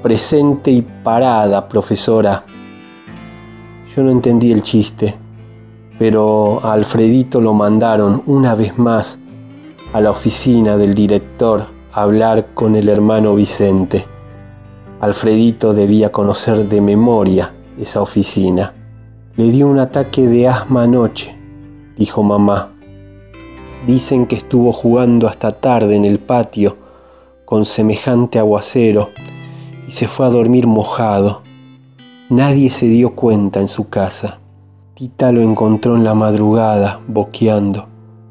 presente 0.00 0.70
y 0.70 0.82
parada, 0.82 1.68
profesora. 1.68 2.44
Yo 3.94 4.02
no 4.02 4.10
entendí 4.10 4.50
el 4.50 4.62
chiste, 4.62 5.14
pero 6.00 6.58
a 6.64 6.72
Alfredito 6.72 7.40
lo 7.40 7.54
mandaron 7.54 8.24
una 8.26 8.56
vez 8.56 8.76
más 8.76 9.20
a 9.92 10.00
la 10.00 10.10
oficina 10.10 10.76
del 10.76 10.96
director 10.96 11.68
a 11.92 12.02
hablar 12.02 12.54
con 12.54 12.74
el 12.74 12.88
hermano 12.88 13.36
Vicente. 13.36 14.04
Alfredito 15.00 15.74
debía 15.74 16.10
conocer 16.10 16.68
de 16.68 16.80
memoria 16.80 17.54
esa 17.78 18.02
oficina. 18.02 18.74
Le 19.36 19.52
dio 19.52 19.68
un 19.68 19.78
ataque 19.78 20.26
de 20.26 20.48
asma 20.48 20.82
anoche, 20.82 21.38
dijo 21.96 22.24
mamá. 22.24 22.72
Dicen 23.86 24.26
que 24.26 24.34
estuvo 24.34 24.72
jugando 24.72 25.28
hasta 25.28 25.52
tarde 25.52 25.94
en 25.94 26.04
el 26.04 26.18
patio 26.18 26.78
con 27.44 27.64
semejante 27.64 28.40
aguacero 28.40 29.10
y 29.86 29.92
se 29.92 30.08
fue 30.08 30.26
a 30.26 30.30
dormir 30.30 30.66
mojado. 30.66 31.43
Nadie 32.30 32.70
se 32.70 32.86
dio 32.86 33.14
cuenta 33.14 33.60
en 33.60 33.68
su 33.68 33.90
casa. 33.90 34.40
Tita 34.94 35.30
lo 35.30 35.42
encontró 35.42 35.94
en 35.94 36.04
la 36.04 36.14
madrugada, 36.14 37.02
boqueando, 37.06 37.86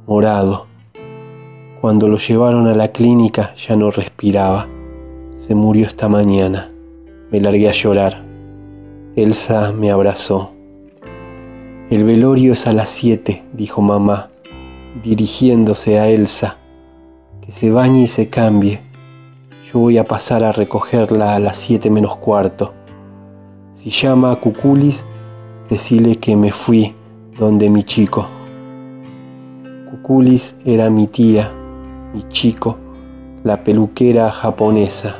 morado. 0.07 0.65
Cuando 1.79 2.07
lo 2.07 2.17
llevaron 2.17 2.65
a 2.65 2.73
la 2.73 2.87
clínica 2.87 3.53
ya 3.55 3.75
no 3.75 3.91
respiraba. 3.91 4.67
Se 5.37 5.53
murió 5.53 5.85
esta 5.85 6.09
mañana. 6.09 6.71
Me 7.29 7.39
largué 7.39 7.69
a 7.69 7.71
llorar. 7.71 8.23
Elsa 9.15 9.71
me 9.73 9.91
abrazó. 9.91 10.53
El 11.91 12.03
velorio 12.03 12.53
es 12.53 12.65
a 12.65 12.71
las 12.71 12.89
siete, 12.89 13.43
dijo 13.53 13.83
mamá, 13.83 14.31
dirigiéndose 15.03 15.99
a 15.99 16.09
Elsa. 16.09 16.57
Que 17.41 17.51
se 17.51 17.69
bañe 17.69 18.01
y 18.01 18.07
se 18.07 18.27
cambie. 18.27 18.81
Yo 19.71 19.77
voy 19.77 19.99
a 19.99 20.07
pasar 20.07 20.43
a 20.43 20.51
recogerla 20.51 21.35
a 21.35 21.39
las 21.39 21.57
siete 21.57 21.91
menos 21.91 22.17
cuarto. 22.17 22.73
Si 23.83 23.89
llama 23.89 24.31
a 24.31 24.35
Cuculis, 24.37 25.05
decile 25.69 26.15
que 26.15 26.37
me 26.37 26.53
fui 26.53 26.95
donde 27.37 27.69
mi 27.69 27.83
chico. 27.83 28.25
Cuculis 29.89 30.55
era 30.63 30.89
mi 30.89 31.07
tía, 31.07 31.51
mi 32.13 32.23
chico, 32.29 32.77
la 33.43 33.61
peluquera 33.65 34.31
japonesa. 34.31 35.17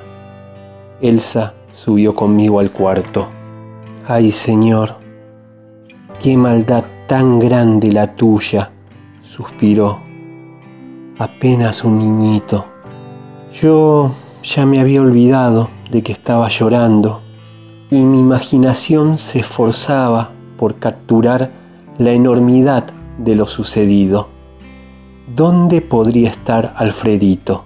Elsa 1.01 1.55
subió 1.73 2.15
conmigo 2.15 2.61
al 2.61 2.71
cuarto. 2.71 3.27
Ay 4.07 4.31
Señor, 4.31 4.95
qué 6.21 6.37
maldad 6.37 6.85
tan 7.05 7.39
grande 7.39 7.91
la 7.91 8.15
tuya, 8.15 8.71
suspiró. 9.23 9.99
Apenas 11.17 11.83
un 11.83 11.97
niñito. 11.97 12.63
Yo 13.61 14.09
ya 14.41 14.65
me 14.65 14.79
había 14.79 15.01
olvidado 15.01 15.67
de 15.91 16.01
que 16.01 16.13
estaba 16.13 16.47
llorando 16.47 17.23
y 17.93 18.05
mi 18.05 18.19
imaginación 18.19 19.19
se 19.19 19.39
esforzaba 19.39 20.31
por 20.57 20.79
capturar 20.79 21.51
la 21.99 22.11
enormidad 22.11 22.85
de 23.19 23.35
lo 23.35 23.45
sucedido. 23.45 24.29
¿Dónde 25.35 25.81
podría 25.81 26.29
estar 26.29 26.73
Alfredito? 26.75 27.65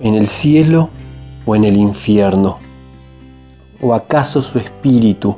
¿En 0.00 0.14
el 0.14 0.26
cielo 0.26 0.88
o 1.44 1.54
en 1.54 1.64
el 1.64 1.76
infierno? 1.76 2.60
¿O 3.82 3.92
acaso 3.92 4.40
su 4.40 4.56
espíritu 4.56 5.36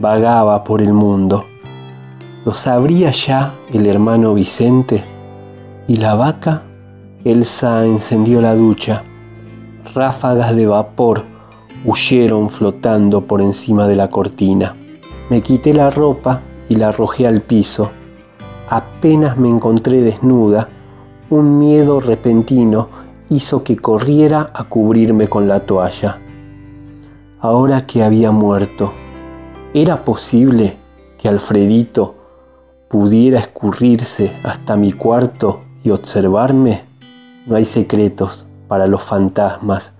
vagaba 0.00 0.64
por 0.64 0.80
el 0.80 0.94
mundo? 0.94 1.44
¿Lo 2.46 2.54
sabría 2.54 3.10
ya 3.10 3.54
el 3.70 3.86
hermano 3.86 4.32
Vicente? 4.32 5.04
¿Y 5.86 5.98
la 5.98 6.14
vaca? 6.14 6.62
Elsa 7.24 7.84
encendió 7.84 8.40
la 8.40 8.54
ducha. 8.54 9.04
Ráfagas 9.94 10.56
de 10.56 10.66
vapor 10.66 11.31
huyeron 11.84 12.48
flotando 12.48 13.26
por 13.26 13.40
encima 13.40 13.86
de 13.86 13.96
la 13.96 14.08
cortina. 14.08 14.76
Me 15.30 15.42
quité 15.42 15.74
la 15.74 15.90
ropa 15.90 16.42
y 16.68 16.76
la 16.76 16.88
arrojé 16.88 17.26
al 17.26 17.42
piso. 17.42 17.90
Apenas 18.68 19.36
me 19.36 19.48
encontré 19.48 20.00
desnuda, 20.00 20.68
un 21.30 21.58
miedo 21.58 22.00
repentino 22.00 22.88
hizo 23.28 23.64
que 23.64 23.76
corriera 23.76 24.50
a 24.54 24.64
cubrirme 24.64 25.28
con 25.28 25.48
la 25.48 25.60
toalla. 25.60 26.20
Ahora 27.40 27.86
que 27.86 28.02
había 28.02 28.30
muerto, 28.30 28.92
¿era 29.74 30.04
posible 30.04 30.76
que 31.18 31.28
Alfredito 31.28 32.14
pudiera 32.88 33.40
escurrirse 33.40 34.36
hasta 34.44 34.76
mi 34.76 34.92
cuarto 34.92 35.62
y 35.82 35.90
observarme? 35.90 36.82
No 37.46 37.56
hay 37.56 37.64
secretos 37.64 38.46
para 38.68 38.86
los 38.86 39.02
fantasmas 39.02 39.94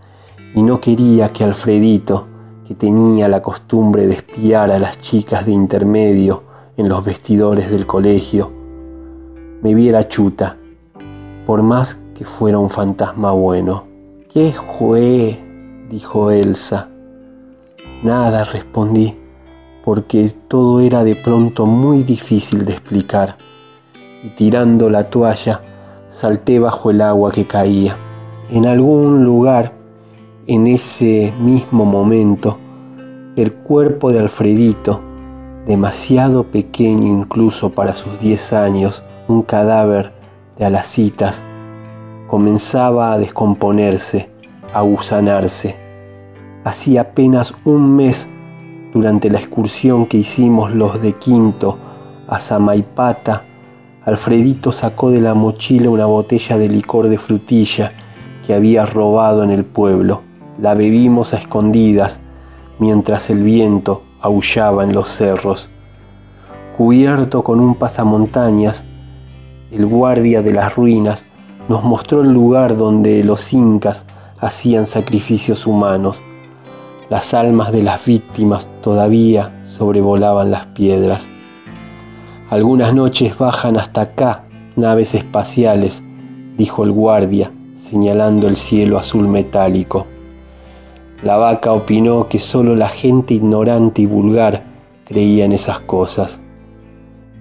y 0.55 0.62
no 0.62 0.81
quería 0.81 1.33
que 1.33 1.45
Alfredito, 1.45 2.27
que 2.66 2.74
tenía 2.74 3.29
la 3.29 3.43
costumbre 3.43 4.07
de 4.07 4.15
espiar 4.15 4.70
a 4.70 4.79
las 4.79 5.01
chicas 5.01 5.47
de 5.47 5.53
intermedio 5.53 6.45
en 6.77 6.89
los 6.89 7.05
vestidores 7.05 7.70
del 7.70 7.87
colegio, 7.87 8.53
me 9.62 9.74
viera 9.74 10.07
chuta, 10.09 10.57
por 11.47 11.62
más 11.62 12.01
que 12.15 12.24
fuera 12.24 12.59
un 12.59 12.70
fantasma 12.70 13.33
bueno. 13.33 13.85
¿Qué 14.33 14.55
fue? 14.79 15.39
dijo 15.91 16.31
Elsa. 16.31 16.89
Nada, 18.03 18.45
respondí, 18.45 19.16
porque 19.85 20.33
todo 20.49 20.81
era 20.81 21.05
de 21.05 21.16
pronto 21.16 21.66
muy 21.66 22.03
difícil 22.03 22.65
de 22.65 22.73
explicar, 22.73 23.37
y 24.24 24.31
tirando 24.31 24.91
la 24.91 25.11
toalla, 25.11 25.61
salté 26.09 26.59
bajo 26.59 26.91
el 26.91 27.01
agua 27.01 27.31
que 27.31 27.47
caía. 27.47 27.97
En 28.51 28.66
algún 28.66 29.24
lugar 29.24 29.82
en 30.48 30.66
ese 30.66 31.32
mismo 31.39 31.85
momento, 31.85 32.59
el 33.36 33.52
cuerpo 33.52 34.10
de 34.10 34.19
Alfredito, 34.19 35.01
demasiado 35.66 36.51
pequeño 36.51 37.06
incluso 37.06 37.70
para 37.70 37.94
sus 37.94 38.19
10 38.19 38.52
años, 38.55 39.05
un 39.28 39.43
cadáver 39.43 40.12
de 40.59 40.64
alacitas, 40.64 41.44
comenzaba 42.27 43.12
a 43.12 43.19
descomponerse, 43.19 44.31
a 44.74 44.81
gusanarse. 44.82 45.77
Hacía 46.64 47.02
apenas 47.02 47.55
un 47.64 47.94
mes, 47.94 48.28
durante 48.93 49.31
la 49.31 49.39
excursión 49.39 50.06
que 50.06 50.19
hicimos 50.19 50.74
los 50.74 51.01
de 51.01 51.12
Quinto 51.12 51.78
a 52.27 52.40
Samaipata, 52.40 53.44
Alfredito 54.05 54.73
sacó 54.73 55.12
de 55.12 55.20
la 55.20 55.35
mochila 55.35 55.89
una 55.89 56.06
botella 56.06 56.59
de 56.59 56.69
licor 56.69 57.06
de 57.06 57.19
frutilla 57.19 57.93
que 58.44 58.52
había 58.52 58.85
robado 58.85 59.44
en 59.44 59.52
el 59.52 59.64
pueblo 59.64 60.32
la 60.61 60.74
bebimos 60.74 61.35
a 61.35 61.39
escondidas 61.39 62.20
mientras 62.79 63.31
el 63.31 63.43
viento 63.43 64.03
aullaba 64.20 64.85
en 64.85 64.93
los 64.93 65.09
cerros. 65.09 65.70
Cubierto 66.77 67.45
con 67.45 67.61
un 67.61 67.74
pasamontañas, 67.74 68.85
el 69.70 69.87
guardia 69.87 70.43
de 70.43 70.53
las 70.53 70.74
ruinas 70.74 71.27
nos 71.69 71.85
mostró 71.85 72.23
el 72.23 72.33
lugar 72.33 72.77
donde 72.77 73.23
los 73.24 73.53
incas 73.53 74.05
hacían 74.39 74.87
sacrificios 74.87 75.66
humanos. 75.66 76.23
Las 77.09 77.35
almas 77.35 77.73
de 77.73 77.83
las 77.83 78.05
víctimas 78.05 78.69
todavía 78.83 79.61
sobrevolaban 79.62 80.51
las 80.51 80.66
piedras. 80.66 81.29
Algunas 82.51 82.95
noches 82.95 83.39
bajan 83.39 83.77
hasta 83.77 84.03
acá 84.03 84.45
naves 84.77 85.15
espaciales, 85.15 86.03
dijo 86.57 86.85
el 86.85 86.93
guardia, 86.93 87.53
señalando 87.77 88.49
el 88.49 88.57
cielo 88.57 88.99
azul 88.99 89.29
metálico. 89.29 90.07
La 91.23 91.36
vaca 91.36 91.73
opinó 91.73 92.28
que 92.28 92.40
solo 92.40 92.74
la 92.74 92.89
gente 92.89 93.35
ignorante 93.35 94.03
y 94.03 94.07
vulgar 94.07 94.65
creía 95.05 95.44
en 95.44 95.53
esas 95.53 95.78
cosas. 95.78 96.40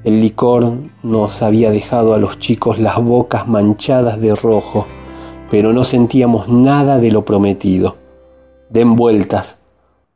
El 0.03 0.21
licor 0.21 0.73
nos 1.01 1.41
había 1.41 1.71
dejado 1.71 2.13
a 2.13 2.19
los 2.19 2.37
chicos 2.37 2.77
las 2.77 3.03
bocas 3.03 3.47
manchadas 3.47 4.21
de 4.21 4.35
rojo, 4.35 4.85
pero 5.49 5.73
no 5.73 5.83
sentíamos 5.83 6.47
nada 6.47 6.99
de 6.99 7.11
lo 7.11 7.25
prometido. 7.25 7.97
Den 8.69 8.95
vueltas, 8.95 9.61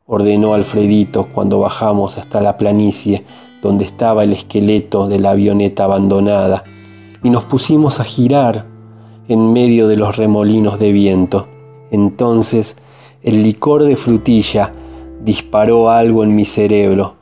ordenó 0.05 0.53
Alfredito 0.53 1.27
cuando 1.33 1.59
bajamos 1.59 2.19
hasta 2.19 2.41
la 2.41 2.57
planicie 2.57 3.25
donde 3.63 3.83
estaba 3.83 4.23
el 4.23 4.33
esqueleto 4.33 5.07
de 5.07 5.19
la 5.19 5.31
avioneta 5.31 5.85
abandonada, 5.85 6.65
y 7.23 7.31
nos 7.31 7.45
pusimos 7.45 7.99
a 7.99 8.03
girar 8.03 8.67
en 9.27 9.53
medio 9.53 9.87
de 9.87 9.95
los 9.95 10.17
remolinos 10.17 10.77
de 10.77 10.91
viento. 10.91 11.47
Entonces 11.89 12.77
el 13.25 13.41
licor 13.41 13.81
de 13.83 13.95
frutilla 13.95 14.71
disparó 15.23 15.89
algo 15.89 16.23
en 16.23 16.35
mi 16.35 16.45
cerebro, 16.45 17.15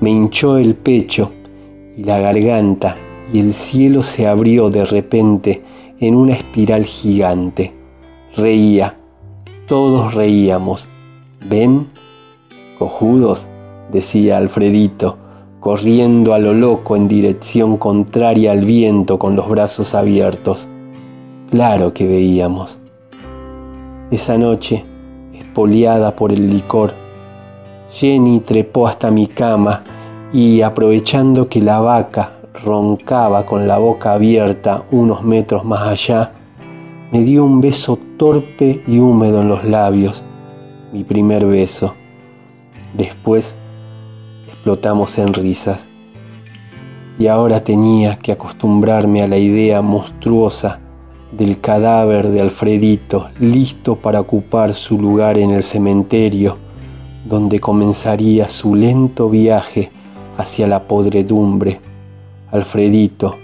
me 0.00 0.10
hinchó 0.10 0.58
el 0.58 0.74
pecho 0.74 1.30
y 1.96 2.02
la 2.02 2.18
garganta 2.18 2.96
y 3.32 3.38
el 3.38 3.52
cielo 3.52 4.02
se 4.02 4.26
abrió 4.26 4.68
de 4.68 4.84
repente 4.84 5.62
en 6.00 6.16
una 6.16 6.32
espiral 6.32 6.84
gigante. 6.84 7.72
Reía, 8.36 8.96
todos 9.68 10.14
reíamos. 10.14 10.88
¿Ven? 11.48 11.86
Cojudos, 12.76 13.46
decía 13.92 14.38
Alfredito, 14.38 15.18
corriendo 15.60 16.34
a 16.34 16.40
lo 16.40 16.52
loco 16.52 16.96
en 16.96 17.06
dirección 17.06 17.76
contraria 17.76 18.50
al 18.50 18.64
viento 18.64 19.20
con 19.20 19.36
los 19.36 19.48
brazos 19.48 19.94
abiertos. 19.94 20.68
Claro 21.52 21.94
que 21.94 22.08
veíamos. 22.08 22.80
Esa 24.10 24.36
noche, 24.36 24.84
espoliada 25.54 26.16
por 26.16 26.32
el 26.32 26.50
licor, 26.50 26.94
Jenny 27.88 28.40
trepó 28.40 28.88
hasta 28.88 29.12
mi 29.12 29.28
cama 29.28 29.84
y 30.32 30.62
aprovechando 30.62 31.48
que 31.48 31.60
la 31.60 31.78
vaca 31.78 32.32
roncaba 32.64 33.46
con 33.46 33.68
la 33.68 33.78
boca 33.78 34.14
abierta 34.14 34.82
unos 34.90 35.22
metros 35.22 35.64
más 35.64 35.86
allá, 35.86 36.32
me 37.12 37.20
dio 37.20 37.44
un 37.44 37.60
beso 37.60 38.00
torpe 38.16 38.82
y 38.84 38.98
húmedo 38.98 39.42
en 39.42 39.48
los 39.48 39.64
labios, 39.64 40.24
mi 40.92 41.04
primer 41.04 41.46
beso. 41.46 41.94
Después 42.92 43.54
explotamos 44.48 45.16
en 45.18 45.32
risas. 45.34 45.86
Y 47.16 47.28
ahora 47.28 47.62
tenía 47.62 48.16
que 48.16 48.32
acostumbrarme 48.32 49.22
a 49.22 49.28
la 49.28 49.36
idea 49.36 49.82
monstruosa 49.82 50.80
del 51.36 51.60
cadáver 51.60 52.28
de 52.28 52.40
Alfredito, 52.40 53.28
listo 53.40 53.96
para 53.96 54.20
ocupar 54.20 54.72
su 54.74 54.98
lugar 54.98 55.38
en 55.38 55.50
el 55.50 55.62
cementerio, 55.62 56.56
donde 57.24 57.58
comenzaría 57.58 58.48
su 58.48 58.74
lento 58.74 59.28
viaje 59.28 59.90
hacia 60.36 60.66
la 60.66 60.86
podredumbre. 60.86 61.80
Alfredito, 62.50 63.36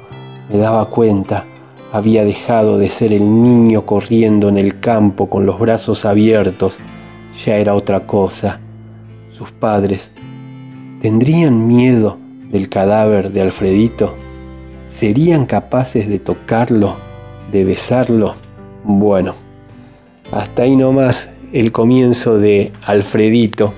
me 0.49 0.59
daba 0.59 0.89
cuenta, 0.89 1.47
había 1.93 2.25
dejado 2.25 2.79
de 2.79 2.91
ser 2.91 3.13
el 3.13 3.43
niño 3.43 3.85
corriendo 3.87 4.49
en 4.49 4.59
el 4.59 4.79
campo 4.79 5.29
con 5.29 5.45
los 5.45 5.59
brazos 5.59 6.05
abiertos, 6.05 6.79
ya 7.45 7.57
era 7.57 7.75
otra 7.75 8.07
cosa. 8.07 8.61
Sus 9.31 9.51
padres, 9.51 10.13
¿tendrían 11.01 11.67
miedo 11.67 12.19
del 12.51 12.69
cadáver 12.69 13.33
de 13.33 13.43
Alfredito? 13.43 14.15
¿Serían 14.89 15.47
capaces 15.47 16.09
de 16.09 16.19
tocarlo, 16.19 16.97
de 17.51 17.65
besarlo? 17.65 18.35
Bueno, 18.85 19.35
hasta 20.33 20.63
ahí 20.63 20.77
nomás 20.77 21.35
el 21.53 21.73
comienzo 21.73 22.39
de 22.39 22.73
Alfredito, 22.83 23.73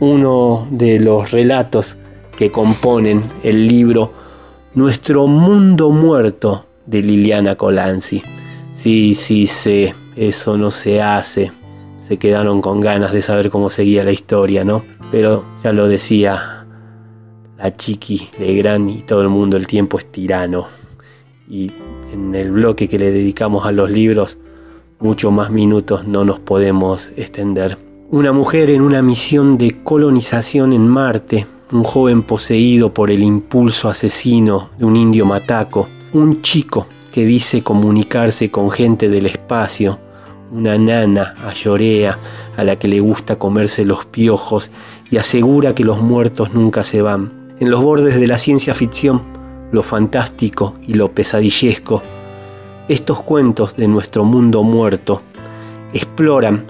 uno 0.00 0.66
de 0.70 1.00
los 1.00 1.30
relatos 1.30 1.96
que 2.36 2.52
componen 2.52 3.22
el 3.42 3.66
libro 3.66 4.12
Nuestro 4.74 5.26
Mundo 5.26 5.90
Muerto 5.90 6.66
de 6.86 7.02
Liliana 7.02 7.56
Colanzi. 7.56 8.22
Sí, 8.72 9.14
sí, 9.16 9.48
sé, 9.48 9.94
eso 10.14 10.56
no 10.56 10.70
se 10.70 11.02
hace. 11.02 11.50
Se 11.98 12.16
quedaron 12.16 12.60
con 12.60 12.80
ganas 12.80 13.12
de 13.12 13.22
saber 13.22 13.50
cómo 13.50 13.70
seguía 13.70 14.04
la 14.04 14.12
historia, 14.12 14.64
¿no? 14.64 14.84
Pero 15.10 15.44
ya 15.64 15.72
lo 15.72 15.88
decía 15.88 16.64
la 17.58 17.72
chiqui 17.72 18.30
de 18.38 18.54
Gran 18.54 18.88
y 18.88 19.02
todo 19.02 19.22
el 19.22 19.28
mundo, 19.28 19.56
el 19.56 19.66
tiempo 19.66 19.98
es 19.98 20.06
tirano. 20.12 20.68
Y 21.50 21.72
en 22.12 22.34
el 22.34 22.50
bloque 22.50 22.88
que 22.88 22.98
le 22.98 23.10
dedicamos 23.10 23.66
a 23.66 23.72
los 23.72 23.90
libros, 23.90 24.38
muchos 25.00 25.32
más 25.32 25.50
minutos 25.50 26.06
no 26.06 26.24
nos 26.24 26.38
podemos 26.38 27.10
extender. 27.16 27.78
Una 28.10 28.32
mujer 28.32 28.70
en 28.70 28.82
una 28.82 29.02
misión 29.02 29.58
de 29.58 29.82
colonización 29.82 30.72
en 30.72 30.88
Marte, 30.88 31.46
un 31.72 31.84
joven 31.84 32.22
poseído 32.22 32.94
por 32.94 33.10
el 33.10 33.22
impulso 33.22 33.88
asesino 33.88 34.70
de 34.78 34.84
un 34.84 34.96
indio 34.96 35.26
mataco, 35.26 35.88
un 36.12 36.40
chico 36.40 36.86
que 37.12 37.26
dice 37.26 37.62
comunicarse 37.62 38.50
con 38.50 38.70
gente 38.70 39.08
del 39.08 39.26
espacio, 39.26 39.98
una 40.50 40.78
nana 40.78 41.34
ayorea 41.46 42.18
a 42.56 42.64
la 42.64 42.76
que 42.76 42.88
le 42.88 43.00
gusta 43.00 43.36
comerse 43.36 43.84
los 43.84 44.06
piojos 44.06 44.70
y 45.10 45.18
asegura 45.18 45.74
que 45.74 45.84
los 45.84 46.00
muertos 46.00 46.54
nunca 46.54 46.82
se 46.82 47.02
van. 47.02 47.54
En 47.60 47.70
los 47.70 47.82
bordes 47.82 48.18
de 48.18 48.26
la 48.26 48.38
ciencia 48.38 48.72
ficción, 48.72 49.37
lo 49.72 49.82
fantástico 49.82 50.74
y 50.86 50.94
lo 50.94 51.12
pesadillesco, 51.12 52.02
estos 52.88 53.22
cuentos 53.22 53.76
de 53.76 53.86
nuestro 53.86 54.24
mundo 54.24 54.62
muerto 54.62 55.22
exploran 55.92 56.64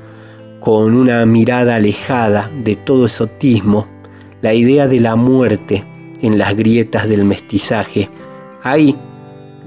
con 0.61 0.95
una 0.95 1.25
mirada 1.27 1.77
alejada 1.77 2.51
de 2.65 2.75
todo 2.75 3.07
esotismo 3.07 3.87
la 4.43 4.55
idea 4.55 4.89
de 4.89 5.01
la 5.01 5.17
muerte 5.17 5.85
en 6.21 6.39
las 6.39 6.57
grietas 6.57 7.09
del 7.09 7.25
mestizaje. 7.25 8.11
Ahí 8.63 8.97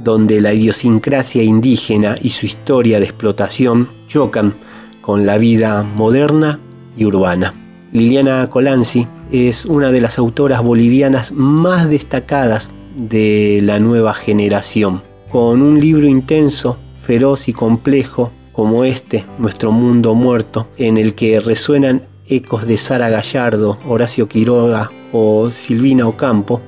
donde 0.03 0.41
la 0.41 0.53
idiosincrasia 0.53 1.43
indígena 1.43 2.15
y 2.21 2.29
su 2.29 2.45
historia 2.45 2.99
de 2.99 3.05
explotación 3.05 3.89
chocan 4.07 4.55
con 5.01 5.25
la 5.25 5.37
vida 5.37 5.83
moderna 5.83 6.59
y 6.97 7.05
urbana. 7.05 7.53
Liliana 7.93 8.47
Colanzi 8.47 9.07
es 9.31 9.65
una 9.65 9.91
de 9.91 10.01
las 10.01 10.17
autoras 10.17 10.63
bolivianas 10.63 11.31
más 11.31 11.89
destacadas 11.89 12.71
de 12.95 13.61
la 13.63 13.79
nueva 13.79 14.13
generación, 14.13 15.03
con 15.31 15.61
un 15.61 15.79
libro 15.79 16.07
intenso, 16.07 16.77
feroz 17.01 17.47
y 17.47 17.53
complejo 17.53 18.31
como 18.51 18.83
este, 18.83 19.25
Nuestro 19.39 19.71
Mundo 19.71 20.13
Muerto, 20.13 20.67
en 20.77 20.97
el 20.97 21.15
que 21.15 21.39
resuenan 21.39 22.03
ecos 22.27 22.67
de 22.67 22.77
Sara 22.77 23.09
Gallardo, 23.09 23.77
Horacio 23.87 24.27
Quiroga 24.27 24.91
o 25.11 25.49
Silvina 25.51 26.07
Ocampo, 26.07 26.61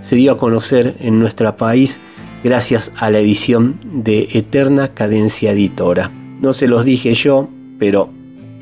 se 0.00 0.16
dio 0.16 0.32
a 0.32 0.38
conocer 0.38 0.96
en 1.00 1.18
nuestro 1.18 1.56
país 1.56 2.00
gracias 2.42 2.92
a 2.96 3.10
la 3.10 3.18
edición 3.18 3.78
de 3.82 4.28
Eterna 4.32 4.92
Cadencia 4.94 5.52
Editora. 5.52 6.10
No 6.40 6.52
se 6.52 6.68
los 6.68 6.84
dije 6.84 7.14
yo, 7.14 7.48
pero 7.78 8.10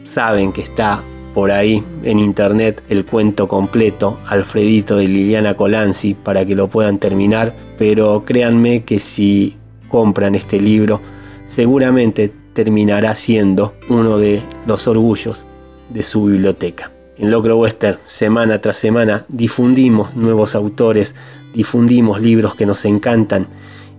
saben 0.05 0.53
que 0.53 0.63
está 0.63 1.03
por 1.35 1.51
ahí 1.51 1.83
en 2.03 2.19
internet 2.19 2.83
el 2.89 3.05
cuento 3.05 3.49
completo, 3.49 4.19
Alfredito 4.27 4.97
de 4.97 5.09
Liliana 5.09 5.55
Colanzi, 5.55 6.15
para 6.15 6.45
que 6.45 6.55
lo 6.55 6.69
puedan 6.69 6.99
terminar, 6.99 7.55
pero 7.79 8.25
créanme 8.25 8.85
que 8.85 8.99
si 8.99 9.57
compran 9.89 10.35
este 10.35 10.61
libro, 10.61 11.01
seguramente 11.45 12.33
terminará 12.53 13.15
siendo 13.15 13.75
uno 13.89 14.19
de 14.19 14.43
los 14.67 14.87
orgullos 14.87 15.47
de 15.91 16.03
su 16.03 16.27
biblioteca. 16.27 16.93
En 17.19 17.31
Locro 17.31 17.59
Western, 17.59 17.99
semana 18.07 18.59
tras 18.61 18.79
semana, 18.79 19.25
difundimos 19.29 20.17
nuevos 20.17 20.55
autores, 20.55 21.15
difundimos 21.55 22.21
libros 22.21 22.55
que 22.55 22.67
nos 22.67 22.85
encantan 22.85 23.47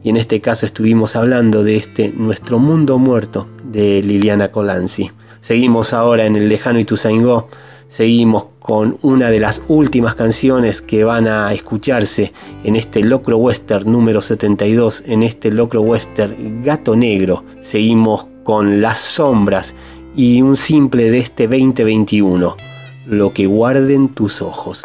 y 0.03 0.09
en 0.09 0.17
este 0.17 0.41
caso 0.41 0.65
estuvimos 0.65 1.15
hablando 1.15 1.63
de 1.63 1.77
este 1.77 2.09
Nuestro 2.09 2.59
Mundo 2.59 2.97
Muerto 2.97 3.47
de 3.63 4.01
Liliana 4.03 4.51
Colanzi. 4.51 5.11
Seguimos 5.43 5.91
ahora 5.91 6.25
en 6.25 6.37
el 6.37 6.47
lejano 6.47 6.79
Ituzaingó, 6.79 7.49
seguimos 7.89 8.45
con 8.59 8.97
una 9.01 9.29
de 9.29 9.41
las 9.41 9.61
últimas 9.67 10.15
canciones 10.15 10.81
que 10.81 11.03
van 11.03 11.27
a 11.27 11.51
escucharse 11.51 12.31
en 12.63 12.77
este 12.77 13.01
Locro 13.01 13.35
Western 13.35 13.91
número 13.91 14.21
72, 14.21 15.03
en 15.05 15.21
este 15.21 15.51
Locro 15.51 15.81
Western 15.81 16.63
Gato 16.63 16.95
Negro. 16.95 17.43
Seguimos 17.61 18.27
con 18.45 18.81
Las 18.81 18.99
Sombras 18.99 19.75
y 20.15 20.41
un 20.41 20.55
simple 20.55 21.11
de 21.11 21.17
este 21.17 21.47
2021, 21.47 22.55
Lo 23.05 23.33
que 23.33 23.45
guarden 23.45 24.07
tus 24.15 24.41
ojos. 24.41 24.81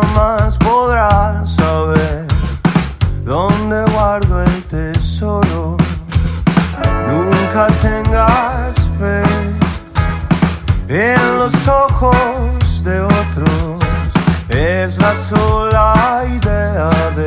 Jamás 0.00 0.56
podrás 0.58 1.54
saber 1.54 2.26
dónde 3.24 3.84
guardo 3.92 4.42
el 4.42 4.62
tesoro. 4.64 5.76
Nunca 7.06 7.66
tengas 7.80 8.74
fe 8.98 9.22
en 10.88 11.38
los 11.38 11.54
ojos 11.68 12.84
de 12.84 13.00
otros. 13.00 13.82
Es 14.48 14.98
la 14.98 15.14
sola 15.28 16.24
idea 16.28 16.90
de 17.18 17.26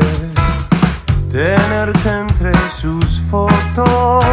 tenerte 1.31 2.09
entre 2.09 2.51
sus 2.79 3.21
fotos. 3.29 4.25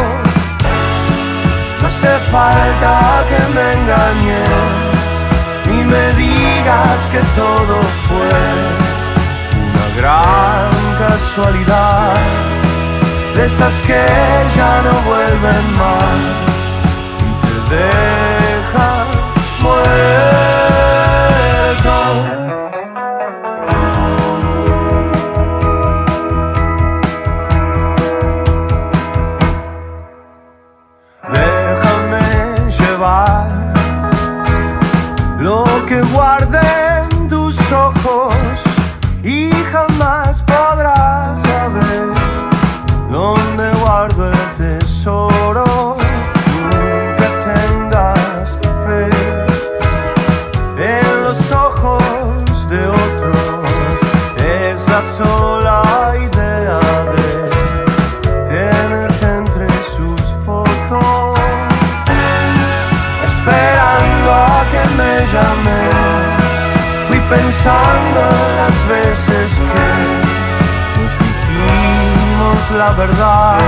No 1.81 1.87
hace 1.87 2.13
falta 2.31 3.23
que 3.29 3.39
me 3.53 3.65
engañes, 3.73 4.86
digas 6.67 6.99
que 7.11 7.19
todo 7.39 7.79
fue 8.07 8.29
una 9.67 9.87
gran 9.95 10.69
casualidad, 10.99 12.15
de 13.35 13.45
esas 13.45 13.73
que 13.87 14.05
ya 14.57 14.81
no 14.83 14.93
vuelven 15.09 15.77
más 15.77 16.19
y 17.23 17.69
te 17.69 17.75
dejan 17.75 19.07
muerto. 19.61 20.56
Lo 35.39 35.65
que 35.87 36.01
guarden 36.13 37.27
tus 37.29 37.59
ojos 37.71 38.33
y 39.23 39.51
jamás 39.71 40.41
podrás 40.43 41.39
saber 41.41 42.07
dónde 43.09 43.69
guardo 43.81 44.31
el 44.31 44.36
la 72.75 72.91
verdad, 72.91 73.59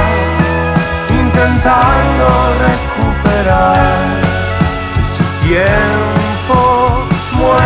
intentando 1.09 2.27
recuperar 2.67 3.77
ese 5.01 5.23
tiempo 5.41 6.59
muerto. 7.33 7.59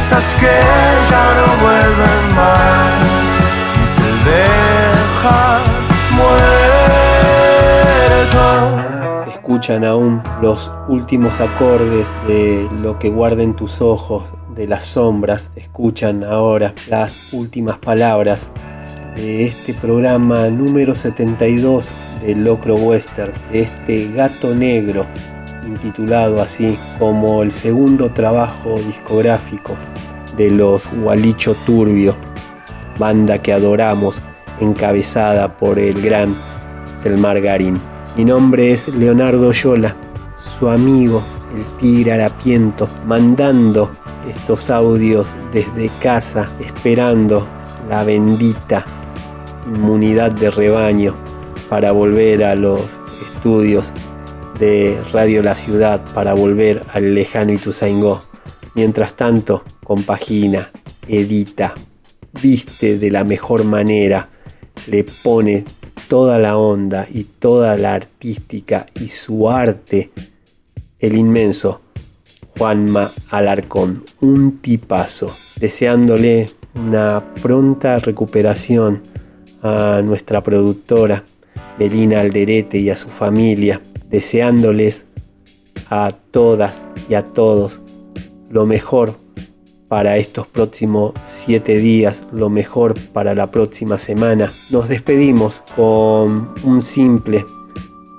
Esas 0.00 0.34
que 0.34 0.46
ya 1.10 1.26
no 1.38 1.46
vuelven 1.62 2.22
más 2.34 2.92
y 3.98 4.10
te 4.24 4.44
muerto. 6.16 6.60
Escuchan 9.30 9.84
aún 9.84 10.22
los 10.40 10.72
últimos 10.88 11.40
acordes 11.40 12.08
de 12.26 12.68
lo 12.80 12.98
que 12.98 13.10
guarden 13.10 13.54
tus 13.54 13.82
ojos, 13.82 14.32
de 14.54 14.66
las 14.66 14.84
sombras. 14.86 15.50
Escuchan 15.54 16.24
ahora 16.24 16.74
las 16.88 17.20
últimas 17.32 17.78
palabras 17.78 18.50
de 19.16 19.44
este 19.44 19.74
programa 19.74 20.48
número 20.48 20.94
72 20.94 21.92
de 22.22 22.36
Locro 22.36 22.76
Western, 22.76 23.32
de 23.52 23.60
este 23.60 24.08
gato 24.12 24.54
negro, 24.54 25.04
intitulado 25.66 26.40
así 26.40 26.78
como 26.98 27.42
el 27.42 27.52
segundo 27.52 28.10
trabajo 28.12 28.78
discográfico 28.78 29.76
de 30.40 30.50
los 30.50 30.88
Gualicho 31.02 31.54
Turbio, 31.66 32.16
banda 32.98 33.42
que 33.42 33.52
adoramos, 33.52 34.22
encabezada 34.58 35.54
por 35.58 35.78
el 35.78 36.00
gran 36.00 36.34
Selmar 37.02 37.42
Garín. 37.42 37.78
Mi 38.16 38.24
nombre 38.24 38.72
es 38.72 38.88
Leonardo 38.88 39.52
Yola, 39.52 39.94
su 40.58 40.70
amigo, 40.70 41.22
el 41.54 41.62
tigre 41.78 42.12
harapiento, 42.12 42.88
mandando 43.04 43.90
estos 44.30 44.70
audios 44.70 45.34
desde 45.52 45.90
casa, 46.00 46.48
esperando 46.58 47.46
la 47.90 48.02
bendita 48.02 48.86
inmunidad 49.66 50.30
de 50.30 50.48
rebaño 50.48 51.14
para 51.68 51.92
volver 51.92 52.44
a 52.44 52.54
los 52.54 52.98
estudios 53.26 53.92
de 54.58 55.02
Radio 55.12 55.42
La 55.42 55.54
Ciudad, 55.54 56.00
para 56.14 56.32
volver 56.32 56.82
al 56.94 57.14
lejano 57.14 57.52
Ituzaingó. 57.52 58.22
Mientras 58.74 59.12
tanto, 59.12 59.64
compagina, 59.90 60.70
edita, 61.08 61.74
viste 62.40 62.96
de 62.96 63.10
la 63.10 63.24
mejor 63.24 63.64
manera, 63.64 64.28
le 64.86 65.02
pone 65.02 65.64
toda 66.06 66.38
la 66.38 66.56
onda 66.58 67.08
y 67.12 67.24
toda 67.24 67.76
la 67.76 67.94
artística 67.94 68.86
y 68.94 69.08
su 69.08 69.50
arte, 69.50 70.12
el 71.00 71.18
inmenso 71.18 71.80
Juanma 72.56 73.12
Alarcón, 73.30 74.04
un 74.20 74.58
tipazo, 74.58 75.34
deseándole 75.56 76.52
una 76.76 77.24
pronta 77.42 77.98
recuperación 77.98 79.02
a 79.60 80.02
nuestra 80.04 80.40
productora 80.40 81.24
Melina 81.80 82.20
Alderete 82.20 82.78
y 82.78 82.90
a 82.90 82.94
su 82.94 83.08
familia, 83.08 83.80
deseándoles 84.08 85.06
a 85.88 86.12
todas 86.30 86.86
y 87.08 87.14
a 87.14 87.24
todos 87.24 87.80
lo 88.50 88.66
mejor 88.66 89.16
para 89.90 90.16
estos 90.18 90.46
próximos 90.46 91.14
siete 91.24 91.78
días, 91.78 92.24
lo 92.32 92.48
mejor 92.48 92.94
para 93.12 93.34
la 93.34 93.50
próxima 93.50 93.98
semana. 93.98 94.54
Nos 94.70 94.88
despedimos 94.88 95.64
con 95.74 96.54
un 96.62 96.80
simple 96.80 97.44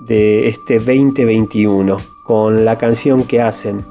de 0.00 0.48
este 0.48 0.74
2021, 0.74 1.96
con 2.24 2.66
la 2.66 2.76
canción 2.76 3.24
que 3.24 3.40
hacen 3.40 3.86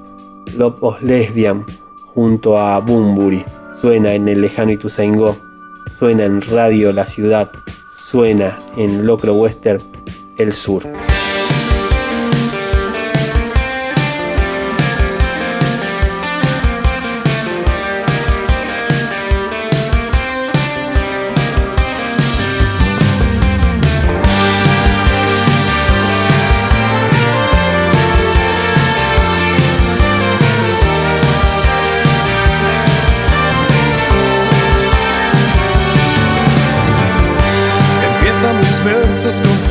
Love 0.56 0.78
of 0.82 1.02
Lesbian 1.02 1.66
junto 2.14 2.60
a 2.60 2.80
Bumburi. 2.80 3.44
Suena 3.82 4.14
en 4.14 4.28
el 4.28 4.42
lejano 4.42 4.72
Ituzaingó, 4.72 5.36
suena 5.98 6.26
en 6.26 6.40
Radio 6.40 6.94
La 6.94 7.08
Ciudad, 7.08 7.50
suena 8.12 8.60
en 8.78 9.08
Locro 9.08 9.34
Western 9.34 9.82
El 10.38 10.54
Sur. 10.54 10.84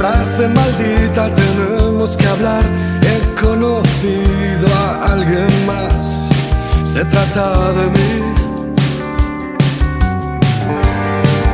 Frase 0.01 0.49
maldita, 0.49 1.29
tenemos 1.35 2.17
que 2.17 2.27
hablar. 2.27 2.65
He 3.03 3.19
conocido 3.39 4.67
a 4.75 5.13
alguien 5.13 5.51
más, 5.67 6.31
se 6.85 7.05
trata 7.05 7.73
de 7.73 7.87
mí. 7.95 8.11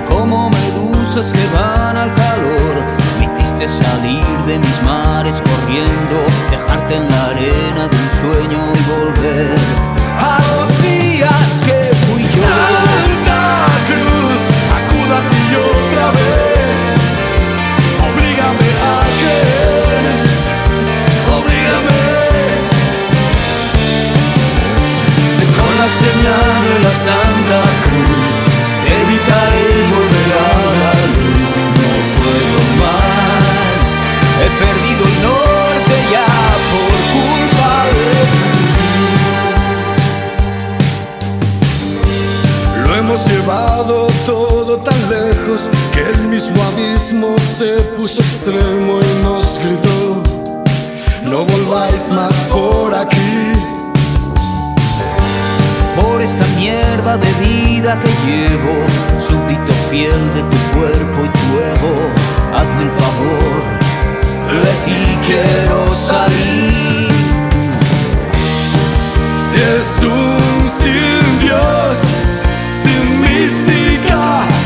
como 0.09 0.51
medusas 0.51 1.33
que 1.33 1.45
van 1.57 1.97
al 1.97 2.13
calor. 2.15 2.75
Me 3.19 3.25
hiciste 3.27 3.67
salir 3.83 4.27
de 4.49 4.59
mis 4.59 4.83
mares 4.83 5.43
corriendo, 5.49 6.17
dejarte 6.51 6.97
en 7.01 7.09
la 7.13 7.23
arena 7.33 7.83
de 7.91 7.97
un 8.05 8.11
sueño 8.21 8.61
y 8.79 8.83
volver 8.95 9.59
a 10.31 10.35
los 10.49 10.69
días 10.83 11.49
que 11.67 11.79
fui 12.05 12.23
yo. 12.37 12.47
Santa 12.55 13.43
Cruz, 13.89 14.41
acuda 14.79 15.17
a 15.19 15.29
ti 15.31 15.43
otra 15.73 16.07
vez. 16.19 17.06
La 25.87 25.93
señal 25.93 26.55
de 26.69 26.77
la 26.81 26.91
Santa 27.07 27.61
Cruz, 27.85 28.29
evitaré 29.01 29.69
volver 29.95 30.31
a 30.35 30.53
la 30.83 30.95
luz. 31.15 31.41
No 31.81 31.93
puedo 32.17 32.61
más, 32.83 33.85
he 34.43 34.49
perdido 34.63 35.03
el 35.11 35.17
norte 35.31 35.95
ya 36.15 36.33
por 36.73 36.95
culpa 37.17 37.73
de 37.97 38.11
ti. 38.35 38.51
Lo 42.83 42.91
hemos 42.97 43.21
llevado 43.29 43.95
todo 44.27 44.73
tan 44.79 45.01
lejos 45.09 45.61
que 45.93 46.01
el 46.11 46.19
mismo 46.29 46.59
abismo 46.65 47.29
se 47.39 47.71
puso 47.97 48.21
extremo 48.23 48.93
y 49.01 49.23
nos 49.23 49.61
gritó, 49.61 50.23
no 51.23 51.45
volváis 51.45 52.11
más 52.11 52.35
por 52.51 52.93
aquí. 52.93 53.56
Hoja 55.99 57.17
de 57.19 57.33
vida 57.45 57.99
que 58.01 58.09
llevo, 58.27 58.75
súbdito 59.27 59.73
fiel 59.91 60.35
de 60.35 60.43
tu 60.43 60.59
cuerpo 60.77 61.25
y 61.25 61.29
tu 61.29 61.49
ego, 61.73 61.95
hazme 62.55 62.83
el 62.83 62.91
favor, 63.01 63.63
de 64.65 64.73
ti 64.85 65.03
quiero 65.27 65.95
salir. 65.95 67.07
Es 69.55 70.05
un 70.05 70.69
sin 70.81 71.39
Dios, 71.41 71.99
sin 72.83 73.21
mística, 73.21 74.21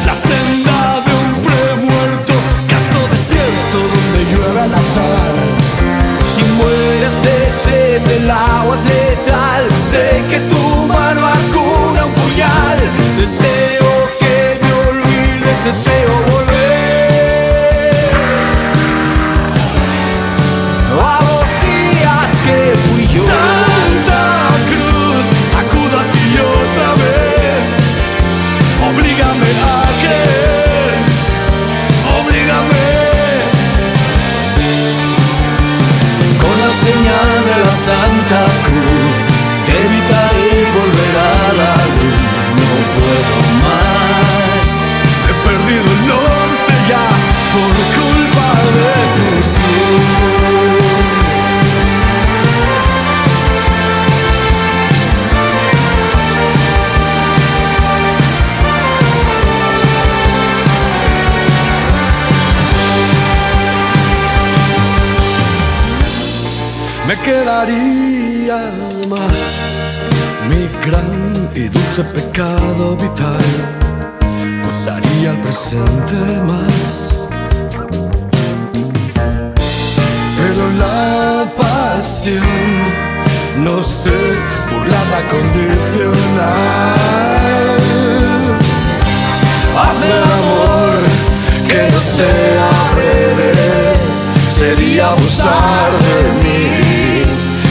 la 0.06 0.14
senda 0.14 1.02
de 1.06 1.12
un 1.24 1.32
premuerto, 1.46 2.32
casto 2.68 2.98
desierto 3.10 3.76
donde 3.94 4.18
llueve 4.30 4.60
al 4.60 4.74
azar. 4.74 5.34
Si 6.24 6.42
mueres 6.42 7.14
de 7.22 7.38
sed, 7.64 8.22
el 8.22 8.30
agua 8.30 8.74
es 8.74 8.84
letal. 8.84 9.64
Sé 9.90 10.22
que 10.30 10.38
tu 10.48 10.59
dulce 72.00 72.04
pecado 72.14 72.96
vital. 72.96 73.38
Usaría 74.68 75.30
el 75.30 75.40
presente 75.40 76.14
más. 76.46 77.26
Pero 80.38 80.70
la 80.78 81.52
pasión, 81.56 82.42
no 83.58 83.82
sé, 83.82 84.18
burlada 84.70 85.20
condicional. 85.28 86.56
Haz 89.76 90.02
el 90.04 90.22
amor 90.40 90.98
que 91.68 91.82
no 91.92 92.00
sea 92.00 92.70
breve, 92.94 93.52
sería 94.48 95.08
abusar 95.08 95.90
de 96.06 96.18
mí, 96.42 96.66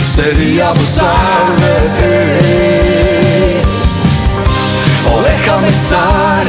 sería 0.05 0.69
abusar 0.69 1.45
de 1.63 1.75
ti. 1.99 2.98
Déjame 5.59 5.71
estar, 5.71 6.45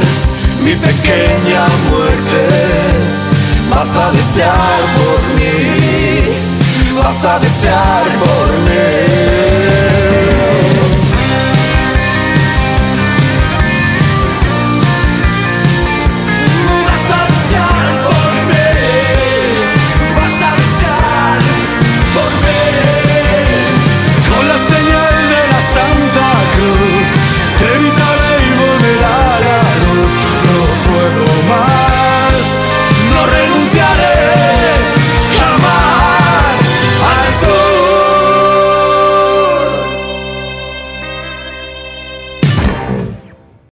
mi 0.63 0.73
pequeña 0.73 1.65
muerte, 1.89 2.47
vas 3.69 3.93
a 3.97 4.09
desear 4.11 4.79
por 4.95 5.19
mí, 5.35 6.93
vas 6.95 7.25
a 7.25 7.37
desear 7.39 8.03
por 8.23 8.47